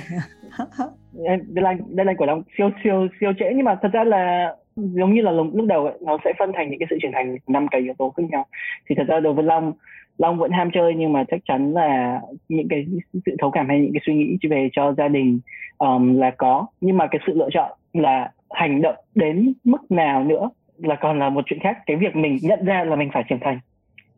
deadline 1.14 1.78
deadline 1.88 2.16
của 2.18 2.26
Long 2.26 2.44
siêu 2.58 2.70
siêu 2.84 3.08
siêu 3.20 3.32
trễ 3.40 3.46
nhưng 3.56 3.66
mà 3.66 3.78
thật 3.82 3.90
ra 3.94 4.04
là 4.04 4.56
giống 4.82 5.14
như 5.14 5.22
là 5.22 5.32
lúc 5.32 5.66
đầu 5.68 5.86
ấy, 5.86 5.98
nó 6.02 6.18
sẽ 6.26 6.34
phân 6.40 6.52
thành 6.54 6.70
những 6.70 6.80
cái 6.80 6.88
sự 6.90 6.98
trưởng 7.02 7.12
thành 7.12 7.38
năm 7.48 7.68
cái 7.68 7.82
yếu 7.82 7.94
tố 7.98 8.10
khác 8.10 8.24
nhau. 8.30 8.46
Thì 8.90 8.96
thật 8.96 9.04
ra 9.08 9.20
đối 9.20 9.34
với 9.34 9.44
Long 9.44 9.74
Long 10.18 10.38
vẫn 10.38 10.52
ham 10.52 10.72
chơi 10.74 10.94
nhưng 10.98 11.14
mà 11.14 11.24
chắc 11.28 11.40
chắn 11.46 11.74
là 11.74 12.22
những 12.50 12.68
cái 12.70 12.86
sự 13.26 13.36
thấu 13.40 13.52
cảm 13.52 13.70
hay 13.70 13.80
những 13.80 13.94
cái 13.94 14.02
suy 14.06 14.14
nghĩ 14.14 14.38
về 14.50 14.70
cho 14.72 14.94
gia 14.98 15.08
đình 15.08 15.40
um, 15.78 16.16
là 16.16 16.32
có. 16.38 16.68
Nhưng 16.82 16.98
mà 16.98 17.08
cái 17.08 17.20
sự 17.28 17.34
lựa 17.36 17.50
chọn 17.52 17.72
là 17.94 18.32
hành 18.50 18.82
động 18.82 18.96
đến 19.16 19.54
mức 19.64 19.92
nào 19.92 20.24
nữa 20.24 20.50
là 20.78 20.96
còn 20.96 21.20
là 21.20 21.30
một 21.30 21.44
chuyện 21.46 21.60
khác. 21.60 21.78
Cái 21.86 21.98
việc 21.98 22.16
mình 22.16 22.38
nhận 22.42 22.66
ra 22.66 22.84
là 22.84 22.96
mình 22.96 23.10
phải 23.14 23.24
trưởng 23.30 23.40
thành 23.42 23.60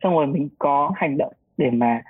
xong 0.03 0.13
rồi 0.13 0.27
mình 0.27 0.49
có 0.59 0.91
hành 0.95 1.17
động 1.17 1.33
để 1.57 1.69
mà 1.69 2.01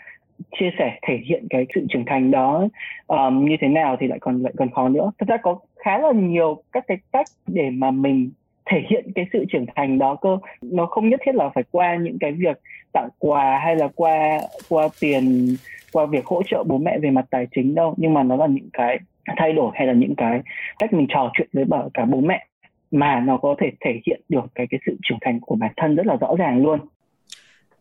chia 0.60 0.70
sẻ 0.80 1.00
thể 1.02 1.20
hiện 1.26 1.48
cái 1.50 1.66
sự 1.76 1.86
trưởng 1.90 2.06
thành 2.06 2.32
đó 2.32 2.68
um, 3.08 3.46
như 3.46 3.56
thế 3.62 3.68
nào 3.68 3.96
thì 4.00 4.08
lại 4.08 4.20
còn 4.22 4.44
lại 4.44 4.54
còn 4.58 4.72
khó 4.72 4.90
nữa. 4.90 5.12
Thật 5.20 5.26
ra 5.30 5.38
có 5.38 5.60
khá 5.76 5.98
là 5.98 6.12
nhiều 6.12 6.64
các 6.72 6.84
cái 6.88 6.98
cách 7.14 7.28
để 7.48 7.70
mà 7.70 7.92
mình 7.92 8.32
thể 8.72 8.84
hiện 8.90 9.12
cái 9.16 9.26
sự 9.34 9.46
trưởng 9.50 9.66
thành 9.76 10.00
đó 10.00 10.16
cơ. 10.16 10.38
Nó 10.62 10.86
không 10.86 11.10
nhất 11.10 11.20
thiết 11.26 11.36
là 11.36 11.50
phải 11.56 11.64
qua 11.72 11.96
những 11.96 12.18
cái 12.20 12.32
việc 12.32 12.58
tặng 12.94 13.10
quà 13.20 13.60
hay 13.64 13.76
là 13.76 13.88
qua 13.96 14.40
qua 14.70 14.88
tiền, 15.00 15.56
qua 15.94 16.06
việc 16.06 16.26
hỗ 16.26 16.42
trợ 16.44 16.64
bố 16.64 16.78
mẹ 16.78 17.00
về 17.00 17.10
mặt 17.10 17.26
tài 17.30 17.48
chính 17.56 17.76
đâu, 17.76 17.94
nhưng 17.98 18.14
mà 18.14 18.24
nó 18.24 18.36
là 18.36 18.48
những 18.48 18.70
cái 18.74 19.00
thay 19.38 19.54
đổi 19.54 19.72
hay 19.74 19.88
là 19.88 19.94
những 19.94 20.16
cái 20.16 20.42
cách 20.80 20.94
mình 20.94 21.08
trò 21.10 21.32
chuyện 21.34 21.48
với 21.54 21.66
cả 21.94 22.06
bố 22.06 22.20
mẹ 22.22 22.48
mà 22.92 23.20
nó 23.20 23.38
có 23.38 23.56
thể 23.60 23.72
thể 23.80 24.02
hiện 24.06 24.22
được 24.30 24.46
cái 24.56 24.68
cái 24.70 24.80
sự 24.86 24.98
trưởng 25.04 25.18
thành 25.22 25.40
của 25.40 25.56
bản 25.56 25.72
thân 25.78 25.96
rất 25.96 26.06
là 26.06 26.16
rõ 26.16 26.36
ràng 26.38 26.64
luôn 26.64 26.80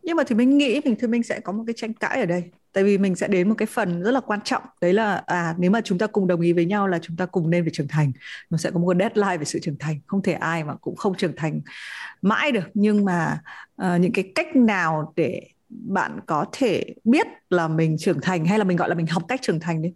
nhưng 0.03 0.17
mà 0.17 0.23
thì 0.23 0.35
mình 0.35 0.57
nghĩ 0.57 0.81
mình 0.85 0.95
thì 0.99 1.07
mình 1.07 1.23
sẽ 1.23 1.39
có 1.39 1.51
một 1.51 1.63
cái 1.67 1.73
tranh 1.77 1.93
cãi 1.93 2.19
ở 2.19 2.25
đây. 2.25 2.43
Tại 2.73 2.83
vì 2.83 2.97
mình 2.97 3.15
sẽ 3.15 3.27
đến 3.27 3.49
một 3.49 3.55
cái 3.57 3.65
phần 3.65 4.03
rất 4.03 4.11
là 4.11 4.19
quan 4.19 4.39
trọng. 4.43 4.63
Đấy 4.81 4.93
là 4.93 5.23
à 5.25 5.55
nếu 5.57 5.71
mà 5.71 5.81
chúng 5.81 5.97
ta 5.97 6.07
cùng 6.07 6.27
đồng 6.27 6.41
ý 6.41 6.53
với 6.53 6.65
nhau 6.65 6.87
là 6.87 6.99
chúng 7.01 7.17
ta 7.17 7.25
cùng 7.25 7.49
nên 7.49 7.63
phải 7.63 7.71
trưởng 7.73 7.87
thành. 7.87 8.11
Nó 8.49 8.57
sẽ 8.57 8.71
có 8.71 8.79
một 8.79 8.95
cái 8.99 9.09
deadline 9.09 9.37
về 9.37 9.45
sự 9.45 9.59
trưởng 9.59 9.77
thành. 9.79 9.99
Không 10.07 10.21
thể 10.21 10.33
ai 10.33 10.63
mà 10.63 10.75
cũng 10.75 10.95
không 10.95 11.15
trưởng 11.17 11.35
thành 11.35 11.61
mãi 12.21 12.51
được. 12.51 12.69
Nhưng 12.73 13.05
mà 13.05 13.41
uh, 13.81 14.01
những 14.01 14.11
cái 14.11 14.31
cách 14.35 14.55
nào 14.55 15.13
để 15.15 15.47
bạn 15.69 16.19
có 16.25 16.45
thể 16.51 16.83
biết 17.03 17.27
là 17.49 17.67
mình 17.67 17.97
trưởng 17.99 18.21
thành 18.21 18.45
hay 18.45 18.57
là 18.57 18.63
mình 18.63 18.77
gọi 18.77 18.89
là 18.89 18.95
mình 18.95 19.07
học 19.07 19.23
cách 19.27 19.41
trưởng 19.41 19.59
thành 19.59 19.81
đi 19.81 19.93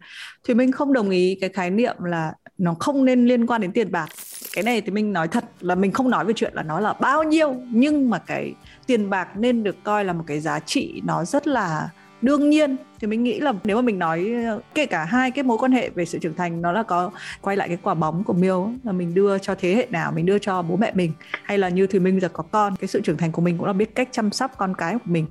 thì 0.48 0.54
mình 0.54 0.72
không 0.72 0.94
đồng 0.94 1.10
ý 1.10 1.38
cái 1.42 1.50
khái 1.50 1.72
niệm 1.72 1.96
là 2.04 2.34
nó 2.58 2.76
không 2.80 3.06
nên 3.06 3.26
liên 3.26 3.48
quan 3.48 3.62
đến 3.62 3.72
tiền 3.72 3.92
bạc. 3.92 4.10
Cái 4.54 4.64
này 4.64 4.82
thì 4.82 4.92
mình 4.92 5.14
nói 5.14 5.28
thật 5.28 5.46
là 5.60 5.76
mình 5.76 5.92
không 5.92 6.10
nói 6.10 6.26
về 6.26 6.34
chuyện 6.36 6.54
là 6.54 6.64
nó 6.64 6.80
là 6.80 6.94
bao 6.94 7.24
nhiêu 7.24 7.56
nhưng 7.72 8.10
mà 8.10 8.20
cái 8.20 8.54
tiền 8.88 9.10
bạc 9.10 9.38
nên 9.38 9.64
được 9.64 9.84
coi 9.84 10.06
là 10.06 10.14
một 10.14 10.24
cái 10.28 10.40
giá 10.40 10.60
trị 10.60 11.02
nó 11.06 11.26
rất 11.26 11.48
là 11.48 11.90
đương 12.22 12.50
nhiên. 12.50 12.76
Thì 13.00 13.08
mình 13.08 13.24
nghĩ 13.24 13.40
là 13.40 13.54
nếu 13.64 13.76
mà 13.76 13.82
mình 13.82 14.00
nói 14.00 14.34
kể 14.74 14.86
cả 14.86 15.04
hai 15.04 15.32
cái 15.32 15.44
mối 15.44 15.58
quan 15.58 15.72
hệ 15.72 15.90
về 15.90 16.06
sự 16.06 16.20
trưởng 16.20 16.36
thành 16.36 16.62
nó 16.62 16.72
là 16.72 16.84
có 16.84 17.12
quay 17.42 17.58
lại 17.58 17.68
cái 17.68 17.78
quả 17.82 17.94
bóng 17.94 18.24
của 18.24 18.34
miêu 18.34 18.70
là 18.84 18.92
mình 18.92 19.14
đưa 19.14 19.38
cho 19.38 19.56
thế 19.56 19.76
hệ 19.76 19.88
nào 19.90 20.12
mình 20.12 20.26
đưa 20.26 20.40
cho 20.40 20.62
bố 20.62 20.78
mẹ 20.78 20.92
mình 20.96 21.12
hay 21.44 21.58
là 21.58 21.70
như 21.70 21.88
thì 21.88 22.00
mình 22.00 22.22
giờ 22.22 22.30
có 22.34 22.44
con 22.44 22.76
cái 22.76 22.88
sự 22.88 23.02
trưởng 23.02 23.18
thành 23.18 23.32
của 23.32 23.42
mình 23.42 23.58
cũng 23.58 23.68
là 23.68 23.74
biết 23.74 23.96
cách 23.96 24.10
chăm 24.12 24.32
sóc 24.32 24.52
con 24.58 24.74
cái 24.76 24.94
của 24.94 25.12
mình. 25.12 25.26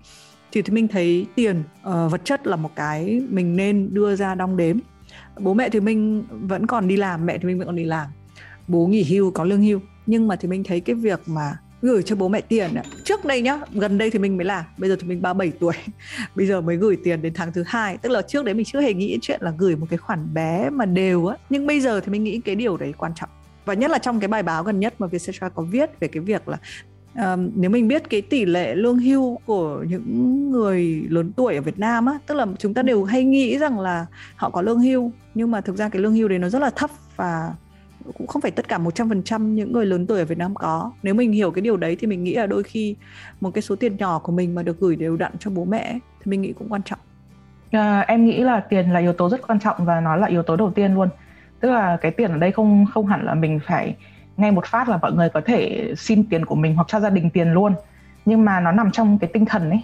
Thì 0.52 0.62
thì 0.62 0.72
mình 0.72 0.88
thấy 0.88 1.26
tiền 1.34 1.62
uh, 1.88 2.10
vật 2.10 2.20
chất 2.24 2.46
là 2.46 2.56
một 2.56 2.70
cái 2.76 3.22
mình 3.28 3.56
nên 3.56 3.94
đưa 3.94 4.16
ra 4.16 4.34
đong 4.34 4.56
đếm. 4.56 4.76
Bố 5.38 5.54
mẹ 5.54 5.68
thì 5.68 5.80
mình 5.80 6.24
vẫn 6.30 6.66
còn 6.66 6.88
đi 6.88 6.96
làm 6.96 7.26
mẹ 7.26 7.38
thì 7.38 7.44
mình 7.44 7.58
vẫn 7.58 7.66
còn 7.66 7.76
đi 7.76 7.84
làm. 7.84 8.06
Bố 8.68 8.86
nghỉ 8.86 9.04
hưu 9.04 9.30
có 9.30 9.44
lương 9.44 9.62
hưu. 9.62 9.80
Nhưng 10.06 10.28
mà 10.28 10.36
thì 10.36 10.48
mình 10.48 10.64
thấy 10.64 10.80
cái 10.80 10.94
việc 10.94 11.20
mà 11.26 11.56
gửi 11.84 12.02
cho 12.02 12.16
bố 12.16 12.28
mẹ 12.28 12.40
tiền 12.40 12.70
trước 13.04 13.24
đây 13.24 13.42
nhá 13.42 13.58
gần 13.72 13.98
đây 13.98 14.10
thì 14.10 14.18
mình 14.18 14.36
mới 14.36 14.44
làm 14.44 14.64
bây 14.78 14.90
giờ 14.90 14.96
thì 15.00 15.08
mình 15.08 15.22
37 15.22 15.52
tuổi. 15.60 15.74
Bây 16.34 16.46
giờ 16.46 16.60
mới 16.60 16.76
gửi 16.76 16.96
tiền 17.04 17.22
đến 17.22 17.34
tháng 17.34 17.52
thứ 17.52 17.64
hai 17.66 17.98
tức 17.98 18.08
là 18.08 18.22
trước 18.22 18.44
đấy 18.44 18.54
mình 18.54 18.64
chưa 18.64 18.80
hề 18.80 18.94
nghĩ 18.94 19.18
chuyện 19.22 19.40
là 19.42 19.52
gửi 19.58 19.76
một 19.76 19.86
cái 19.90 19.98
khoản 19.98 20.34
bé 20.34 20.70
mà 20.70 20.84
đều 20.84 21.26
á. 21.26 21.36
Nhưng 21.50 21.66
bây 21.66 21.80
giờ 21.80 22.00
thì 22.00 22.12
mình 22.12 22.24
nghĩ 22.24 22.40
cái 22.44 22.54
điều 22.54 22.76
đấy 22.76 22.94
quan 22.98 23.12
trọng. 23.14 23.28
Và 23.64 23.74
nhất 23.74 23.90
là 23.90 23.98
trong 23.98 24.20
cái 24.20 24.28
bài 24.28 24.42
báo 24.42 24.62
gần 24.64 24.80
nhất 24.80 24.94
mà 24.98 25.06
Vietcetera 25.06 25.48
có 25.48 25.62
viết 25.62 26.00
về 26.00 26.08
cái 26.08 26.22
việc 26.22 26.48
là 26.48 26.58
um, 27.14 27.50
nếu 27.54 27.70
mình 27.70 27.88
biết 27.88 28.10
cái 28.10 28.22
tỷ 28.22 28.44
lệ 28.44 28.74
lương 28.74 28.98
hưu 28.98 29.38
của 29.46 29.84
những 29.88 30.50
người 30.50 31.06
lớn 31.08 31.32
tuổi 31.36 31.54
ở 31.54 31.60
Việt 31.60 31.78
Nam 31.78 32.06
á 32.06 32.18
tức 32.26 32.34
là 32.34 32.46
chúng 32.58 32.74
ta 32.74 32.82
đều 32.82 33.04
hay 33.04 33.24
nghĩ 33.24 33.58
rằng 33.58 33.80
là 33.80 34.06
họ 34.36 34.50
có 34.50 34.62
lương 34.62 34.80
hưu 34.80 35.12
nhưng 35.34 35.50
mà 35.50 35.60
thực 35.60 35.76
ra 35.76 35.88
cái 35.88 36.02
lương 36.02 36.14
hưu 36.14 36.28
đấy 36.28 36.38
nó 36.38 36.48
rất 36.48 36.62
là 36.62 36.70
thấp 36.70 36.90
và 37.16 37.54
cũng 38.18 38.26
không 38.26 38.42
phải 38.42 38.50
tất 38.50 38.68
cả 38.68 38.78
100% 38.78 39.42
những 39.42 39.72
người 39.72 39.86
lớn 39.86 40.06
tuổi 40.06 40.18
ở 40.18 40.24
Việt 40.24 40.38
Nam 40.38 40.54
có. 40.54 40.92
Nếu 41.02 41.14
mình 41.14 41.32
hiểu 41.32 41.50
cái 41.50 41.62
điều 41.62 41.76
đấy 41.76 41.96
thì 42.00 42.06
mình 42.06 42.24
nghĩ 42.24 42.34
là 42.34 42.46
đôi 42.46 42.62
khi 42.62 42.96
một 43.40 43.50
cái 43.50 43.62
số 43.62 43.76
tiền 43.76 43.96
nhỏ 43.96 44.18
của 44.18 44.32
mình 44.32 44.54
mà 44.54 44.62
được 44.62 44.80
gửi 44.80 44.96
đều 44.96 45.16
đặn 45.16 45.32
cho 45.38 45.50
bố 45.50 45.64
mẹ 45.64 45.92
thì 45.92 46.30
mình 46.30 46.42
nghĩ 46.42 46.52
cũng 46.52 46.68
quan 46.68 46.82
trọng. 46.82 46.98
À, 47.70 48.00
em 48.00 48.24
nghĩ 48.24 48.40
là 48.40 48.60
tiền 48.60 48.90
là 48.90 49.00
yếu 49.00 49.12
tố 49.12 49.28
rất 49.28 49.46
quan 49.46 49.60
trọng 49.60 49.84
và 49.84 50.00
nó 50.00 50.16
là 50.16 50.26
yếu 50.26 50.42
tố 50.42 50.56
đầu 50.56 50.70
tiên 50.70 50.94
luôn. 50.94 51.08
Tức 51.60 51.70
là 51.70 51.96
cái 52.00 52.10
tiền 52.10 52.30
ở 52.30 52.38
đây 52.38 52.52
không 52.52 52.86
không 52.94 53.06
hẳn 53.06 53.24
là 53.24 53.34
mình 53.34 53.60
phải 53.66 53.96
ngay 54.36 54.50
một 54.50 54.66
phát 54.66 54.88
là 54.88 54.96
mọi 54.96 55.12
người 55.12 55.28
có 55.28 55.40
thể 55.44 55.92
xin 55.96 56.24
tiền 56.24 56.44
của 56.44 56.54
mình 56.54 56.74
hoặc 56.74 56.88
cho 56.88 57.00
gia 57.00 57.10
đình 57.10 57.30
tiền 57.30 57.52
luôn. 57.52 57.74
Nhưng 58.24 58.44
mà 58.44 58.60
nó 58.60 58.72
nằm 58.72 58.90
trong 58.90 59.18
cái 59.18 59.30
tinh 59.32 59.44
thần 59.44 59.70
ấy. 59.70 59.82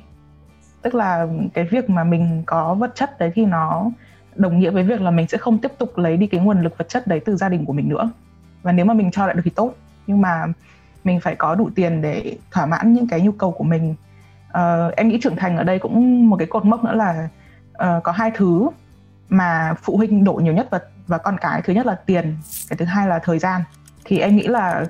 Tức 0.83 0.95
là 0.95 1.27
cái 1.55 1.65
việc 1.65 1.91
mà 1.91 2.05
mình 2.05 2.43
có 2.47 2.75
vật 2.75 2.95
chất 2.95 3.19
đấy 3.19 3.33
thì 3.35 3.45
nó 3.45 3.91
đồng 4.41 4.59
nghĩa 4.59 4.71
với 4.71 4.83
việc 4.83 5.01
là 5.01 5.11
mình 5.11 5.29
sẽ 5.29 5.39
không 5.39 5.59
tiếp 5.59 5.73
tục 5.79 5.99
lấy 5.99 6.17
đi 6.17 6.27
cái 6.27 6.41
nguồn 6.41 6.63
lực 6.63 6.79
vật 6.79 6.89
chất 6.89 7.07
đấy 7.07 7.21
từ 7.25 7.37
gia 7.37 7.49
đình 7.49 7.65
của 7.65 7.73
mình 7.73 7.89
nữa. 7.89 8.11
Và 8.63 8.73
nếu 8.73 8.85
mà 8.85 8.95
mình 8.95 9.11
cho 9.11 9.27
lại 9.27 9.35
được 9.35 9.43
thì 9.45 9.51
tốt 9.51 9.75
nhưng 10.07 10.21
mà 10.21 10.47
mình 11.05 11.21
phải 11.21 11.35
có 11.35 11.55
đủ 11.55 11.71
tiền 11.75 12.03
để 12.03 12.37
thỏa 12.51 12.67
mãn 12.67 12.95
những 12.95 13.09
cái 13.09 13.21
nhu 13.21 13.33
cầu 13.33 13.51
của 13.51 13.65
mình. 13.65 13.95
Uh, 14.49 14.97
em 14.97 15.09
nghĩ 15.09 15.19
trưởng 15.23 15.37
thành 15.37 15.57
ở 15.57 15.65
đây 15.65 15.79
cũng 15.79 16.29
một 16.31 16.37
cái 16.37 16.47
cột 16.47 16.65
mốc 16.65 16.85
nữa 16.85 16.95
là 16.95 17.29
uh, 17.73 18.03
có 18.03 18.13
hai 18.13 18.31
thứ 18.35 18.69
mà 19.29 19.75
phụ 19.83 19.97
huynh 19.97 20.25
đổ 20.25 20.33
nhiều 20.33 20.53
nhất 20.53 20.69
và 20.71 20.81
và 21.07 21.19
con 21.19 21.37
cái. 21.41 21.63
Thứ 21.63 21.73
nhất 21.73 21.87
là 21.87 21.95
tiền 21.95 22.37
cái 22.69 22.77
thứ 22.77 22.85
hai 22.85 23.09
là 23.09 23.19
thời 23.19 23.39
gian. 23.39 23.63
Thì 24.05 24.19
em 24.19 24.37
nghĩ 24.37 24.47
là 24.47 24.85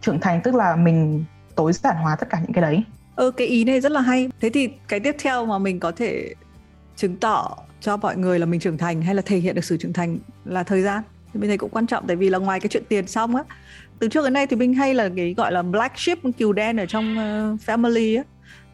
trưởng 0.00 0.20
thành 0.20 0.40
tức 0.40 0.54
là 0.54 0.76
mình 0.76 1.24
tối 1.54 1.72
giản 1.72 1.96
hóa 1.96 2.16
tất 2.16 2.30
cả 2.30 2.40
những 2.40 2.52
cái 2.52 2.62
đấy. 2.62 2.84
Ừ 3.16 3.30
cái 3.30 3.46
ý 3.46 3.64
này 3.64 3.80
rất 3.80 3.92
là 3.92 4.00
hay. 4.00 4.30
Thế 4.40 4.50
thì 4.50 4.68
cái 4.88 5.00
tiếp 5.00 5.16
theo 5.22 5.46
mà 5.46 5.58
mình 5.58 5.80
có 5.80 5.92
thể 5.96 6.34
chứng 6.96 7.16
tỏ 7.16 7.56
cho 7.84 7.96
mọi 7.96 8.16
người 8.16 8.38
là 8.38 8.46
mình 8.46 8.60
trưởng 8.60 8.78
thành 8.78 9.02
hay 9.02 9.14
là 9.14 9.22
thể 9.22 9.36
hiện 9.36 9.54
được 9.54 9.64
sự 9.64 9.76
trưởng 9.76 9.92
thành 9.92 10.18
là 10.44 10.62
thời 10.62 10.82
gian. 10.82 11.02
Thì 11.32 11.40
mình 11.40 11.50
thấy 11.50 11.58
cũng 11.58 11.70
quan 11.70 11.86
trọng 11.86 12.06
tại 12.06 12.16
vì 12.16 12.30
là 12.30 12.38
ngoài 12.38 12.60
cái 12.60 12.68
chuyện 12.68 12.82
tiền 12.88 13.06
xong 13.06 13.36
á 13.36 13.44
từ 13.98 14.08
trước 14.08 14.24
đến 14.24 14.32
nay 14.32 14.46
thì 14.46 14.56
mình 14.56 14.74
hay 14.74 14.94
là 14.94 15.08
cái 15.16 15.34
gọi 15.36 15.52
là 15.52 15.62
black 15.62 15.98
sheep 15.98 16.18
cừu 16.38 16.52
đen 16.52 16.76
ở 16.76 16.86
trong 16.86 17.12
uh, 17.12 17.60
family 17.66 18.18
á. 18.18 18.24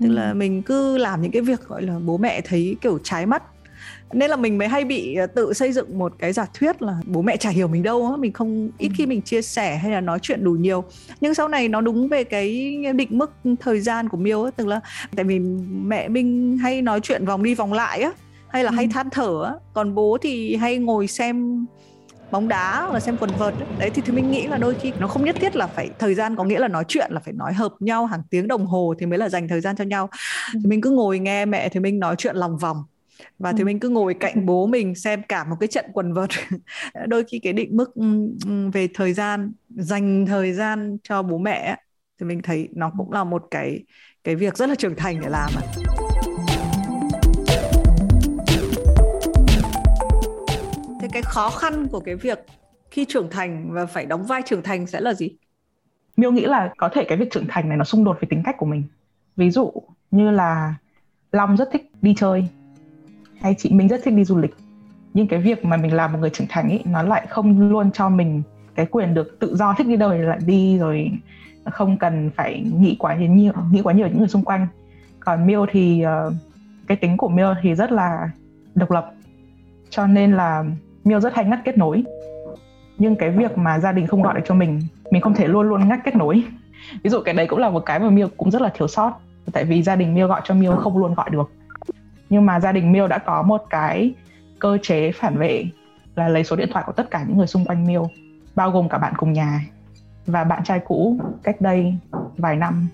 Tức 0.01 0.09
ừ. 0.09 0.12
là 0.12 0.35
mình 0.35 0.62
cứ 0.62 0.99
làm 0.99 1.23
những 1.23 1.33
cái 1.33 1.42
việc 1.42 1.61
gọi 1.68 1.83
là 1.83 1.99
bố 1.99 2.18
mẹ 2.18 2.40
thấy 2.40 2.77
kiểu 2.81 2.99
trái 3.03 3.27
mắt. 3.27 3.42
Nên 4.12 4.31
là 4.31 4.37
mình 4.37 4.59
mới 4.59 4.68
hay 4.68 4.85
bị 4.85 5.14
ờ, 5.14 5.27
tự 5.27 5.53
xây 5.53 5.73
dựng 5.73 5.99
một 5.99 6.12
cái 6.18 6.33
giả 6.33 6.46
thuyết 6.55 6.83
là 6.83 6.94
bố 7.07 7.23
mẹ 7.23 7.37
chả 7.37 7.51
hiểu 7.51 7.68
mình 7.68 7.83
đâu 7.83 8.11
á 8.11 8.16
mình 8.16 8.33
không 8.33 8.70
ít 8.79 8.88
ừ. 8.88 8.94
khi 8.99 9.07
mình 9.07 9.23
chia 9.23 9.42
sẻ 9.42 9.77
hay 9.77 9.92
là 9.92 10.01
nói 10.01 10.18
chuyện 10.23 10.44
đủ 10.44 10.53
nhiều. 10.53 10.85
Nhưng 11.20 11.35
sau 11.35 11.49
này 11.49 11.68
nó 11.68 11.81
đúng 11.81 12.09
về 12.09 12.25
cái 12.25 12.77
định 12.96 13.18
mức 13.18 13.33
thời 13.61 13.81
gian 13.81 14.09
của 14.09 14.16
miêu 14.16 14.44
á 14.44 14.51
tức 14.57 14.66
là 14.66 14.81
tại 15.16 15.25
vì 15.25 15.38
mẹ 15.85 16.09
mình 16.09 16.59
hay 16.59 16.83
nói 16.83 17.01
chuyện 17.03 17.25
vòng 17.25 17.42
đi 17.42 17.55
vòng 17.55 17.73
lại 17.73 18.01
á 18.01 18.11
hay 18.53 18.65
là 18.65 18.71
ừ. 18.71 18.75
hay 18.75 18.89
than 18.89 19.11
thở 19.11 19.45
á. 19.45 19.53
Còn 19.73 19.95
bố 19.95 20.19
thì 20.23 20.57
hay 20.57 20.79
ngồi 20.79 21.07
xem 21.07 21.67
bóng 22.31 22.49
đá 22.49 22.81
hoặc 22.81 22.93
là 22.93 23.01
xem 23.01 23.17
quần 23.21 23.31
vợt 23.39 23.55
đấy 23.79 23.91
thì 23.95 24.03
thì 24.07 24.13
mình 24.13 24.31
nghĩ 24.31 24.47
là 24.47 24.57
đôi 24.57 24.75
khi 24.75 24.93
nó 24.99 25.09
không 25.09 25.25
nhất 25.25 25.37
thiết 25.41 25.57
là 25.57 25.67
phải 25.67 25.91
thời 25.99 26.15
gian 26.15 26.37
có 26.37 26.45
nghĩa 26.45 26.59
là 26.59 26.69
nói 26.69 26.85
chuyện 26.89 27.13
là 27.13 27.21
phải 27.21 27.33
nói 27.33 27.53
hợp 27.53 27.75
nhau 27.81 28.07
hàng 28.07 28.23
tiếng 28.31 28.49
đồng 28.49 28.67
hồ 28.67 28.95
thì 28.99 29.07
mới 29.07 29.19
là 29.19 29.29
dành 29.29 29.49
thời 29.49 29.61
gian 29.61 29.77
cho 29.77 29.85
nhau. 29.85 30.09
Thì 30.53 30.61
mình 30.65 30.81
cứ 30.81 30.91
ngồi 30.91 31.19
nghe 31.19 31.45
mẹ 31.45 31.69
thì 31.69 31.81
mình 31.81 31.99
nói 31.99 32.15
chuyện 32.19 32.37
lòng 32.37 32.59
vòng. 32.59 32.85
Và 33.39 33.53
thì 33.53 33.65
mình 33.65 33.81
cứ 33.81 33.89
ngồi 33.89 34.15
cạnh 34.15 34.47
bố 34.47 34.67
mình 34.67 34.95
xem 34.95 35.23
cả 35.29 35.45
một 35.45 35.57
cái 35.61 35.67
trận 35.67 35.85
quần 35.93 36.13
vợt. 36.13 36.31
Đôi 37.07 37.25
khi 37.25 37.39
cái 37.39 37.53
định 37.53 37.77
mức 37.77 37.91
về 38.73 38.89
thời 38.95 39.13
gian 39.13 39.53
dành 39.69 40.27
thời 40.27 40.53
gian 40.53 40.97
cho 41.03 41.23
bố 41.23 41.39
mẹ 41.39 41.77
thì 42.21 42.27
mình 42.27 42.43
thấy 42.43 42.69
nó 42.73 42.93
cũng 42.99 43.13
là 43.13 43.25
một 43.25 43.47
cái 43.51 43.85
cái 44.25 44.37
việc 44.37 44.57
rất 44.57 44.69
là 44.69 44.75
trưởng 44.75 44.97
thành 44.97 45.21
để 45.21 45.29
làm 45.29 45.51
ạ. 45.57 45.63
thế 45.77 46.10
khó 51.31 51.51
khăn 51.51 51.87
của 51.88 52.01
cái 52.01 52.14
việc 52.14 52.38
khi 52.90 53.05
trưởng 53.09 53.31
thành 53.31 53.73
và 53.73 53.87
phải 53.87 54.07
đóng 54.07 54.25
vai 54.25 54.43
trưởng 54.47 54.62
thành 54.62 54.87
sẽ 54.87 55.01
là 55.01 55.14
gì? 55.14 55.31
Miêu 56.16 56.33
nghĩ 56.33 56.45
là 56.45 56.73
có 56.77 56.88
thể 56.88 57.05
cái 57.09 57.19
việc 57.19 57.31
trưởng 57.31 57.47
thành 57.49 57.69
này 57.69 57.79
nó 57.79 57.85
xung 57.85 58.05
đột 58.05 58.16
với 58.21 58.29
tính 58.31 58.43
cách 58.45 58.55
của 58.59 58.66
mình. 58.66 58.85
Ví 59.37 59.51
dụ 59.51 59.73
như 60.11 60.31
là 60.31 60.75
long 61.33 61.57
rất 61.57 61.69
thích 61.73 61.90
đi 62.03 62.14
chơi, 62.19 62.47
hay 63.40 63.55
chị 63.59 63.71
Minh 63.73 63.88
rất 63.88 64.01
thích 64.05 64.14
đi 64.14 64.25
du 64.25 64.38
lịch. 64.38 64.55
Nhưng 65.14 65.29
cái 65.29 65.40
việc 65.40 65.64
mà 65.64 65.77
mình 65.77 65.95
làm 65.95 66.12
một 66.12 66.19
người 66.19 66.31
trưởng 66.31 66.47
thành 66.51 66.69
ấy 66.69 66.83
nó 66.85 67.03
lại 67.03 67.27
không 67.31 67.71
luôn 67.71 67.93
cho 67.93 68.09
mình 68.09 68.43
cái 68.75 68.87
quyền 68.87 69.14
được 69.14 69.38
tự 69.38 69.57
do 69.57 69.75
thích 69.79 69.87
đi 69.87 69.97
đâu 69.97 70.11
thì 70.11 70.19
lại 70.19 70.38
đi 70.47 70.79
rồi 70.79 71.11
không 71.64 71.99
cần 71.99 72.31
phải 72.37 72.64
nghĩ 72.81 72.97
quá 72.99 73.16
nhiều 73.16 73.53
nghĩ 73.73 73.83
quá 73.83 73.93
nhiều 73.93 74.09
những 74.09 74.19
người 74.19 74.29
xung 74.29 74.45
quanh. 74.45 74.66
Còn 75.21 75.47
Miêu 75.47 75.66
thì 75.71 76.03
ờ, 76.03 76.33
cái 76.87 76.97
tính 76.97 77.16
của 77.16 77.29
Miêu 77.29 77.55
thì 77.62 77.75
rất 77.75 77.93
là 77.93 78.31
độc 78.75 78.90
lập. 78.90 79.12
Cho 79.90 80.07
nên 80.07 80.33
là 80.33 80.64
Miêu 81.05 81.21
rất 81.21 81.35
hay 81.35 81.45
ngắt 81.45 81.61
kết 81.65 81.79
nối. 81.79 82.05
Nhưng 82.99 83.17
cái 83.17 83.31
việc 83.31 83.59
mà 83.59 83.79
gia 83.79 83.93
đình 83.93 84.07
không 84.07 84.23
gọi 84.23 84.35
được 84.35 84.43
cho 84.45 84.55
mình 84.55 84.81
mình 85.11 85.23
không 85.23 85.35
thể 85.35 85.49
luôn 85.49 85.69
luôn 85.69 85.89
ngắt 85.89 86.01
kết 86.05 86.17
nối. 86.17 86.45
Ví 87.03 87.11
dụ 87.11 87.21
cái 87.21 87.35
đấy 87.35 87.47
cũng 87.47 87.59
là 87.59 87.71
một 87.71 87.81
cái 87.87 87.99
mà 87.99 88.11
Miêu 88.11 88.29
cũng 88.37 88.51
rất 88.51 88.63
là 88.63 88.71
thiếu 88.75 88.89
sót. 88.89 89.13
Tại 89.53 89.65
vì 89.65 89.83
gia 89.83 89.97
đình 89.97 90.15
Miêu 90.15 90.27
gọi 90.27 90.41
cho 90.45 90.55
Miêu 90.55 90.77
không 90.77 90.99
luôn 90.99 91.15
gọi 91.15 91.31
được. 91.31 91.51
Nhưng 92.31 92.47
mà 92.47 92.61
gia 92.61 92.73
đình 92.73 92.93
Miêu 92.93 93.09
đã 93.09 93.19
có 93.19 93.43
một 93.43 93.65
cái 93.71 94.15
cơ 94.59 94.79
chế 94.83 95.13
phản 95.13 95.37
vệ 95.39 95.65
là 96.15 96.29
lấy 96.29 96.45
số 96.45 96.57
điện 96.57 96.69
thoại 96.73 96.85
của 96.87 96.93
tất 96.93 97.11
cả 97.11 97.25
những 97.29 97.39
người 97.39 97.47
xung 97.47 97.65
quanh 97.65 97.87
Miêu, 97.87 98.09
bao 98.55 98.71
gồm 98.71 98.89
cả 98.89 98.99
bạn 98.99 99.13
cùng 99.17 99.33
nhà 99.33 99.61
và 100.27 100.45
bạn 100.45 100.65
trai 100.65 100.81
cũ 100.85 101.17
cách 101.43 101.61
đây 101.61 101.95
vài 102.37 102.57
năm. 102.57 102.89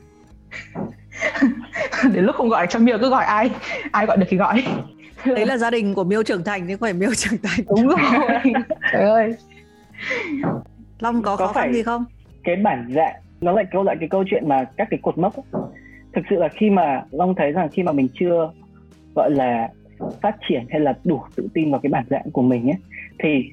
Đến 2.12 2.25
lúc 2.25 2.37
không 2.37 2.49
gọi 2.49 2.66
cho 2.71 2.79
Miêu, 2.79 2.99
cứ 3.01 3.11
gọi 3.11 3.25
ai 3.25 3.51
ai 3.92 4.07
gọi 4.07 4.16
được 4.16 4.27
thì 4.29 4.37
gọi 4.37 4.64
đấy 5.27 5.47
là 5.47 5.57
gia 5.62 5.71
đình 5.71 5.95
của 5.95 6.05
Miêu 6.05 6.23
trưởng 6.23 6.45
thành 6.45 6.61
chứ 6.61 6.77
không 6.77 6.81
phải 6.81 6.93
Miêu 6.93 7.15
trưởng 7.15 7.39
thành 7.43 7.65
đúng 7.69 7.89
rồi. 7.89 7.99
Trời 8.93 9.05
ơi. 9.05 9.35
Long 11.01 11.23
có, 11.23 11.37
có 11.37 11.47
khó 11.47 11.53
khăn 11.53 11.73
gì 11.73 11.83
không? 11.83 12.05
cái 12.47 12.57
bản 12.57 12.87
dạng 12.95 13.15
nó 13.41 13.53
lại 13.53 13.65
câu 13.71 13.83
lại 13.83 13.97
cái 14.01 14.09
câu 14.09 14.25
chuyện 14.31 14.49
mà 14.49 14.65
các 14.77 14.89
cái 14.91 15.01
cột 15.03 15.19
mốc 15.19 15.37
ấy. 15.37 15.62
thực 16.12 16.23
sự 16.31 16.37
là 16.37 16.49
khi 16.49 16.71
mà 16.71 17.03
Long 17.11 17.35
thấy 17.35 17.53
rằng 17.53 17.69
khi 17.73 17.83
mà 17.83 17.93
mình 17.93 18.09
chưa 18.21 18.51
gọi 19.15 19.31
là 19.31 19.69
phát 20.23 20.37
triển 20.49 20.65
hay 20.71 20.81
là 20.81 20.95
đủ 21.05 21.21
tự 21.37 21.49
tin 21.55 21.71
vào 21.71 21.81
cái 21.81 21.91
bản 21.91 22.05
dạng 22.11 22.31
của 22.33 22.43
mình 22.43 22.71
ấy 22.71 22.77
thì 23.19 23.51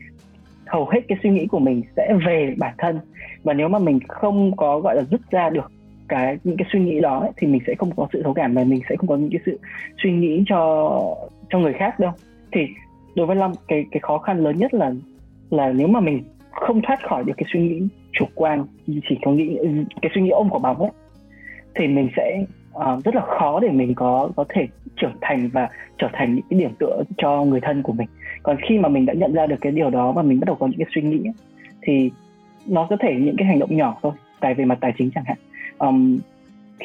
hầu 0.65 0.89
hết 0.89 0.99
cái 1.07 1.17
suy 1.23 1.29
nghĩ 1.29 1.47
của 1.47 1.59
mình 1.59 1.81
sẽ 1.95 2.13
về 2.27 2.53
bản 2.57 2.73
thân. 2.77 2.99
Và 3.43 3.53
nếu 3.53 3.67
mà 3.67 3.79
mình 3.79 3.99
không 4.07 4.57
có 4.57 4.79
gọi 4.79 4.95
là 4.95 5.03
rút 5.11 5.21
ra 5.31 5.49
được 5.49 5.71
cái 6.07 6.37
những 6.43 6.57
cái 6.57 6.67
suy 6.73 6.79
nghĩ 6.79 6.99
đó 7.01 7.19
ấy, 7.19 7.31
thì 7.37 7.47
mình 7.47 7.61
sẽ 7.67 7.75
không 7.75 7.91
có 7.95 8.07
sự 8.13 8.23
thấu 8.23 8.33
cảm 8.33 8.53
và 8.53 8.63
mình 8.63 8.81
sẽ 8.89 8.95
không 8.95 9.07
có 9.07 9.15
những 9.15 9.29
cái 9.31 9.39
sự 9.45 9.59
suy 10.03 10.11
nghĩ 10.11 10.43
cho 10.47 10.99
cho 11.53 11.59
người 11.59 11.73
khác 11.73 11.99
đâu. 11.99 12.11
Thì 12.51 12.61
đối 13.15 13.25
với 13.27 13.35
long 13.35 13.53
cái 13.67 13.85
cái 13.91 13.99
khó 13.99 14.17
khăn 14.17 14.43
lớn 14.43 14.57
nhất 14.57 14.73
là 14.73 14.91
là 15.49 15.71
nếu 15.71 15.87
mà 15.87 15.99
mình 15.99 16.23
không 16.51 16.81
thoát 16.81 16.99
khỏi 17.09 17.23
được 17.23 17.33
cái 17.37 17.45
suy 17.53 17.59
nghĩ 17.59 17.87
chủ 18.11 18.25
quan 18.35 18.65
chỉ 18.87 19.17
có 19.25 19.31
nghĩ 19.31 19.57
cái 20.01 20.11
suy 20.15 20.21
nghĩ 20.21 20.29
ôm 20.29 20.49
của 20.49 20.59
bóng 20.59 20.81
ấy 20.81 20.91
thì 21.75 21.87
mình 21.87 22.09
sẽ 22.17 22.45
uh, 22.75 23.03
rất 23.03 23.15
là 23.15 23.21
khó 23.21 23.59
để 23.59 23.69
mình 23.69 23.95
có 23.95 24.29
có 24.35 24.45
thể 24.49 24.67
trưởng 24.95 25.15
thành 25.21 25.49
và 25.53 25.69
trở 25.97 26.07
thành 26.13 26.35
những 26.35 26.45
cái 26.49 26.59
điểm 26.59 26.71
tựa 26.79 27.03
cho 27.17 27.43
người 27.43 27.61
thân 27.61 27.83
của 27.83 27.93
mình. 27.93 28.07
Còn 28.43 28.57
khi 28.69 28.79
mà 28.79 28.89
mình 28.89 29.05
đã 29.05 29.13
nhận 29.13 29.33
ra 29.33 29.47
được 29.47 29.55
cái 29.61 29.71
điều 29.71 29.89
đó 29.89 30.11
và 30.11 30.21
mình 30.21 30.39
bắt 30.39 30.45
đầu 30.45 30.55
có 30.55 30.67
những 30.67 30.79
cái 30.79 30.87
suy 30.95 31.01
nghĩ 31.01 31.21
thì 31.81 32.11
nó 32.67 32.87
có 32.89 32.97
thể 32.99 33.15
những 33.19 33.35
cái 33.37 33.47
hành 33.47 33.59
động 33.59 33.77
nhỏ 33.77 33.97
thôi 34.01 34.11
tài 34.39 34.53
về 34.53 34.65
mặt 34.65 34.77
tài 34.81 34.93
chính 34.97 35.11
chẳng 35.15 35.23
hạn. 35.27 35.37
Um, 35.77 36.19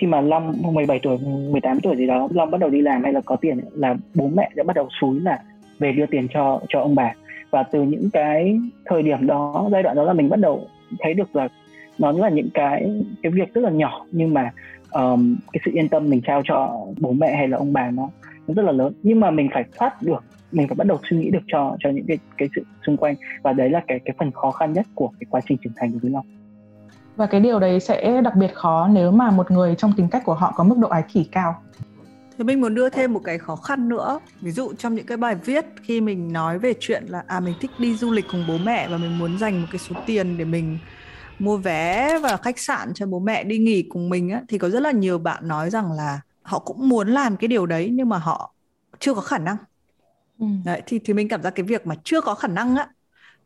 khi 0.00 0.06
mà 0.06 0.20
Long 0.20 0.62
17 0.62 1.00
tuổi 1.02 1.18
18 1.50 1.80
tuổi 1.80 1.96
gì 1.96 2.06
đó 2.06 2.28
Long 2.30 2.50
bắt 2.50 2.60
đầu 2.60 2.70
đi 2.70 2.80
làm 2.80 3.04
hay 3.04 3.12
là 3.12 3.20
có 3.20 3.36
tiền 3.36 3.60
là 3.72 3.94
bố 4.14 4.28
mẹ 4.28 4.50
đã 4.54 4.64
bắt 4.64 4.76
đầu 4.76 4.88
xúi 5.00 5.20
là 5.20 5.38
về 5.78 5.92
đưa 5.92 6.06
tiền 6.06 6.26
cho 6.34 6.60
cho 6.68 6.80
ông 6.80 6.94
bà. 6.94 7.12
Và 7.50 7.62
từ 7.62 7.82
những 7.82 8.10
cái 8.12 8.60
thời 8.84 9.02
điểm 9.02 9.26
đó 9.26 9.68
giai 9.72 9.82
đoạn 9.82 9.96
đó 9.96 10.04
là 10.04 10.12
mình 10.12 10.28
bắt 10.28 10.40
đầu 10.40 10.66
thấy 10.98 11.14
được 11.14 11.36
là 11.36 11.48
nó 11.98 12.12
là 12.12 12.28
những 12.28 12.48
cái 12.54 13.02
cái 13.22 13.32
việc 13.32 13.54
rất 13.54 13.60
là 13.60 13.70
nhỏ 13.70 14.06
nhưng 14.10 14.34
mà 14.34 14.50
um, 14.90 15.36
cái 15.52 15.60
sự 15.64 15.70
yên 15.74 15.88
tâm 15.88 16.10
mình 16.10 16.20
trao 16.26 16.42
cho 16.44 16.86
bố 17.00 17.12
mẹ 17.12 17.36
hay 17.36 17.48
là 17.48 17.56
ông 17.56 17.72
bà 17.72 17.90
nó 17.90 18.10
nó 18.48 18.54
rất 18.54 18.62
là 18.62 18.72
lớn. 18.72 18.92
Nhưng 19.02 19.20
mà 19.20 19.30
mình 19.30 19.48
phải 19.52 19.64
thoát 19.78 20.02
được 20.02 20.24
mình 20.52 20.68
phải 20.68 20.74
bắt 20.74 20.86
đầu 20.86 20.98
suy 21.10 21.16
nghĩ 21.16 21.30
được 21.30 21.42
cho 21.46 21.76
cho 21.80 21.90
những 21.90 22.04
cái 22.08 22.18
cái 22.38 22.48
sự 22.56 22.62
xung 22.86 22.96
quanh. 22.96 23.14
Và 23.42 23.52
đấy 23.52 23.70
là 23.70 23.80
cái 23.88 24.00
cái 24.04 24.14
phần 24.18 24.30
khó 24.30 24.50
khăn 24.50 24.72
nhất 24.72 24.86
của 24.94 25.08
cái 25.20 25.26
quá 25.30 25.40
trình 25.48 25.58
trưởng 25.58 25.72
thành 25.76 25.92
của 25.92 25.98
với 26.02 26.10
Long 26.10 26.26
và 27.18 27.26
cái 27.26 27.40
điều 27.40 27.60
đấy 27.60 27.80
sẽ 27.80 28.20
đặc 28.24 28.36
biệt 28.36 28.54
khó 28.54 28.88
nếu 28.88 29.10
mà 29.10 29.30
một 29.30 29.50
người 29.50 29.74
trong 29.78 29.92
tính 29.96 30.08
cách 30.08 30.22
của 30.24 30.34
họ 30.34 30.52
có 30.56 30.64
mức 30.64 30.78
độ 30.78 30.88
ái 30.88 31.02
kỷ 31.12 31.24
cao. 31.24 31.62
Thì 32.38 32.44
mình 32.44 32.60
muốn 32.60 32.74
đưa 32.74 32.90
thêm 32.90 33.12
một 33.12 33.20
cái 33.24 33.38
khó 33.38 33.56
khăn 33.56 33.88
nữa. 33.88 34.20
Ví 34.40 34.50
dụ 34.50 34.72
trong 34.78 34.94
những 34.94 35.06
cái 35.06 35.16
bài 35.16 35.34
viết 35.34 35.64
khi 35.82 36.00
mình 36.00 36.32
nói 36.32 36.58
về 36.58 36.74
chuyện 36.80 37.04
là 37.06 37.22
à 37.26 37.40
mình 37.40 37.54
thích 37.60 37.70
đi 37.78 37.96
du 37.96 38.10
lịch 38.10 38.24
cùng 38.32 38.44
bố 38.48 38.58
mẹ 38.58 38.88
và 38.88 38.96
mình 38.96 39.18
muốn 39.18 39.38
dành 39.38 39.60
một 39.60 39.68
cái 39.70 39.78
số 39.78 39.96
tiền 40.06 40.38
để 40.38 40.44
mình 40.44 40.78
mua 41.38 41.56
vé 41.56 42.18
và 42.18 42.36
khách 42.36 42.58
sạn 42.58 42.94
cho 42.94 43.06
bố 43.06 43.18
mẹ 43.18 43.44
đi 43.44 43.58
nghỉ 43.58 43.82
cùng 43.82 44.08
mình 44.08 44.30
á 44.30 44.42
thì 44.48 44.58
có 44.58 44.70
rất 44.70 44.80
là 44.80 44.90
nhiều 44.90 45.18
bạn 45.18 45.48
nói 45.48 45.70
rằng 45.70 45.92
là 45.92 46.20
họ 46.42 46.58
cũng 46.58 46.88
muốn 46.88 47.08
làm 47.08 47.36
cái 47.36 47.48
điều 47.48 47.66
đấy 47.66 47.90
nhưng 47.92 48.08
mà 48.08 48.18
họ 48.18 48.54
chưa 48.98 49.14
có 49.14 49.20
khả 49.20 49.38
năng. 49.38 49.56
Ừ. 50.38 50.46
đấy 50.64 50.82
thì 50.86 50.98
thì 51.04 51.14
mình 51.14 51.28
cảm 51.28 51.42
giác 51.42 51.50
cái 51.50 51.64
việc 51.64 51.86
mà 51.86 51.94
chưa 52.04 52.20
có 52.20 52.34
khả 52.34 52.48
năng 52.48 52.76
á 52.76 52.88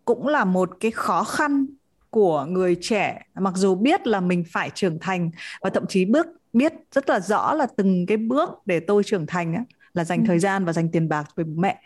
cũng 0.05 0.29
là 0.29 0.45
một 0.45 0.71
cái 0.81 0.91
khó 0.91 1.25
khăn 1.25 1.67
của 2.13 2.45
người 2.45 2.77
trẻ 2.81 3.23
mặc 3.35 3.53
dù 3.57 3.75
biết 3.75 4.07
là 4.07 4.21
mình 4.21 4.45
phải 4.51 4.71
trưởng 4.71 4.99
thành 4.99 5.31
và 5.61 5.71
thậm 5.71 5.87
chí 5.89 6.05
bước 6.05 6.27
biết 6.53 6.73
rất 6.93 7.11
là 7.11 7.21
rõ 7.21 7.55
là 7.55 7.67
từng 7.77 8.07
cái 8.07 8.17
bước 8.17 8.51
để 8.67 8.81
tôi 8.81 9.05
trưởng 9.05 9.27
thành 9.27 9.55
á 9.55 9.65
là 9.95 10.05
dành 10.05 10.19
ừ. 10.19 10.25
thời 10.27 10.39
gian 10.39 10.65
và 10.65 10.73
dành 10.73 10.89
tiền 10.89 11.09
bạc 11.09 11.25
với 11.35 11.45
bố 11.45 11.53
mẹ. 11.57 11.81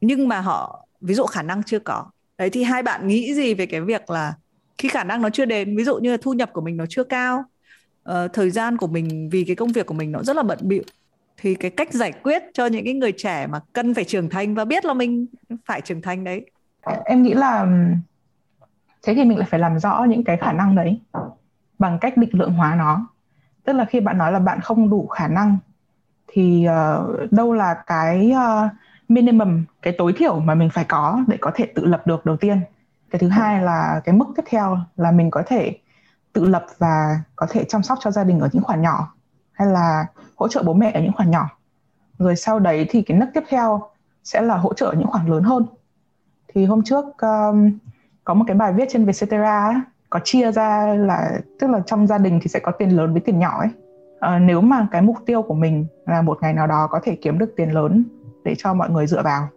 Nhưng 0.00 0.28
mà 0.28 0.40
họ 0.40 0.86
ví 1.00 1.14
dụ 1.14 1.26
khả 1.26 1.42
năng 1.42 1.62
chưa 1.62 1.78
có. 1.78 2.04
Đấy 2.38 2.50
thì 2.50 2.62
hai 2.62 2.82
bạn 2.82 3.06
nghĩ 3.06 3.34
gì 3.34 3.54
về 3.54 3.66
cái 3.66 3.80
việc 3.80 4.10
là 4.10 4.34
khi 4.78 4.88
khả 4.88 5.04
năng 5.04 5.22
nó 5.22 5.30
chưa 5.30 5.44
đến 5.44 5.76
ví 5.76 5.84
dụ 5.84 5.96
như 5.98 6.10
là 6.10 6.16
thu 6.22 6.32
nhập 6.32 6.50
của 6.52 6.60
mình 6.60 6.76
nó 6.76 6.84
chưa 6.88 7.04
cao 7.04 7.44
uh, 8.10 8.14
thời 8.32 8.50
gian 8.50 8.76
của 8.76 8.86
mình 8.86 9.28
vì 9.32 9.44
cái 9.44 9.56
công 9.56 9.72
việc 9.72 9.86
của 9.86 9.94
mình 9.94 10.12
nó 10.12 10.22
rất 10.22 10.36
là 10.36 10.42
bận 10.42 10.58
bịu 10.62 10.82
thì 11.36 11.54
cái 11.54 11.70
cách 11.70 11.92
giải 11.92 12.12
quyết 12.12 12.42
cho 12.54 12.66
những 12.66 12.84
cái 12.84 12.94
người 12.94 13.12
trẻ 13.12 13.46
mà 13.46 13.60
cần 13.72 13.94
phải 13.94 14.04
trưởng 14.04 14.28
thành 14.28 14.54
và 14.54 14.64
biết 14.64 14.84
là 14.84 14.94
mình 14.94 15.26
phải 15.66 15.80
trưởng 15.80 16.02
thành 16.02 16.24
đấy. 16.24 16.46
Em 17.04 17.22
nghĩ 17.22 17.34
là 17.34 17.66
thế 19.04 19.14
thì 19.14 19.24
mình 19.24 19.38
lại 19.38 19.48
phải 19.50 19.60
làm 19.60 19.78
rõ 19.78 20.04
những 20.08 20.24
cái 20.24 20.36
khả 20.36 20.52
năng 20.52 20.74
đấy 20.74 21.00
bằng 21.78 21.98
cách 21.98 22.16
định 22.16 22.30
lượng 22.32 22.52
hóa 22.52 22.74
nó. 22.74 23.06
Tức 23.64 23.72
là 23.72 23.84
khi 23.84 24.00
bạn 24.00 24.18
nói 24.18 24.32
là 24.32 24.38
bạn 24.38 24.60
không 24.60 24.90
đủ 24.90 25.06
khả 25.06 25.28
năng 25.28 25.56
thì 26.26 26.66
uh, 26.68 27.32
đâu 27.32 27.52
là 27.52 27.74
cái 27.86 28.32
uh, 28.32 28.70
minimum 29.08 29.64
cái 29.82 29.94
tối 29.98 30.12
thiểu 30.16 30.40
mà 30.40 30.54
mình 30.54 30.70
phải 30.70 30.84
có 30.84 31.24
để 31.26 31.36
có 31.40 31.50
thể 31.54 31.66
tự 31.74 31.86
lập 31.86 32.06
được 32.06 32.26
đầu 32.26 32.36
tiên? 32.36 32.60
Cái 33.10 33.18
thứ 33.18 33.28
hai 33.28 33.62
là 33.62 34.00
cái 34.04 34.14
mức 34.14 34.26
tiếp 34.36 34.42
theo 34.46 34.78
là 34.96 35.10
mình 35.10 35.30
có 35.30 35.42
thể 35.46 35.78
tự 36.32 36.44
lập 36.44 36.66
và 36.78 37.20
có 37.36 37.46
thể 37.50 37.64
chăm 37.64 37.82
sóc 37.82 37.98
cho 38.00 38.10
gia 38.10 38.24
đình 38.24 38.40
ở 38.40 38.48
những 38.52 38.62
khoản 38.62 38.82
nhỏ 38.82 39.14
hay 39.52 39.68
là 39.68 40.06
hỗ 40.36 40.48
trợ 40.48 40.62
bố 40.62 40.72
mẹ 40.74 40.90
ở 40.94 41.00
những 41.00 41.12
khoản 41.12 41.30
nhỏ. 41.30 41.48
Rồi 42.18 42.36
sau 42.36 42.58
đấy 42.58 42.86
thì 42.90 43.02
cái 43.02 43.18
nấc 43.18 43.28
tiếp 43.34 43.44
theo 43.48 43.82
sẽ 44.24 44.40
là 44.40 44.56
hỗ 44.56 44.74
trợ 44.74 44.94
những 44.98 45.06
khoản 45.06 45.26
lớn 45.26 45.42
hơn. 45.42 45.66
Thì 46.48 46.64
hôm 46.64 46.82
trước 46.82 47.04
um, 47.18 47.70
có 48.24 48.34
một 48.34 48.44
cái 48.46 48.56
bài 48.56 48.72
viết 48.72 48.88
trên 48.90 49.04
Vietcetera 49.04 49.82
có 50.10 50.20
chia 50.24 50.52
ra 50.52 50.94
là 50.94 51.38
tức 51.60 51.70
là 51.70 51.80
trong 51.86 52.06
gia 52.06 52.18
đình 52.18 52.40
thì 52.42 52.48
sẽ 52.48 52.60
có 52.60 52.72
tiền 52.72 52.96
lớn 52.96 53.12
với 53.12 53.20
tiền 53.20 53.38
nhỏ 53.38 53.58
ấy. 53.58 53.68
À, 54.20 54.38
nếu 54.38 54.60
mà 54.60 54.86
cái 54.90 55.02
mục 55.02 55.16
tiêu 55.26 55.42
của 55.42 55.54
mình 55.54 55.86
là 56.06 56.22
một 56.22 56.38
ngày 56.42 56.52
nào 56.52 56.66
đó 56.66 56.86
có 56.90 57.00
thể 57.02 57.16
kiếm 57.22 57.38
được 57.38 57.54
tiền 57.56 57.70
lớn 57.70 58.04
để 58.44 58.54
cho 58.58 58.74
mọi 58.74 58.90
người 58.90 59.06
dựa 59.06 59.22
vào 59.22 59.48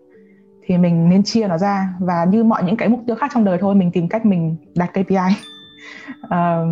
thì 0.65 0.77
mình 0.77 1.09
nên 1.09 1.23
chia 1.23 1.47
nó 1.47 1.57
ra 1.57 1.93
và 1.99 2.25
như 2.25 2.43
mọi 2.43 2.63
những 2.63 2.77
cái 2.77 2.89
mục 2.89 2.99
tiêu 3.07 3.15
khác 3.15 3.31
trong 3.33 3.45
đời 3.45 3.57
thôi 3.61 3.75
mình 3.75 3.91
tìm 3.91 4.09
cách 4.09 4.25
mình 4.25 4.55
đặt 4.75 4.89
KPI 4.93 5.17
à, 6.29 6.63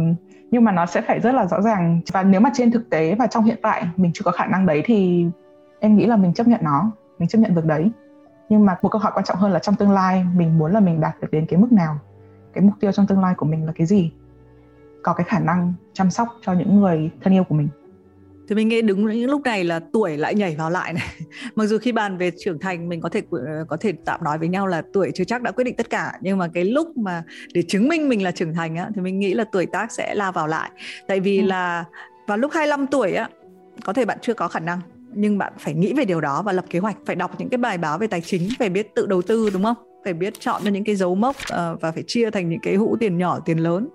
nhưng 0.51 0.63
mà 0.63 0.71
nó 0.71 0.85
sẽ 0.85 1.01
phải 1.01 1.19
rất 1.19 1.31
là 1.31 1.45
rõ 1.45 1.61
ràng. 1.61 1.99
Và 2.13 2.23
nếu 2.23 2.41
mà 2.41 2.49
trên 2.53 2.71
thực 2.71 2.89
tế 2.89 3.15
và 3.15 3.27
trong 3.27 3.43
hiện 3.43 3.57
tại 3.61 3.87
mình 3.95 4.11
chưa 4.13 4.21
có 4.23 4.31
khả 4.31 4.45
năng 4.45 4.65
đấy 4.65 4.81
thì 4.85 5.25
em 5.79 5.95
nghĩ 5.97 6.05
là 6.05 6.15
mình 6.15 6.33
chấp 6.33 6.47
nhận 6.47 6.59
nó 6.63 6.91
mình 7.19 7.29
chấp 7.29 7.39
nhận 7.39 7.55
việc 7.55 7.65
đấy 7.65 7.91
nhưng 8.49 8.65
mà 8.65 8.77
một 8.81 8.89
câu 8.89 9.01
hỏi 9.01 9.11
quan 9.15 9.25
trọng 9.25 9.37
hơn 9.37 9.51
là 9.51 9.59
trong 9.59 9.75
tương 9.75 9.91
lai 9.91 10.25
mình 10.35 10.57
muốn 10.57 10.71
là 10.71 10.79
mình 10.79 11.01
đạt 11.01 11.21
được 11.21 11.27
đến 11.31 11.45
cái 11.45 11.59
mức 11.59 11.71
nào? 11.71 11.99
Cái 12.53 12.63
mục 12.63 12.73
tiêu 12.79 12.91
trong 12.91 13.07
tương 13.07 13.21
lai 13.21 13.33
của 13.37 13.45
mình 13.45 13.65
là 13.65 13.73
cái 13.75 13.87
gì? 13.87 14.11
Có 15.03 15.13
cái 15.13 15.25
khả 15.29 15.39
năng 15.39 15.73
chăm 15.93 16.11
sóc 16.11 16.27
cho 16.41 16.53
những 16.53 16.79
người 16.79 17.11
thân 17.21 17.33
yêu 17.33 17.43
của 17.43 17.55
mình. 17.55 17.67
Thì 18.49 18.55
mình 18.55 18.67
nghĩ 18.67 18.81
đứng 18.81 19.05
những 19.05 19.29
lúc 19.29 19.41
này 19.41 19.63
là 19.63 19.79
tuổi 19.93 20.17
lại 20.17 20.35
nhảy 20.35 20.55
vào 20.55 20.69
lại 20.69 20.93
này. 20.93 21.07
Mặc 21.55 21.65
dù 21.65 21.77
khi 21.77 21.91
bàn 21.91 22.17
về 22.17 22.31
trưởng 22.39 22.59
thành 22.59 22.89
mình 22.89 23.01
có 23.01 23.09
thể 23.09 23.21
có 23.67 23.77
thể 23.79 23.93
tạm 24.05 24.23
nói 24.23 24.37
với 24.37 24.47
nhau 24.47 24.67
là 24.67 24.83
tuổi 24.93 25.11
chưa 25.15 25.23
chắc 25.23 25.41
đã 25.41 25.51
quyết 25.51 25.63
định 25.63 25.75
tất 25.75 25.89
cả. 25.89 26.13
Nhưng 26.21 26.37
mà 26.37 26.47
cái 26.53 26.65
lúc 26.65 26.97
mà 26.97 27.23
để 27.53 27.63
chứng 27.67 27.87
minh 27.87 28.09
mình 28.09 28.23
là 28.23 28.31
trưởng 28.31 28.53
thành 28.53 28.75
á 28.75 28.89
thì 28.95 29.01
mình 29.01 29.19
nghĩ 29.19 29.33
là 29.33 29.43
tuổi 29.51 29.65
tác 29.65 29.91
sẽ 29.91 30.15
la 30.15 30.31
vào 30.31 30.47
lại. 30.47 30.71
Tại 31.07 31.19
vì 31.19 31.39
ừ. 31.39 31.45
là 31.45 31.85
vào 32.27 32.37
lúc 32.37 32.51
25 32.53 32.87
tuổi 32.87 33.13
á 33.13 33.29
có 33.85 33.93
thể 33.93 34.05
bạn 34.05 34.17
chưa 34.21 34.33
có 34.33 34.47
khả 34.47 34.59
năng 34.59 34.79
nhưng 35.15 35.37
bạn 35.37 35.53
phải 35.59 35.73
nghĩ 35.73 35.93
về 35.93 36.05
điều 36.05 36.21
đó 36.21 36.41
và 36.41 36.51
lập 36.51 36.65
kế 36.69 36.79
hoạch 36.79 36.97
phải 37.05 37.15
đọc 37.15 37.31
những 37.37 37.49
cái 37.49 37.57
bài 37.57 37.77
báo 37.77 37.97
về 37.97 38.07
tài 38.07 38.21
chính 38.21 38.49
phải 38.59 38.69
biết 38.69 38.95
tự 38.95 39.05
đầu 39.05 39.21
tư 39.21 39.49
đúng 39.53 39.63
không? 39.63 39.75
Phải 40.03 40.13
biết 40.13 40.39
chọn 40.39 40.61
cho 40.65 40.71
những 40.71 40.83
cái 40.83 40.95
dấu 40.95 41.15
mốc 41.15 41.35
uh, 41.35 41.81
và 41.81 41.91
phải 41.91 42.03
chia 42.07 42.29
thành 42.29 42.49
những 42.49 42.59
cái 42.59 42.75
hũ 42.75 42.97
tiền 42.99 43.17
nhỏ 43.17 43.39
tiền 43.39 43.57
lớn. 43.57 43.89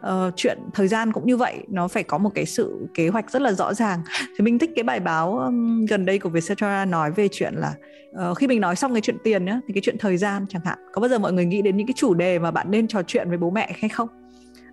Uh, 0.00 0.32
chuyện 0.36 0.58
thời 0.74 0.88
gian 0.88 1.12
cũng 1.12 1.26
như 1.26 1.36
vậy 1.36 1.58
nó 1.68 1.88
phải 1.88 2.02
có 2.02 2.18
một 2.18 2.30
cái 2.34 2.46
sự 2.46 2.86
kế 2.94 3.08
hoạch 3.08 3.30
rất 3.30 3.42
là 3.42 3.52
rõ 3.52 3.74
ràng. 3.74 4.02
Thì 4.38 4.44
mình 4.44 4.58
thích 4.58 4.70
cái 4.76 4.82
bài 4.82 5.00
báo 5.00 5.38
um, 5.38 5.84
gần 5.84 6.04
đây 6.04 6.18
của 6.18 6.28
Vietcetera 6.28 6.84
nói 6.84 7.10
về 7.10 7.28
chuyện 7.32 7.54
là 7.54 7.74
uh, 8.30 8.36
khi 8.36 8.46
mình 8.46 8.60
nói 8.60 8.76
xong 8.76 8.92
cái 8.94 9.00
chuyện 9.00 9.16
tiền 9.24 9.44
nhá 9.44 9.60
thì 9.68 9.74
cái 9.74 9.80
chuyện 9.84 9.98
thời 9.98 10.16
gian 10.16 10.46
chẳng 10.48 10.62
hạn. 10.64 10.78
Có 10.92 11.00
bao 11.00 11.08
giờ 11.08 11.18
mọi 11.18 11.32
người 11.32 11.44
nghĩ 11.44 11.62
đến 11.62 11.76
những 11.76 11.86
cái 11.86 11.94
chủ 11.96 12.14
đề 12.14 12.38
mà 12.38 12.50
bạn 12.50 12.70
nên 12.70 12.88
trò 12.88 13.02
chuyện 13.02 13.28
với 13.28 13.38
bố 13.38 13.50
mẹ 13.50 13.76
hay 13.80 13.88
không? 13.88 14.08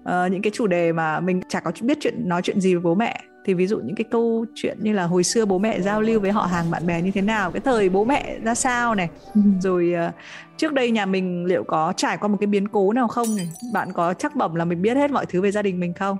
Uh, 0.01 0.31
những 0.31 0.41
cái 0.41 0.51
chủ 0.55 0.67
đề 0.67 0.91
mà 0.91 1.19
mình 1.19 1.41
chả 1.49 1.59
có 1.59 1.71
biết 1.81 1.97
chuyện 2.01 2.29
nói 2.29 2.41
chuyện 2.41 2.61
gì 2.61 2.75
với 2.75 2.81
bố 2.81 2.95
mẹ 2.95 3.21
thì 3.45 3.53
ví 3.53 3.67
dụ 3.67 3.79
những 3.79 3.95
cái 3.95 4.05
câu 4.11 4.45
chuyện 4.55 4.77
như 4.81 4.93
là 4.93 5.03
hồi 5.05 5.23
xưa 5.23 5.45
bố 5.45 5.59
mẹ 5.59 5.81
giao 5.81 6.01
lưu 6.01 6.19
với 6.19 6.31
họ 6.31 6.45
hàng 6.45 6.71
bạn 6.71 6.87
bè 6.87 7.01
như 7.01 7.11
thế 7.11 7.21
nào 7.21 7.51
cái 7.51 7.59
thời 7.59 7.89
bố 7.89 8.05
mẹ 8.05 8.39
ra 8.43 8.55
sao 8.55 8.95
này. 8.95 9.09
Ừ. 9.35 9.41
rồi 9.61 9.93
uh, 10.07 10.13
trước 10.57 10.73
đây 10.73 10.91
nhà 10.91 11.05
mình 11.05 11.45
liệu 11.45 11.63
có 11.63 11.93
trải 11.97 12.17
qua 12.17 12.27
một 12.27 12.37
cái 12.39 12.47
biến 12.47 12.67
cố 12.67 12.93
nào 12.93 13.07
không? 13.07 13.35
Này 13.37 13.49
bạn 13.73 13.93
có 13.93 14.13
chắc 14.13 14.35
bẩm 14.35 14.55
là 14.55 14.65
mình 14.65 14.81
biết 14.81 14.97
hết 14.97 15.11
mọi 15.11 15.25
thứ 15.25 15.41
về 15.41 15.51
gia 15.51 15.61
đình 15.61 15.79
mình 15.79 15.93
không? 15.93 16.17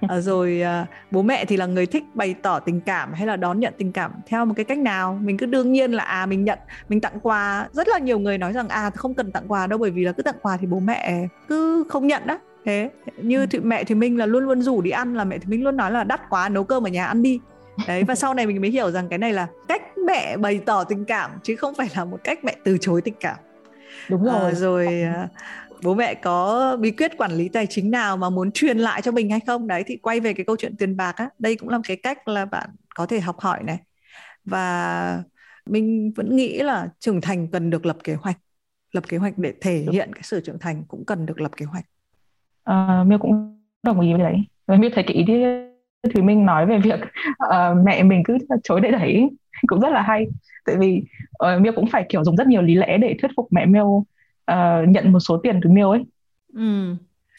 À, 0.00 0.20
rồi 0.20 0.62
à, 0.62 0.86
bố 1.10 1.22
mẹ 1.22 1.44
thì 1.44 1.56
là 1.56 1.66
người 1.66 1.86
thích 1.86 2.04
bày 2.14 2.34
tỏ 2.42 2.58
tình 2.58 2.80
cảm 2.80 3.12
hay 3.12 3.26
là 3.26 3.36
đón 3.36 3.60
nhận 3.60 3.74
tình 3.78 3.92
cảm 3.92 4.12
theo 4.26 4.44
một 4.44 4.54
cái 4.56 4.64
cách 4.64 4.78
nào? 4.78 5.18
Mình 5.22 5.38
cứ 5.38 5.46
đương 5.46 5.72
nhiên 5.72 5.92
là 5.92 6.04
à 6.04 6.26
mình 6.26 6.44
nhận 6.44 6.58
mình 6.88 7.00
tặng 7.00 7.20
quà. 7.22 7.68
Rất 7.72 7.88
là 7.88 7.98
nhiều 7.98 8.18
người 8.18 8.38
nói 8.38 8.52
rằng 8.52 8.68
à 8.68 8.90
không 8.90 9.14
cần 9.14 9.32
tặng 9.32 9.44
quà 9.48 9.66
đâu 9.66 9.78
bởi 9.78 9.90
vì 9.90 10.04
là 10.04 10.12
cứ 10.12 10.22
tặng 10.22 10.38
quà 10.42 10.56
thì 10.56 10.66
bố 10.66 10.78
mẹ 10.80 11.26
cứ 11.48 11.84
không 11.88 12.06
nhận 12.06 12.26
đó 12.26 12.38
thế 12.68 12.90
như 13.16 13.40
ừ. 13.40 13.46
thì 13.50 13.58
mẹ 13.58 13.84
thì 13.84 13.94
minh 13.94 14.18
là 14.18 14.26
luôn 14.26 14.44
luôn 14.44 14.62
rủ 14.62 14.82
đi 14.82 14.90
ăn 14.90 15.14
là 15.14 15.24
mẹ 15.24 15.38
thì 15.38 15.46
minh 15.46 15.64
luôn 15.64 15.76
nói 15.76 15.90
là 15.90 16.04
đắt 16.04 16.20
quá 16.30 16.48
nấu 16.48 16.64
cơm 16.64 16.86
ở 16.86 16.90
nhà 16.90 17.06
ăn 17.06 17.22
đi. 17.22 17.40
Đấy 17.86 18.04
và 18.04 18.14
sau 18.14 18.34
này 18.34 18.46
mình 18.46 18.60
mới 18.60 18.70
hiểu 18.70 18.90
rằng 18.90 19.08
cái 19.08 19.18
này 19.18 19.32
là 19.32 19.46
cách 19.68 19.82
mẹ 20.06 20.36
bày 20.36 20.60
tỏ 20.66 20.84
tình 20.84 21.04
cảm 21.04 21.30
chứ 21.42 21.56
không 21.56 21.74
phải 21.74 21.88
là 21.96 22.04
một 22.04 22.20
cách 22.24 22.44
mẹ 22.44 22.56
từ 22.64 22.78
chối 22.80 23.00
tình 23.02 23.14
cảm. 23.20 23.36
Đúng 24.10 24.24
rồi. 24.24 24.50
à, 24.50 24.54
rồi 24.54 25.04
bố 25.82 25.94
mẹ 25.94 26.14
có 26.14 26.76
bí 26.80 26.90
quyết 26.90 27.12
quản 27.18 27.32
lý 27.32 27.48
tài 27.48 27.66
chính 27.66 27.90
nào 27.90 28.16
mà 28.16 28.30
muốn 28.30 28.52
truyền 28.52 28.78
lại 28.78 29.02
cho 29.02 29.12
mình 29.12 29.30
hay 29.30 29.40
không? 29.46 29.66
Đấy 29.66 29.84
thì 29.86 29.96
quay 29.96 30.20
về 30.20 30.32
cái 30.32 30.44
câu 30.44 30.56
chuyện 30.56 30.76
tiền 30.76 30.96
bạc 30.96 31.16
á 31.16 31.28
đây 31.38 31.56
cũng 31.56 31.68
là 31.68 31.78
một 31.78 31.84
cái 31.88 31.96
cách 31.96 32.28
là 32.28 32.44
bạn 32.44 32.70
có 32.94 33.06
thể 33.06 33.20
học 33.20 33.40
hỏi 33.40 33.62
này. 33.62 33.78
Và 34.44 35.22
mình 35.66 36.12
vẫn 36.16 36.36
nghĩ 36.36 36.58
là 36.58 36.88
trưởng 36.98 37.20
thành 37.20 37.48
cần 37.50 37.70
được 37.70 37.86
lập 37.86 37.96
kế 38.04 38.14
hoạch 38.14 38.38
lập 38.92 39.04
kế 39.08 39.16
hoạch 39.16 39.38
để 39.38 39.54
thể 39.60 39.86
hiện 39.92 40.10
cái 40.14 40.22
sự 40.22 40.40
trưởng 40.40 40.58
thành 40.58 40.84
cũng 40.88 41.04
cần 41.04 41.26
được 41.26 41.40
lập 41.40 41.50
kế 41.56 41.66
hoạch 41.66 41.84
uh, 42.70 43.06
Miêu 43.06 43.18
cũng 43.18 43.60
đồng 43.82 44.00
ý 44.00 44.12
với 44.12 44.22
đấy. 44.22 44.36
Và 44.66 44.76
Miêu 44.76 44.90
thấy 44.94 45.04
cái 45.06 45.16
ý 45.16 45.24
thì 46.14 46.22
Minh 46.22 46.46
nói 46.46 46.66
về 46.66 46.78
việc 46.78 47.00
uh, 47.44 47.84
mẹ 47.84 48.02
mình 48.02 48.22
cứ 48.24 48.38
chối 48.62 48.80
để 48.80 48.90
đẩy 48.90 49.28
cũng 49.66 49.80
rất 49.80 49.90
là 49.90 50.02
hay. 50.02 50.26
Tại 50.66 50.76
vì 50.78 51.02
uh, 51.44 51.60
Miêu 51.60 51.72
cũng 51.76 51.86
phải 51.86 52.06
kiểu 52.08 52.24
dùng 52.24 52.36
rất 52.36 52.46
nhiều 52.46 52.62
lý 52.62 52.74
lẽ 52.74 52.98
để 52.98 53.16
thuyết 53.20 53.30
phục 53.36 53.48
mẹ 53.50 53.66
Miêu 53.66 53.86
uh, 53.86 54.88
nhận 54.88 55.12
một 55.12 55.20
số 55.20 55.36
tiền 55.42 55.60
từ 55.62 55.70
Miêu 55.70 55.90
ấy. 55.90 56.04
Ừ 56.54 56.94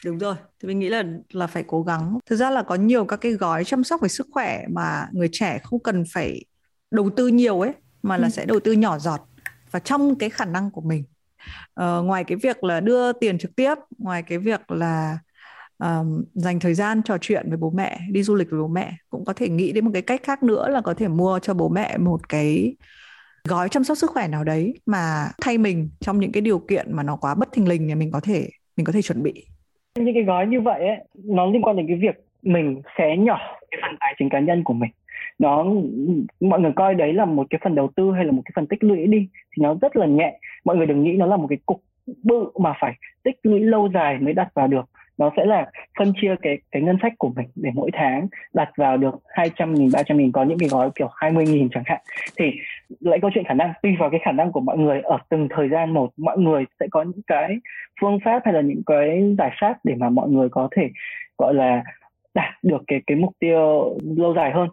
đúng 0.05 0.17
rồi. 0.17 0.35
Thì 0.59 0.67
mình 0.67 0.79
nghĩ 0.79 0.89
là 0.89 1.03
là 1.31 1.47
phải 1.47 1.63
cố 1.67 1.83
gắng. 1.83 2.19
Thực 2.25 2.35
ra 2.35 2.49
là 2.49 2.63
có 2.63 2.75
nhiều 2.75 3.05
các 3.05 3.21
cái 3.21 3.31
gói 3.31 3.63
chăm 3.63 3.83
sóc 3.83 4.01
về 4.01 4.09
sức 4.09 4.27
khỏe 4.31 4.63
mà 4.69 5.07
người 5.11 5.29
trẻ 5.31 5.59
không 5.63 5.79
cần 5.79 6.03
phải 6.13 6.45
đầu 6.91 7.09
tư 7.09 7.27
nhiều 7.27 7.61
ấy 7.61 7.73
mà 8.03 8.17
là 8.17 8.27
ừ. 8.27 8.29
sẽ 8.29 8.45
đầu 8.45 8.59
tư 8.59 8.71
nhỏ 8.71 8.99
giọt 8.99 9.21
và 9.71 9.79
trong 9.79 10.15
cái 10.15 10.29
khả 10.29 10.45
năng 10.45 10.71
của 10.71 10.81
mình 10.81 11.03
uh, 11.81 12.05
ngoài 12.05 12.23
cái 12.23 12.37
việc 12.43 12.63
là 12.63 12.79
đưa 12.79 13.13
tiền 13.13 13.37
trực 13.37 13.55
tiếp 13.55 13.75
ngoài 13.97 14.23
cái 14.23 14.37
việc 14.37 14.71
là 14.71 15.17
um, 15.77 16.23
dành 16.33 16.59
thời 16.59 16.73
gian 16.73 17.01
trò 17.03 17.17
chuyện 17.21 17.45
với 17.49 17.57
bố 17.57 17.69
mẹ 17.69 17.99
đi 18.11 18.23
du 18.23 18.35
lịch 18.35 18.49
với 18.49 18.59
bố 18.59 18.67
mẹ 18.67 18.91
cũng 19.09 19.25
có 19.25 19.33
thể 19.33 19.49
nghĩ 19.49 19.71
đến 19.71 19.85
một 19.85 19.91
cái 19.93 20.01
cách 20.01 20.23
khác 20.23 20.43
nữa 20.43 20.69
là 20.69 20.81
có 20.81 20.93
thể 20.93 21.07
mua 21.07 21.39
cho 21.39 21.53
bố 21.53 21.69
mẹ 21.69 21.97
một 21.97 22.29
cái 22.29 22.75
gói 23.47 23.69
chăm 23.69 23.83
sóc 23.83 23.97
sức 23.97 24.11
khỏe 24.11 24.27
nào 24.27 24.43
đấy 24.43 24.73
mà 24.85 25.27
thay 25.41 25.57
mình 25.57 25.89
trong 25.99 26.19
những 26.19 26.31
cái 26.31 26.41
điều 26.41 26.59
kiện 26.59 26.95
mà 26.95 27.03
nó 27.03 27.15
quá 27.15 27.35
bất 27.35 27.51
thình 27.51 27.67
lình 27.67 27.87
thì 27.87 27.95
mình 27.95 28.11
có 28.11 28.19
thể 28.19 28.49
mình 28.77 28.85
có 28.85 28.93
thể 28.93 29.01
chuẩn 29.01 29.23
bị. 29.23 29.45
Những 29.95 30.13
cái 30.13 30.23
gói 30.23 30.47
như 30.47 30.61
vậy 30.61 30.87
ấy, 30.87 30.97
nó 31.13 31.45
liên 31.45 31.61
quan 31.61 31.75
đến 31.75 31.87
cái 31.87 31.97
việc 32.01 32.25
mình 32.41 32.81
xé 32.97 33.17
nhỏ 33.17 33.37
cái 33.71 33.79
phần 33.81 33.97
tài 33.99 34.15
chính 34.19 34.29
cá 34.29 34.39
nhân 34.39 34.63
của 34.63 34.73
mình 34.73 34.91
nó 35.39 35.65
mọi 36.39 36.59
người 36.59 36.71
coi 36.75 36.95
đấy 36.95 37.13
là 37.13 37.25
một 37.25 37.47
cái 37.49 37.59
phần 37.63 37.75
đầu 37.75 37.89
tư 37.95 38.11
hay 38.11 38.25
là 38.25 38.31
một 38.31 38.41
cái 38.45 38.51
phần 38.55 38.67
tích 38.67 38.83
lũy 38.83 39.07
đi 39.07 39.27
thì 39.33 39.63
nó 39.63 39.75
rất 39.81 39.95
là 39.95 40.05
nhẹ. 40.05 40.39
Mọi 40.65 40.77
người 40.77 40.85
đừng 40.85 41.03
nghĩ 41.03 41.13
nó 41.13 41.25
là 41.25 41.37
một 41.37 41.47
cái 41.49 41.57
cục 41.65 41.83
bự 42.23 42.51
mà 42.59 42.73
phải 42.79 42.93
tích 43.23 43.39
lũy 43.43 43.59
lâu 43.59 43.89
dài 43.93 44.17
mới 44.19 44.33
đặt 44.33 44.49
vào 44.53 44.67
được. 44.67 44.85
Nó 45.17 45.31
sẽ 45.37 45.45
là 45.45 45.71
phân 45.97 46.13
chia 46.21 46.35
cái 46.41 46.57
cái 46.71 46.81
ngân 46.81 46.97
sách 47.01 47.13
của 47.17 47.29
mình 47.35 47.47
để 47.55 47.69
mỗi 47.73 47.89
tháng 47.93 48.27
đặt 48.53 48.69
vào 48.77 48.97
được 48.97 49.15
200 49.27 49.73
nghìn, 49.73 49.89
300 49.93 50.17
nghìn 50.17 50.31
có 50.31 50.43
những 50.43 50.59
cái 50.59 50.69
gói 50.69 50.89
kiểu 50.95 51.09
20 51.15 51.45
nghìn 51.45 51.69
chẳng 51.69 51.83
hạn. 51.85 52.01
Thì 52.37 52.45
lại 52.99 53.19
câu 53.21 53.31
chuyện 53.33 53.43
khả 53.43 53.53
năng 53.53 53.73
tùy 53.83 53.95
vào 53.99 54.09
cái 54.09 54.19
khả 54.23 54.31
năng 54.31 54.51
của 54.51 54.59
mọi 54.59 54.77
người 54.77 55.01
ở 55.01 55.17
từng 55.29 55.47
thời 55.49 55.69
gian 55.69 55.93
một 55.93 56.09
mọi 56.17 56.37
người 56.37 56.65
sẽ 56.79 56.87
có 56.91 57.03
những 57.03 57.21
cái 57.27 57.57
phương 58.01 58.19
pháp 58.25 58.41
hay 58.45 58.53
là 58.53 58.61
những 58.61 58.81
cái 58.85 59.35
giải 59.37 59.51
pháp 59.61 59.77
để 59.83 59.95
mà 59.95 60.09
mọi 60.09 60.29
người 60.29 60.49
có 60.49 60.67
thể 60.71 60.89
gọi 61.37 61.53
là 61.53 61.83
đạt 62.33 62.53
được 62.63 62.81
cái 62.87 63.01
cái 63.07 63.17
mục 63.17 63.33
tiêu 63.39 63.97
lâu 64.17 64.33
dài 64.33 64.51
hơn 64.51 64.69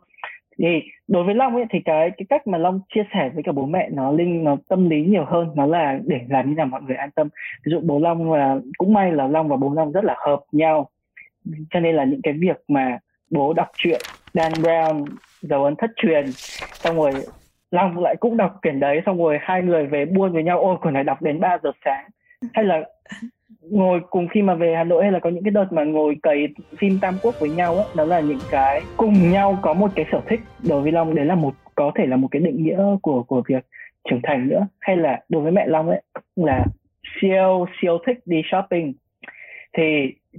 thì 0.59 0.83
đối 1.09 1.25
với 1.25 1.35
long 1.35 1.55
ấy, 1.57 1.64
thì 1.71 1.81
cái 1.85 2.11
cái 2.11 2.27
cách 2.29 2.47
mà 2.47 2.59
long 2.59 2.81
chia 2.95 3.05
sẻ 3.12 3.31
với 3.35 3.42
cả 3.42 3.53
bố 3.53 3.66
mẹ 3.66 3.88
nó, 3.92 4.12
linh 4.12 4.45
nó 4.45 4.57
tâm 4.69 4.90
lý 4.90 5.05
nhiều 5.05 5.25
hơn, 5.25 5.49
nó 5.55 5.66
là 5.66 5.99
để 6.05 6.21
làm 6.29 6.49
như 6.49 6.55
là 6.59 6.64
mọi 6.64 6.83
người 6.83 6.97
an 6.97 7.11
tâm. 7.11 7.29
Ví 7.64 7.71
dụ 7.71 7.81
bố 7.83 7.99
long 7.99 8.33
là 8.33 8.57
cũng 8.79 8.92
may 8.92 9.12
là 9.12 9.27
long 9.29 9.49
và 9.49 9.57
bố 9.57 9.75
long 9.75 9.92
rất 9.92 10.05
là 10.05 10.14
hợp 10.19 10.40
nhau. 10.53 10.88
Cho 11.71 11.81
nên 11.81 11.97
là 11.97 12.05
những 12.05 12.23
cái 12.23 12.33
việc 12.33 12.57
mà 12.69 12.99
bố 13.31 13.53
đọc 13.53 13.69
truyện, 13.77 14.01
Dan 14.33 14.53
Brown, 14.53 15.05
dấu 15.40 15.64
ấn 15.64 15.77
thất 15.77 15.90
truyền, 15.97 16.25
xong 16.73 16.97
rồi 16.97 17.12
long 17.71 17.99
lại 17.99 18.16
cũng 18.21 18.37
đọc 18.37 18.59
quyển 18.62 18.81
đấy, 18.81 19.01
xong 19.07 19.19
rồi 19.19 19.38
hai 19.40 19.62
người 19.62 19.87
về 19.87 20.05
buôn 20.05 20.33
với 20.33 20.42
nhau, 20.42 20.61
ôi, 20.61 20.77
quyển 20.83 20.95
này 20.95 21.05
đọc 21.05 21.23
đến 21.23 21.40
3 21.40 21.59
giờ 21.62 21.71
sáng. 21.85 22.05
Hay 22.55 22.64
là 22.64 22.81
ngồi 23.61 24.01
cùng 24.11 24.29
khi 24.29 24.43
mà 24.43 24.55
về 24.55 24.75
Hà 24.77 24.85
Nội 24.85 25.03
hay 25.03 25.13
là 25.13 25.19
có 25.19 25.31
những 25.31 25.45
cái 25.45 25.51
đợt 25.51 25.67
mà 25.71 25.85
ngồi 25.85 26.17
cày 26.23 26.49
phim 26.79 26.99
Tam 27.01 27.19
Quốc 27.23 27.35
với 27.41 27.51
nhau 27.51 27.79
á 27.79 27.85
đó 27.97 28.05
là 28.05 28.21
những 28.21 28.39
cái 28.51 28.83
cùng 28.97 29.33
nhau 29.33 29.59
có 29.63 29.75
một 29.75 29.91
cái 29.95 30.07
sở 30.13 30.21
thích 30.27 30.41
đối 30.69 30.83
với 30.83 30.93
Long 30.93 31.15
đấy 31.15 31.25
là 31.25 31.35
một 31.35 31.55
có 31.75 31.93
thể 31.95 32.07
là 32.07 32.17
một 32.17 32.29
cái 32.31 32.43
định 32.43 32.65
nghĩa 32.65 32.79
của 33.03 33.23
của 33.23 33.43
việc 33.49 33.67
trưởng 34.11 34.21
thành 34.23 34.49
nữa. 34.49 34.67
Hay 34.81 34.97
là 34.97 35.21
đối 35.29 35.43
với 35.43 35.53
mẹ 35.53 35.67
Long 35.67 35.89
ấy 35.89 36.03
là 36.37 36.65
siêu 37.21 37.67
siêu 37.83 37.99
thích 38.07 38.19
đi 38.25 38.43
shopping. 38.45 38.95
Thì 39.77 39.83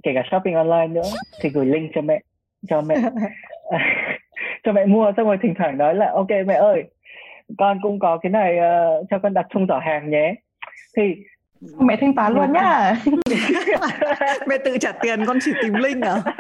kể 0.04 0.12
cả 0.16 0.24
shopping 0.32 0.54
online 0.54 0.88
nữa 0.88 1.10
thì 1.42 1.50
gửi 1.50 1.66
link 1.66 1.92
cho 1.96 2.02
mẹ 2.02 2.20
cho 2.70 2.82
mẹ. 2.82 2.96
Cho 4.64 4.72
mẹ 4.72 4.86
mua 4.86 5.12
xong 5.18 5.28
rồi 5.28 5.38
thỉnh 5.42 5.54
thoảng 5.58 5.78
nói 5.78 5.96
là 5.96 6.12
ok 6.14 6.30
mẹ 6.46 6.54
ơi 6.54 6.84
con 7.58 7.80
cũng 7.82 8.00
có 8.00 8.18
cái 8.18 8.30
này 8.30 8.58
uh, 8.58 9.08
cho 9.10 9.20
con 9.20 9.34
đặt 9.34 9.46
chung 9.50 9.68
giỏ 9.68 9.80
hàng 9.80 10.10
nhé. 10.10 10.34
Thì 10.98 11.16
mẹ 11.80 11.98
thanh 12.02 12.16
toán 12.16 12.34
luôn 12.34 12.54
nhá. 12.54 12.96
Mẹ 14.48 14.58
tự 14.66 14.78
trả 14.78 14.92
tiền 14.92 15.26
con 15.26 15.38
chỉ 15.42 15.52
tìm 15.62 15.74
link 15.74 16.04
à? 16.04 16.22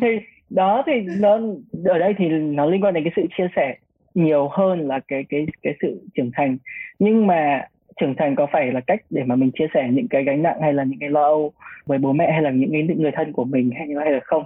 Thì 0.00 0.20
đó 0.50 0.82
thì 0.86 0.92
nó 1.18 1.38
ở 1.84 1.98
đây 1.98 2.14
thì 2.18 2.28
nó 2.28 2.66
liên 2.66 2.84
quan 2.84 2.94
đến 2.94 3.04
cái 3.04 3.12
sự 3.16 3.22
chia 3.38 3.48
sẻ 3.56 3.76
nhiều 4.14 4.48
hơn 4.52 4.88
là 4.88 5.00
cái 5.08 5.24
cái 5.28 5.46
cái 5.62 5.74
sự 5.82 6.00
trưởng 6.14 6.30
thành. 6.34 6.58
Nhưng 6.98 7.26
mà 7.26 7.62
trưởng 8.00 8.14
thành 8.18 8.36
có 8.36 8.46
phải 8.52 8.72
là 8.72 8.80
cách 8.80 9.00
để 9.10 9.22
mà 9.26 9.36
mình 9.36 9.50
chia 9.58 9.66
sẻ 9.74 9.88
những 9.92 10.08
cái 10.08 10.24
gánh 10.24 10.42
nặng 10.42 10.58
hay 10.62 10.72
là 10.72 10.84
những 10.84 10.98
cái 10.98 11.10
lo 11.10 11.22
âu 11.22 11.52
với 11.86 11.98
bố 11.98 12.12
mẹ 12.12 12.32
hay 12.32 12.42
là 12.42 12.50
những 12.50 12.72
cái 12.72 12.82
người 12.82 13.10
thân 13.14 13.32
của 13.32 13.44
mình 13.44 13.70
hay 13.78 13.88
hay 14.04 14.12
là 14.12 14.20
không? 14.24 14.44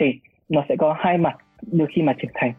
Thì 0.00 0.06
nó 0.48 0.64
sẽ 0.68 0.76
có 0.78 0.96
hai 0.98 1.18
mặt 1.18 1.36
đôi 1.72 1.88
khi 1.94 2.02
mà 2.02 2.12
trưởng 2.18 2.30
thành 2.34 2.52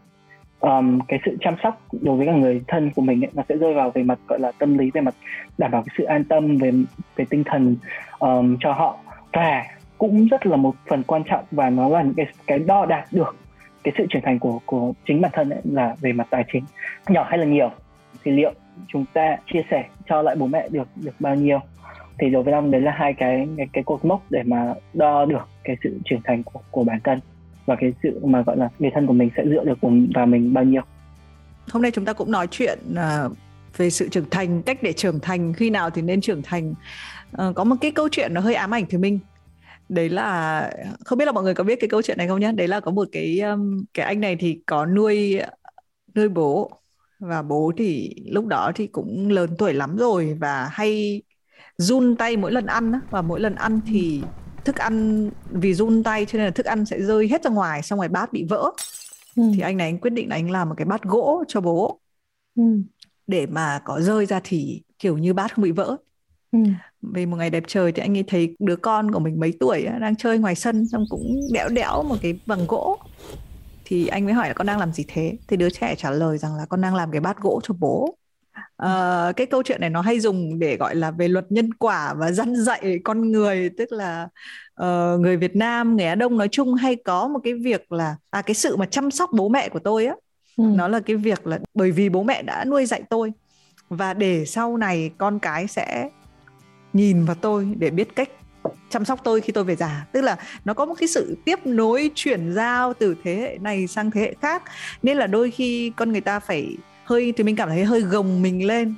um, 0.64 0.98
cái 1.08 1.18
sự 1.24 1.36
chăm 1.40 1.54
sóc 1.62 1.80
đối 1.92 2.16
với 2.16 2.26
cả 2.26 2.32
người 2.32 2.62
thân 2.68 2.90
của 2.96 3.02
mình 3.02 3.24
ấy, 3.24 3.30
nó 3.34 3.42
sẽ 3.48 3.56
rơi 3.56 3.74
vào 3.74 3.90
về 3.90 4.02
mặt 4.02 4.18
gọi 4.28 4.40
là 4.40 4.52
tâm 4.58 4.78
lý 4.78 4.90
về 4.94 5.00
mặt 5.00 5.14
đảm 5.58 5.70
bảo 5.70 5.82
cái 5.82 5.94
sự 5.98 6.04
an 6.04 6.24
tâm 6.24 6.56
về 6.56 6.72
về 7.16 7.24
tinh 7.30 7.44
thần 7.44 7.76
um, 8.18 8.56
cho 8.60 8.72
họ. 8.72 8.98
Và 9.32 9.64
cũng 9.98 10.26
rất 10.26 10.46
là 10.46 10.56
một 10.56 10.74
phần 10.88 11.02
quan 11.02 11.22
trọng 11.24 11.44
và 11.50 11.70
nó 11.70 11.88
là 11.88 12.02
những 12.02 12.14
cái 12.14 12.26
cái 12.46 12.58
đo 12.58 12.86
đạt 12.86 13.04
được 13.12 13.36
cái 13.84 13.94
sự 13.98 14.06
trưởng 14.10 14.22
thành 14.22 14.38
của 14.38 14.60
của 14.66 14.92
chính 15.06 15.20
bản 15.20 15.30
thân 15.34 15.50
ấy 15.50 15.60
là 15.64 15.94
về 16.00 16.12
mặt 16.12 16.26
tài 16.30 16.44
chính. 16.52 16.64
Nhỏ 17.08 17.26
hay 17.28 17.38
là 17.38 17.44
nhiều 17.44 17.70
thì 18.24 18.30
liệu 18.30 18.52
chúng 18.88 19.04
ta 19.12 19.36
chia 19.52 19.62
sẻ 19.70 19.84
cho 20.06 20.22
lại 20.22 20.36
bố 20.38 20.46
mẹ 20.46 20.68
được 20.70 20.88
được 20.96 21.14
bao 21.20 21.34
nhiêu? 21.34 21.58
Thì 22.18 22.30
đối 22.30 22.42
với 22.42 22.52
long 22.52 22.70
đấy 22.70 22.80
là 22.80 22.92
hai 22.96 23.14
cái 23.14 23.48
cái, 23.56 23.66
cái 23.72 23.84
cột 23.84 24.04
mốc 24.04 24.22
để 24.30 24.42
mà 24.42 24.74
đo 24.92 25.24
được 25.24 25.48
cái 25.64 25.76
sự 25.82 26.00
trưởng 26.04 26.20
thành 26.24 26.42
của 26.42 26.60
của 26.70 26.84
bản 26.84 26.98
thân 27.04 27.20
và 27.66 27.76
cái 27.80 27.92
sự 28.02 28.20
mà 28.24 28.42
gọi 28.42 28.56
là 28.56 28.68
người 28.78 28.90
thân 28.94 29.06
của 29.06 29.12
mình 29.12 29.30
sẽ 29.36 29.42
dựa 29.46 29.64
được 29.64 29.78
vào 30.14 30.26
mình 30.26 30.54
bao 30.54 30.64
nhiêu. 30.64 30.82
Hôm 31.70 31.82
nay 31.82 31.90
chúng 31.90 32.04
ta 32.04 32.12
cũng 32.12 32.30
nói 32.30 32.46
chuyện 32.50 32.78
à, 32.96 33.28
về 33.76 33.90
sự 33.90 34.08
trưởng 34.08 34.30
thành, 34.30 34.62
cách 34.62 34.82
để 34.82 34.92
trưởng 34.92 35.20
thành, 35.20 35.52
khi 35.52 35.70
nào 35.70 35.90
thì 35.90 36.02
nên 36.02 36.20
trưởng 36.20 36.42
thành. 36.42 36.74
Ờ, 37.32 37.52
có 37.56 37.64
một 37.64 37.76
cái 37.80 37.90
câu 37.90 38.08
chuyện 38.08 38.34
nó 38.34 38.40
hơi 38.40 38.54
ám 38.54 38.74
ảnh 38.74 38.84
thì 38.88 38.98
minh. 38.98 39.18
Đấy 39.88 40.08
là, 40.08 40.70
không 41.04 41.18
biết 41.18 41.24
là 41.24 41.32
mọi 41.32 41.44
người 41.44 41.54
có 41.54 41.64
biết 41.64 41.80
cái 41.80 41.88
câu 41.88 42.02
chuyện 42.02 42.18
này 42.18 42.28
không 42.28 42.40
nhé 42.40 42.52
đấy 42.52 42.68
là 42.68 42.80
có 42.80 42.90
một 42.90 43.08
cái 43.12 43.40
um, 43.40 43.84
cái 43.94 44.06
anh 44.06 44.20
này 44.20 44.36
thì 44.36 44.60
có 44.66 44.86
nuôi 44.86 45.40
nuôi 46.14 46.28
bố. 46.28 46.70
Và 47.18 47.42
bố 47.42 47.72
thì 47.76 48.14
lúc 48.26 48.46
đó 48.46 48.72
thì 48.74 48.86
cũng 48.86 49.30
lớn 49.30 49.50
tuổi 49.58 49.72
lắm 49.72 49.96
rồi 49.96 50.36
và 50.40 50.68
hay 50.72 51.22
run 51.76 52.16
tay 52.16 52.36
mỗi 52.36 52.52
lần 52.52 52.66
ăn 52.66 52.92
và 53.10 53.22
mỗi 53.22 53.40
lần 53.40 53.54
ăn 53.54 53.80
thì 53.86 54.22
thức 54.64 54.76
ăn 54.76 55.30
vì 55.50 55.74
run 55.74 56.02
tay 56.02 56.26
cho 56.26 56.36
nên 56.36 56.44
là 56.44 56.50
thức 56.50 56.66
ăn 56.66 56.86
sẽ 56.86 57.02
rơi 57.02 57.28
hết 57.28 57.44
ra 57.44 57.50
ngoài 57.50 57.82
xong 57.82 57.98
rồi 57.98 58.08
bát 58.08 58.32
bị 58.32 58.44
vỡ 58.44 58.70
ừ. 59.36 59.42
thì 59.54 59.60
anh 59.60 59.76
này 59.76 59.88
anh 59.88 59.98
quyết 59.98 60.10
định 60.10 60.28
là 60.28 60.36
anh 60.36 60.50
làm 60.50 60.68
một 60.68 60.74
cái 60.78 60.84
bát 60.84 61.02
gỗ 61.02 61.44
cho 61.48 61.60
bố 61.60 62.00
ừ. 62.56 62.62
để 63.26 63.46
mà 63.46 63.80
có 63.84 64.00
rơi 64.00 64.26
ra 64.26 64.40
thì 64.44 64.82
kiểu 64.98 65.18
như 65.18 65.34
bát 65.34 65.54
không 65.54 65.62
bị 65.64 65.70
vỡ 65.70 65.96
ừ. 66.52 66.58
vì 67.02 67.26
một 67.26 67.36
ngày 67.36 67.50
đẹp 67.50 67.64
trời 67.66 67.92
thì 67.92 68.02
anh 68.02 68.16
ấy 68.16 68.24
thấy 68.26 68.56
đứa 68.58 68.76
con 68.76 69.12
của 69.12 69.18
mình 69.18 69.40
mấy 69.40 69.52
tuổi 69.60 69.86
đang 70.00 70.16
chơi 70.16 70.38
ngoài 70.38 70.54
sân 70.54 70.88
xong 70.88 71.04
cũng 71.10 71.40
đẽo 71.52 71.68
đẽo 71.68 72.02
một 72.02 72.16
cái 72.22 72.38
bằng 72.46 72.66
gỗ 72.66 72.98
thì 73.84 74.06
anh 74.06 74.24
mới 74.24 74.34
hỏi 74.34 74.48
là 74.48 74.54
con 74.54 74.66
đang 74.66 74.78
làm 74.78 74.92
gì 74.92 75.04
thế 75.08 75.38
thì 75.48 75.56
đứa 75.56 75.70
trẻ 75.70 75.94
trả 75.98 76.10
lời 76.10 76.38
rằng 76.38 76.54
là 76.54 76.66
con 76.66 76.80
đang 76.80 76.94
làm 76.94 77.10
cái 77.10 77.20
bát 77.20 77.40
gỗ 77.40 77.60
cho 77.64 77.74
bố 77.80 78.18
uh, 78.82 79.36
cái 79.36 79.46
câu 79.46 79.62
chuyện 79.62 79.80
này 79.80 79.90
nó 79.90 80.00
hay 80.00 80.20
dùng 80.20 80.58
để 80.58 80.76
gọi 80.76 80.94
là 80.94 81.10
về 81.10 81.28
luật 81.28 81.52
nhân 81.52 81.74
quả 81.74 82.14
và 82.14 82.32
dăn 82.32 82.56
dạy 82.56 82.98
con 83.04 83.32
người 83.32 83.70
tức 83.78 83.92
là 83.92 84.28
uh, 84.82 85.20
người 85.20 85.36
Việt 85.36 85.56
Nam 85.56 85.96
người 85.96 86.06
Á 86.06 86.14
Đông 86.14 86.36
nói 86.36 86.48
chung 86.48 86.74
hay 86.74 86.96
có 86.96 87.28
một 87.28 87.40
cái 87.44 87.54
việc 87.54 87.92
là 87.92 88.16
à 88.30 88.42
cái 88.42 88.54
sự 88.54 88.76
mà 88.76 88.86
chăm 88.86 89.10
sóc 89.10 89.30
bố 89.32 89.48
mẹ 89.48 89.68
của 89.68 89.78
tôi 89.78 90.06
á 90.06 90.14
ừ. 90.56 90.64
nó 90.76 90.88
là 90.88 91.00
cái 91.00 91.16
việc 91.16 91.46
là 91.46 91.58
bởi 91.74 91.90
vì 91.90 92.08
bố 92.08 92.22
mẹ 92.22 92.42
đã 92.42 92.64
nuôi 92.64 92.86
dạy 92.86 93.02
tôi 93.10 93.32
và 93.88 94.14
để 94.14 94.44
sau 94.44 94.76
này 94.76 95.10
con 95.18 95.38
cái 95.38 95.66
sẽ 95.66 96.08
nhìn 96.92 97.24
vào 97.24 97.36
tôi 97.40 97.74
để 97.78 97.90
biết 97.90 98.16
cách 98.16 98.28
chăm 98.90 99.04
sóc 99.04 99.20
tôi 99.24 99.40
khi 99.40 99.52
tôi 99.52 99.64
về 99.64 99.76
già 99.76 100.06
tức 100.12 100.20
là 100.20 100.36
nó 100.64 100.74
có 100.74 100.84
một 100.84 100.94
cái 100.98 101.08
sự 101.08 101.36
tiếp 101.44 101.66
nối 101.66 102.10
chuyển 102.14 102.54
giao 102.54 102.94
từ 102.94 103.16
thế 103.24 103.34
hệ 103.36 103.58
này 103.60 103.86
sang 103.86 104.10
thế 104.10 104.20
hệ 104.20 104.34
khác 104.40 104.62
nên 105.02 105.16
là 105.16 105.26
đôi 105.26 105.50
khi 105.50 105.92
con 105.96 106.12
người 106.12 106.20
ta 106.20 106.40
phải 106.40 106.76
hơi 107.04 107.32
thì 107.36 107.44
mình 107.44 107.56
cảm 107.56 107.68
thấy 107.68 107.84
hơi 107.84 108.00
gồng 108.00 108.42
mình 108.42 108.66
lên 108.66 108.94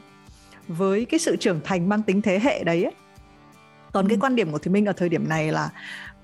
với 0.68 1.04
cái 1.04 1.20
sự 1.20 1.36
trưởng 1.36 1.60
thành 1.64 1.88
mang 1.88 2.02
tính 2.02 2.22
thế 2.22 2.40
hệ 2.42 2.64
đấy 2.64 2.84
ấy. 2.84 2.94
còn 3.92 4.08
cái 4.08 4.16
ừ. 4.16 4.20
quan 4.20 4.36
điểm 4.36 4.52
của 4.52 4.58
thì 4.58 4.70
minh 4.70 4.86
ở 4.86 4.92
thời 4.92 5.08
điểm 5.08 5.28
này 5.28 5.52
là 5.52 5.70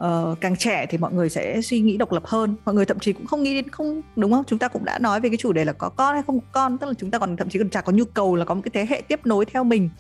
uh, 0.03 0.41
càng 0.41 0.57
trẻ 0.57 0.87
thì 0.91 0.99
mọi 0.99 1.13
người 1.13 1.29
sẽ 1.29 1.61
suy 1.63 1.81
nghĩ 1.81 1.97
độc 1.97 2.13
lập 2.13 2.23
hơn. 2.27 2.57
Mọi 2.65 2.75
người 2.75 2.85
thậm 2.85 2.99
chí 2.99 3.13
cũng 3.13 3.27
không 3.27 3.43
nghĩ 3.43 3.55
đến 3.55 3.69
không 3.69 4.03
đúng 4.17 4.33
không? 4.33 4.45
Chúng 4.47 4.59
ta 4.59 4.69
cũng 4.69 4.85
đã 4.85 4.99
nói 4.99 5.21
về 5.21 5.29
cái 5.29 5.37
chủ 5.37 5.53
đề 5.53 5.65
là 5.65 5.73
có 5.73 5.89
con 5.89 6.15
hay 6.15 6.23
không 6.27 6.41
có 6.41 6.47
con 6.53 6.79
tức 6.79 6.87
là 6.87 6.93
chúng 6.99 7.11
ta 7.11 7.19
còn 7.19 7.37
thậm 7.37 7.49
chí 7.49 7.59
còn 7.59 7.71
chả 7.71 7.81
có 7.81 7.93
nhu 7.93 8.05
cầu 8.05 8.37
là 8.37 8.45
có 8.45 8.55
một 8.55 8.63
cái 8.65 8.71
thế 8.75 8.95
hệ 8.95 9.03
tiếp 9.09 9.27
nối 9.27 9.45
theo 9.45 9.65
mình. 9.65 9.91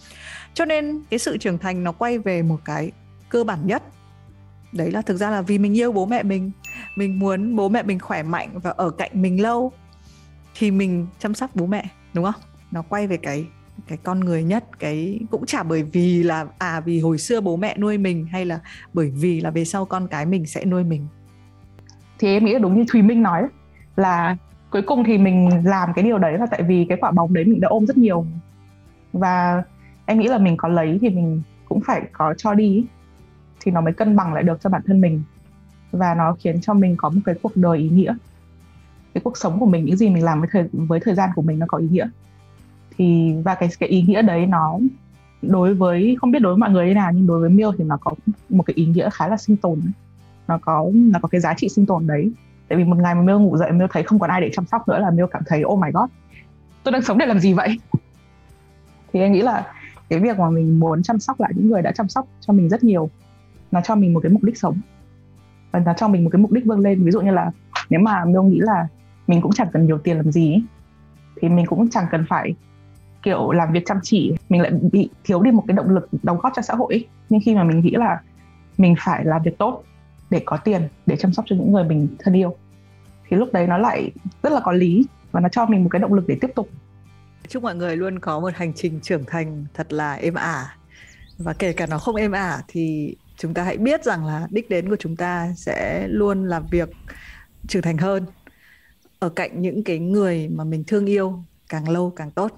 Cho 0.55 0.64
nên 0.64 1.03
cái 1.11 1.18
sự 1.18 1.37
trưởng 1.37 1.59
thành 1.59 1.85
nó 1.85 1.93
quay 1.93 2.18
về 2.18 2.43
một 2.43 2.59
cái 2.64 2.91
cơ 3.28 3.45
bản 3.45 3.59
nhất. 3.66 3.83
Đấy 4.72 4.91
là 4.91 5.03
thực 5.03 5.16
ra 5.16 5.30
là 5.30 5.43
vì 5.43 5.59
mình 5.59 5.76
yêu 5.76 5.93
bố 5.93 6.07
mẹ 6.07 6.22
mình. 6.22 6.51
Mình 6.97 7.18
muốn 7.18 7.57
bố 7.57 7.68
mẹ 7.68 7.83
mình 7.83 7.99
khỏe 7.99 8.22
mạnh 8.22 8.49
và 8.55 8.70
ở 8.70 8.91
cạnh 8.91 9.11
mình 9.14 9.43
lâu 9.43 9.72
thì 10.55 10.70
mình 10.70 11.07
chăm 11.18 11.34
sóc 11.34 11.50
bố 11.55 11.66
mẹ, 11.66 11.84
đúng 12.14 12.24
không? 12.24 12.42
Nó 12.70 12.82
quay 12.82 13.07
về 13.07 13.16
cái 13.16 13.46
cái 13.86 13.98
con 14.03 14.20
người 14.20 14.42
nhất, 14.42 14.64
cái 14.78 15.20
cũng 15.30 15.46
chả 15.46 15.62
bởi 15.62 15.82
vì 15.82 16.22
là 16.22 16.46
à 16.59 16.80
vì 16.80 17.00
hồi 17.00 17.18
xưa 17.18 17.40
bố 17.40 17.57
mẹ 17.57 17.76
nuôi 17.78 17.98
mình 17.98 18.26
hay 18.26 18.44
là 18.44 18.61
bởi 18.92 19.11
vì 19.11 19.40
là 19.40 19.50
về 19.50 19.64
sau 19.64 19.84
con 19.84 20.09
cái 20.09 20.26
mình 20.26 20.46
sẽ 20.46 20.64
nuôi 20.64 20.84
mình. 20.84 21.07
Thì 22.18 22.28
em 22.28 22.44
nghĩ 22.44 22.53
là 22.53 22.59
đúng 22.59 22.76
như 22.76 22.84
thùy 22.88 23.03
minh 23.03 23.22
nói, 23.22 23.46
là 23.96 24.36
cuối 24.70 24.82
cùng 24.82 25.05
thì 25.05 25.18
mình 25.18 25.64
làm 25.64 25.92
cái 25.94 26.05
điều 26.05 26.18
đấy 26.18 26.38
là 26.38 26.46
tại 26.46 26.62
vì 26.62 26.86
cái 26.88 26.98
quả 27.00 27.11
bóng 27.11 27.32
đấy 27.32 27.44
mình 27.44 27.61
đã 27.61 27.68
ôm 27.68 27.86
rất 27.86 27.98
nhiều. 27.98 28.26
Và 29.12 29.62
em 30.07 30.18
nghĩ 30.18 30.28
là 30.28 30.38
mình 30.38 30.57
có 30.57 30.68
lấy 30.68 30.98
thì 31.00 31.11
mình 31.11 31.42
cũng 31.64 31.80
phải 31.80 32.03
có 32.12 32.34
cho 32.36 32.55
đi, 32.55 32.84
thì 33.61 33.72
nó 33.72 33.80
mới 33.80 33.92
cân 33.92 34.16
bằng 34.16 34.34
lại 34.34 34.42
được 34.42 34.61
cho 34.62 34.70
bản 34.70 34.82
thân 34.86 35.00
mình. 35.00 35.22
Và 35.90 36.14
nó 36.14 36.36
khiến 36.40 36.61
cho 36.61 36.74
mình 36.74 36.96
có 36.96 37.11
một 37.11 37.20
cái 37.24 37.34
cuộc 37.42 37.57
đời 37.57 37.78
ý 37.78 37.88
nghĩa 37.88 38.14
cái 39.14 39.20
cuộc 39.24 39.36
sống 39.36 39.60
của 39.60 39.66
mình, 39.66 39.84
những 39.84 39.96
gì 39.96 40.10
mình 40.10 40.24
làm 40.24 40.40
với 40.40 40.48
thời 40.52 40.68
với 40.72 41.00
thời 41.00 41.14
gian 41.14 41.30
của 41.34 41.42
mình 41.42 41.58
nó 41.58 41.66
có 41.68 41.78
ý 41.78 41.88
nghĩa. 41.88 42.08
Thì, 42.96 43.34
và 43.44 43.54
cái 43.54 43.68
cái 43.78 43.88
ý 43.88 44.02
nghĩa 44.02 44.22
đấy 44.22 44.46
nó 44.46 44.78
đối 45.42 45.74
với, 45.74 46.16
không 46.20 46.30
biết 46.30 46.38
đối 46.38 46.52
với 46.52 46.58
mọi 46.58 46.70
người 46.70 46.86
thế 46.88 46.94
nào, 46.94 47.12
nhưng 47.14 47.26
đối 47.26 47.40
với 47.40 47.50
Miêu 47.50 47.72
thì 47.78 47.84
nó 47.84 47.96
có 47.96 48.12
một 48.48 48.62
cái 48.62 48.74
ý 48.74 48.86
nghĩa 48.86 49.10
khá 49.10 49.28
là 49.28 49.36
sinh 49.36 49.56
tồn. 49.56 49.80
Nó 50.48 50.58
có 50.58 50.90
nó 50.94 51.18
có 51.22 51.28
cái 51.28 51.40
giá 51.40 51.54
trị 51.54 51.68
sinh 51.68 51.86
tồn 51.86 52.06
đấy. 52.06 52.32
Tại 52.68 52.78
vì 52.78 52.84
một 52.84 52.96
ngày 52.98 53.14
mà 53.14 53.22
Miêu 53.22 53.40
ngủ 53.40 53.56
dậy, 53.56 53.72
Miêu 53.72 53.86
thấy 53.90 54.02
không 54.02 54.18
còn 54.18 54.30
ai 54.30 54.40
để 54.40 54.50
chăm 54.52 54.66
sóc 54.66 54.88
nữa 54.88 54.98
là 54.98 55.10
Miêu 55.10 55.26
cảm 55.26 55.42
thấy 55.46 55.64
oh 55.64 55.78
my 55.78 55.90
god, 55.92 56.10
tôi 56.82 56.92
đang 56.92 57.02
sống 57.02 57.18
để 57.18 57.26
làm 57.26 57.38
gì 57.38 57.52
vậy? 57.52 57.78
Thì 59.12 59.20
em 59.20 59.32
nghĩ 59.32 59.42
là 59.42 59.66
cái 60.08 60.20
việc 60.20 60.38
mà 60.38 60.50
mình 60.50 60.80
muốn 60.80 61.02
chăm 61.02 61.18
sóc 61.18 61.40
lại 61.40 61.52
những 61.56 61.70
người 61.70 61.82
đã 61.82 61.92
chăm 61.92 62.08
sóc 62.08 62.26
cho 62.40 62.52
mình 62.52 62.68
rất 62.68 62.84
nhiều, 62.84 63.10
nó 63.70 63.80
cho 63.84 63.94
mình 63.94 64.14
một 64.14 64.20
cái 64.22 64.32
mục 64.32 64.42
đích 64.42 64.58
sống. 64.58 64.80
Và 65.72 65.78
nó 65.78 65.92
cho 65.96 66.08
mình 66.08 66.24
một 66.24 66.30
cái 66.32 66.42
mục 66.42 66.52
đích 66.52 66.64
vươn 66.64 66.80
lên. 66.80 67.04
Ví 67.04 67.10
dụ 67.10 67.20
như 67.20 67.30
là, 67.30 67.50
nếu 67.90 68.00
mà 68.00 68.24
Miêu 68.24 68.42
nghĩ 68.42 68.58
là 68.60 68.88
mình 69.26 69.40
cũng 69.40 69.52
chẳng 69.52 69.68
cần 69.72 69.86
nhiều 69.86 69.98
tiền 69.98 70.16
làm 70.16 70.32
gì 70.32 70.52
ấy, 70.52 70.62
thì 71.40 71.48
mình 71.48 71.66
cũng 71.66 71.90
chẳng 71.90 72.06
cần 72.10 72.24
phải 72.28 72.54
kiểu 73.22 73.52
làm 73.52 73.72
việc 73.72 73.82
chăm 73.86 73.98
chỉ. 74.02 74.34
Mình 74.48 74.60
lại 74.60 74.72
bị 74.92 75.10
thiếu 75.24 75.42
đi 75.42 75.50
một 75.50 75.64
cái 75.68 75.76
động 75.76 75.90
lực 75.90 76.08
đóng 76.22 76.38
góp 76.38 76.52
cho 76.56 76.62
xã 76.62 76.74
hội 76.74 76.94
ấy. 76.94 77.06
nhưng 77.28 77.40
khi 77.44 77.54
mà 77.54 77.64
mình 77.64 77.80
nghĩ 77.80 77.90
là 77.90 78.20
mình 78.78 78.94
phải 78.98 79.24
làm 79.24 79.42
việc 79.42 79.58
tốt 79.58 79.82
để 80.30 80.42
có 80.44 80.56
tiền 80.56 80.88
để 81.06 81.16
chăm 81.16 81.32
sóc 81.32 81.44
cho 81.48 81.56
những 81.56 81.72
người 81.72 81.84
mình 81.84 82.08
thân 82.18 82.34
yêu 82.34 82.56
thì 83.28 83.36
lúc 83.36 83.52
đấy 83.52 83.66
nó 83.66 83.78
lại 83.78 84.10
rất 84.42 84.52
là 84.52 84.60
có 84.64 84.72
lý 84.72 85.04
và 85.30 85.40
nó 85.40 85.48
cho 85.48 85.66
mình 85.66 85.84
một 85.84 85.88
cái 85.92 86.00
động 86.00 86.14
lực 86.14 86.24
để 86.28 86.38
tiếp 86.40 86.50
tục. 86.54 86.68
Chúc 87.48 87.62
mọi 87.62 87.74
người 87.74 87.96
luôn 87.96 88.18
có 88.18 88.40
một 88.40 88.54
hành 88.54 88.72
trình 88.74 89.00
trưởng 89.00 89.24
thành 89.26 89.64
thật 89.74 89.92
là 89.92 90.14
êm 90.14 90.34
ả. 90.34 90.76
Và 91.38 91.52
kể 91.52 91.72
cả 91.72 91.86
nó 91.86 91.98
không 91.98 92.16
êm 92.16 92.32
ả 92.32 92.62
thì 92.68 93.16
chúng 93.36 93.54
ta 93.54 93.62
hãy 93.62 93.76
biết 93.76 94.04
rằng 94.04 94.26
là 94.26 94.46
đích 94.50 94.70
đến 94.70 94.88
của 94.88 94.96
chúng 94.98 95.16
ta 95.16 95.52
sẽ 95.56 96.06
luôn 96.08 96.44
làm 96.44 96.66
việc 96.70 96.90
trưởng 97.68 97.82
thành 97.82 97.98
hơn 97.98 98.26
ở 99.22 99.28
cạnh 99.28 99.62
những 99.62 99.84
cái 99.84 99.98
người 99.98 100.48
mà 100.48 100.64
mình 100.64 100.84
thương 100.86 101.06
yêu 101.06 101.44
càng 101.68 101.88
lâu 101.88 102.12
càng 102.16 102.30
tốt. 102.30 102.52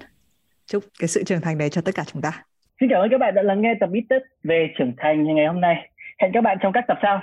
Chúc 0.65 0.83
cái 0.99 1.07
sự 1.07 1.23
trưởng 1.23 1.41
thành 1.41 1.57
đấy 1.57 1.69
cho 1.69 1.81
tất 1.81 1.95
cả 1.95 2.03
chúng 2.13 2.21
ta. 2.21 2.43
Xin 2.79 2.89
cảm 2.89 3.01
ơn 3.01 3.07
các 3.11 3.17
bạn 3.17 3.35
đã 3.35 3.41
lắng 3.41 3.61
nghe 3.61 3.73
tập 3.79 3.89
Bít 3.91 4.03
Tất 4.09 4.19
về 4.43 4.67
trưởng 4.77 4.93
thành 4.97 5.23
như 5.23 5.33
ngày 5.35 5.47
hôm 5.47 5.61
nay. 5.61 5.75
Hẹn 6.21 6.31
các 6.33 6.41
bạn 6.41 6.57
trong 6.61 6.73
các 6.73 6.83
tập 6.87 6.97
sau. 7.01 7.21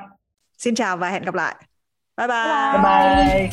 Xin 0.59 0.75
chào 0.75 0.97
và 0.97 1.11
hẹn 1.11 1.23
gặp 1.23 1.35
lại. 1.35 1.55
Bye 2.17 2.27
bye, 2.27 2.37
bye, 2.73 2.83
bye. 2.83 3.51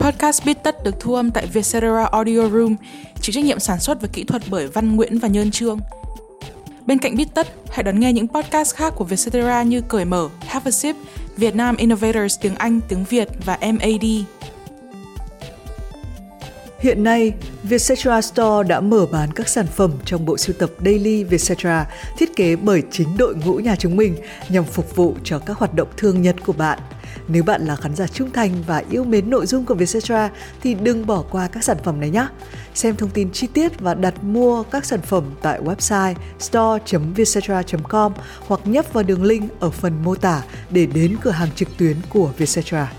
Podcast 0.00 0.46
Bít 0.46 0.56
Tất 0.62 0.74
được 0.84 0.94
thu 1.00 1.14
âm 1.14 1.30
tại 1.30 1.46
Vietcetera 1.52 2.04
Audio 2.04 2.48
Room, 2.48 2.76
chịu 3.20 3.32
trách 3.32 3.44
nhiệm 3.44 3.58
sản 3.58 3.78
xuất 3.78 4.02
và 4.02 4.08
kỹ 4.12 4.24
thuật 4.24 4.42
bởi 4.50 4.68
Văn 4.68 4.96
Nguyễn 4.96 5.18
và 5.18 5.28
Nhơn 5.28 5.50
Trương. 5.50 5.78
Bên 6.86 6.98
cạnh 6.98 7.16
Bít 7.16 7.28
Tất, 7.34 7.46
hãy 7.70 7.82
đón 7.82 8.00
nghe 8.00 8.12
những 8.12 8.28
podcast 8.28 8.74
khác 8.74 8.92
của 8.96 9.04
Vietcetera 9.04 9.62
như 9.62 9.80
Cởi 9.80 10.04
Mở, 10.04 10.28
Have 10.46 10.68
a 10.68 10.70
Sip, 10.70 10.96
Vietnam 11.36 11.76
Innovators 11.76 12.38
tiếng 12.40 12.54
Anh, 12.54 12.80
tiếng 12.88 13.04
Việt 13.04 13.28
và 13.44 13.58
MAD. 13.60 14.04
Hiện 16.78 17.04
nay, 17.04 17.32
Vietcetera 17.62 18.20
Store 18.20 18.68
đã 18.68 18.80
mở 18.80 19.06
bán 19.12 19.32
các 19.32 19.48
sản 19.48 19.66
phẩm 19.66 19.92
trong 20.04 20.26
bộ 20.26 20.36
sưu 20.36 20.56
tập 20.58 20.70
Daily 20.84 21.24
Vietcetera 21.24 21.86
thiết 22.18 22.36
kế 22.36 22.56
bởi 22.56 22.82
chính 22.90 23.16
đội 23.16 23.34
ngũ 23.34 23.54
nhà 23.54 23.76
chúng 23.76 23.96
mình 23.96 24.16
nhằm 24.48 24.64
phục 24.64 24.96
vụ 24.96 25.14
cho 25.24 25.38
các 25.38 25.58
hoạt 25.58 25.74
động 25.74 25.88
thương 25.96 26.22
nhật 26.22 26.36
của 26.46 26.52
bạn– 26.52 26.78
nếu 27.28 27.42
bạn 27.42 27.66
là 27.66 27.76
khán 27.76 27.96
giả 27.96 28.06
trung 28.06 28.30
thành 28.30 28.50
và 28.66 28.82
yêu 28.90 29.04
mến 29.04 29.30
nội 29.30 29.46
dung 29.46 29.64
của 29.64 29.74
Vietcetera 29.74 30.30
thì 30.62 30.74
đừng 30.74 31.06
bỏ 31.06 31.24
qua 31.30 31.48
các 31.48 31.64
sản 31.64 31.76
phẩm 31.84 32.00
này 32.00 32.10
nhé. 32.10 32.26
Xem 32.74 32.96
thông 32.96 33.10
tin 33.10 33.30
chi 33.30 33.46
tiết 33.46 33.80
và 33.80 33.94
đặt 33.94 34.24
mua 34.24 34.62
các 34.62 34.84
sản 34.84 35.00
phẩm 35.00 35.24
tại 35.42 35.60
website 35.62 36.14
store.vietcetera.com 36.38 38.12
hoặc 38.46 38.60
nhấp 38.64 38.92
vào 38.92 39.04
đường 39.04 39.22
link 39.22 39.60
ở 39.60 39.70
phần 39.70 39.92
mô 40.04 40.14
tả 40.14 40.42
để 40.70 40.86
đến 40.86 41.16
cửa 41.20 41.30
hàng 41.30 41.48
trực 41.56 41.68
tuyến 41.76 41.96
của 42.10 42.30
Vietcetera. 42.38 42.92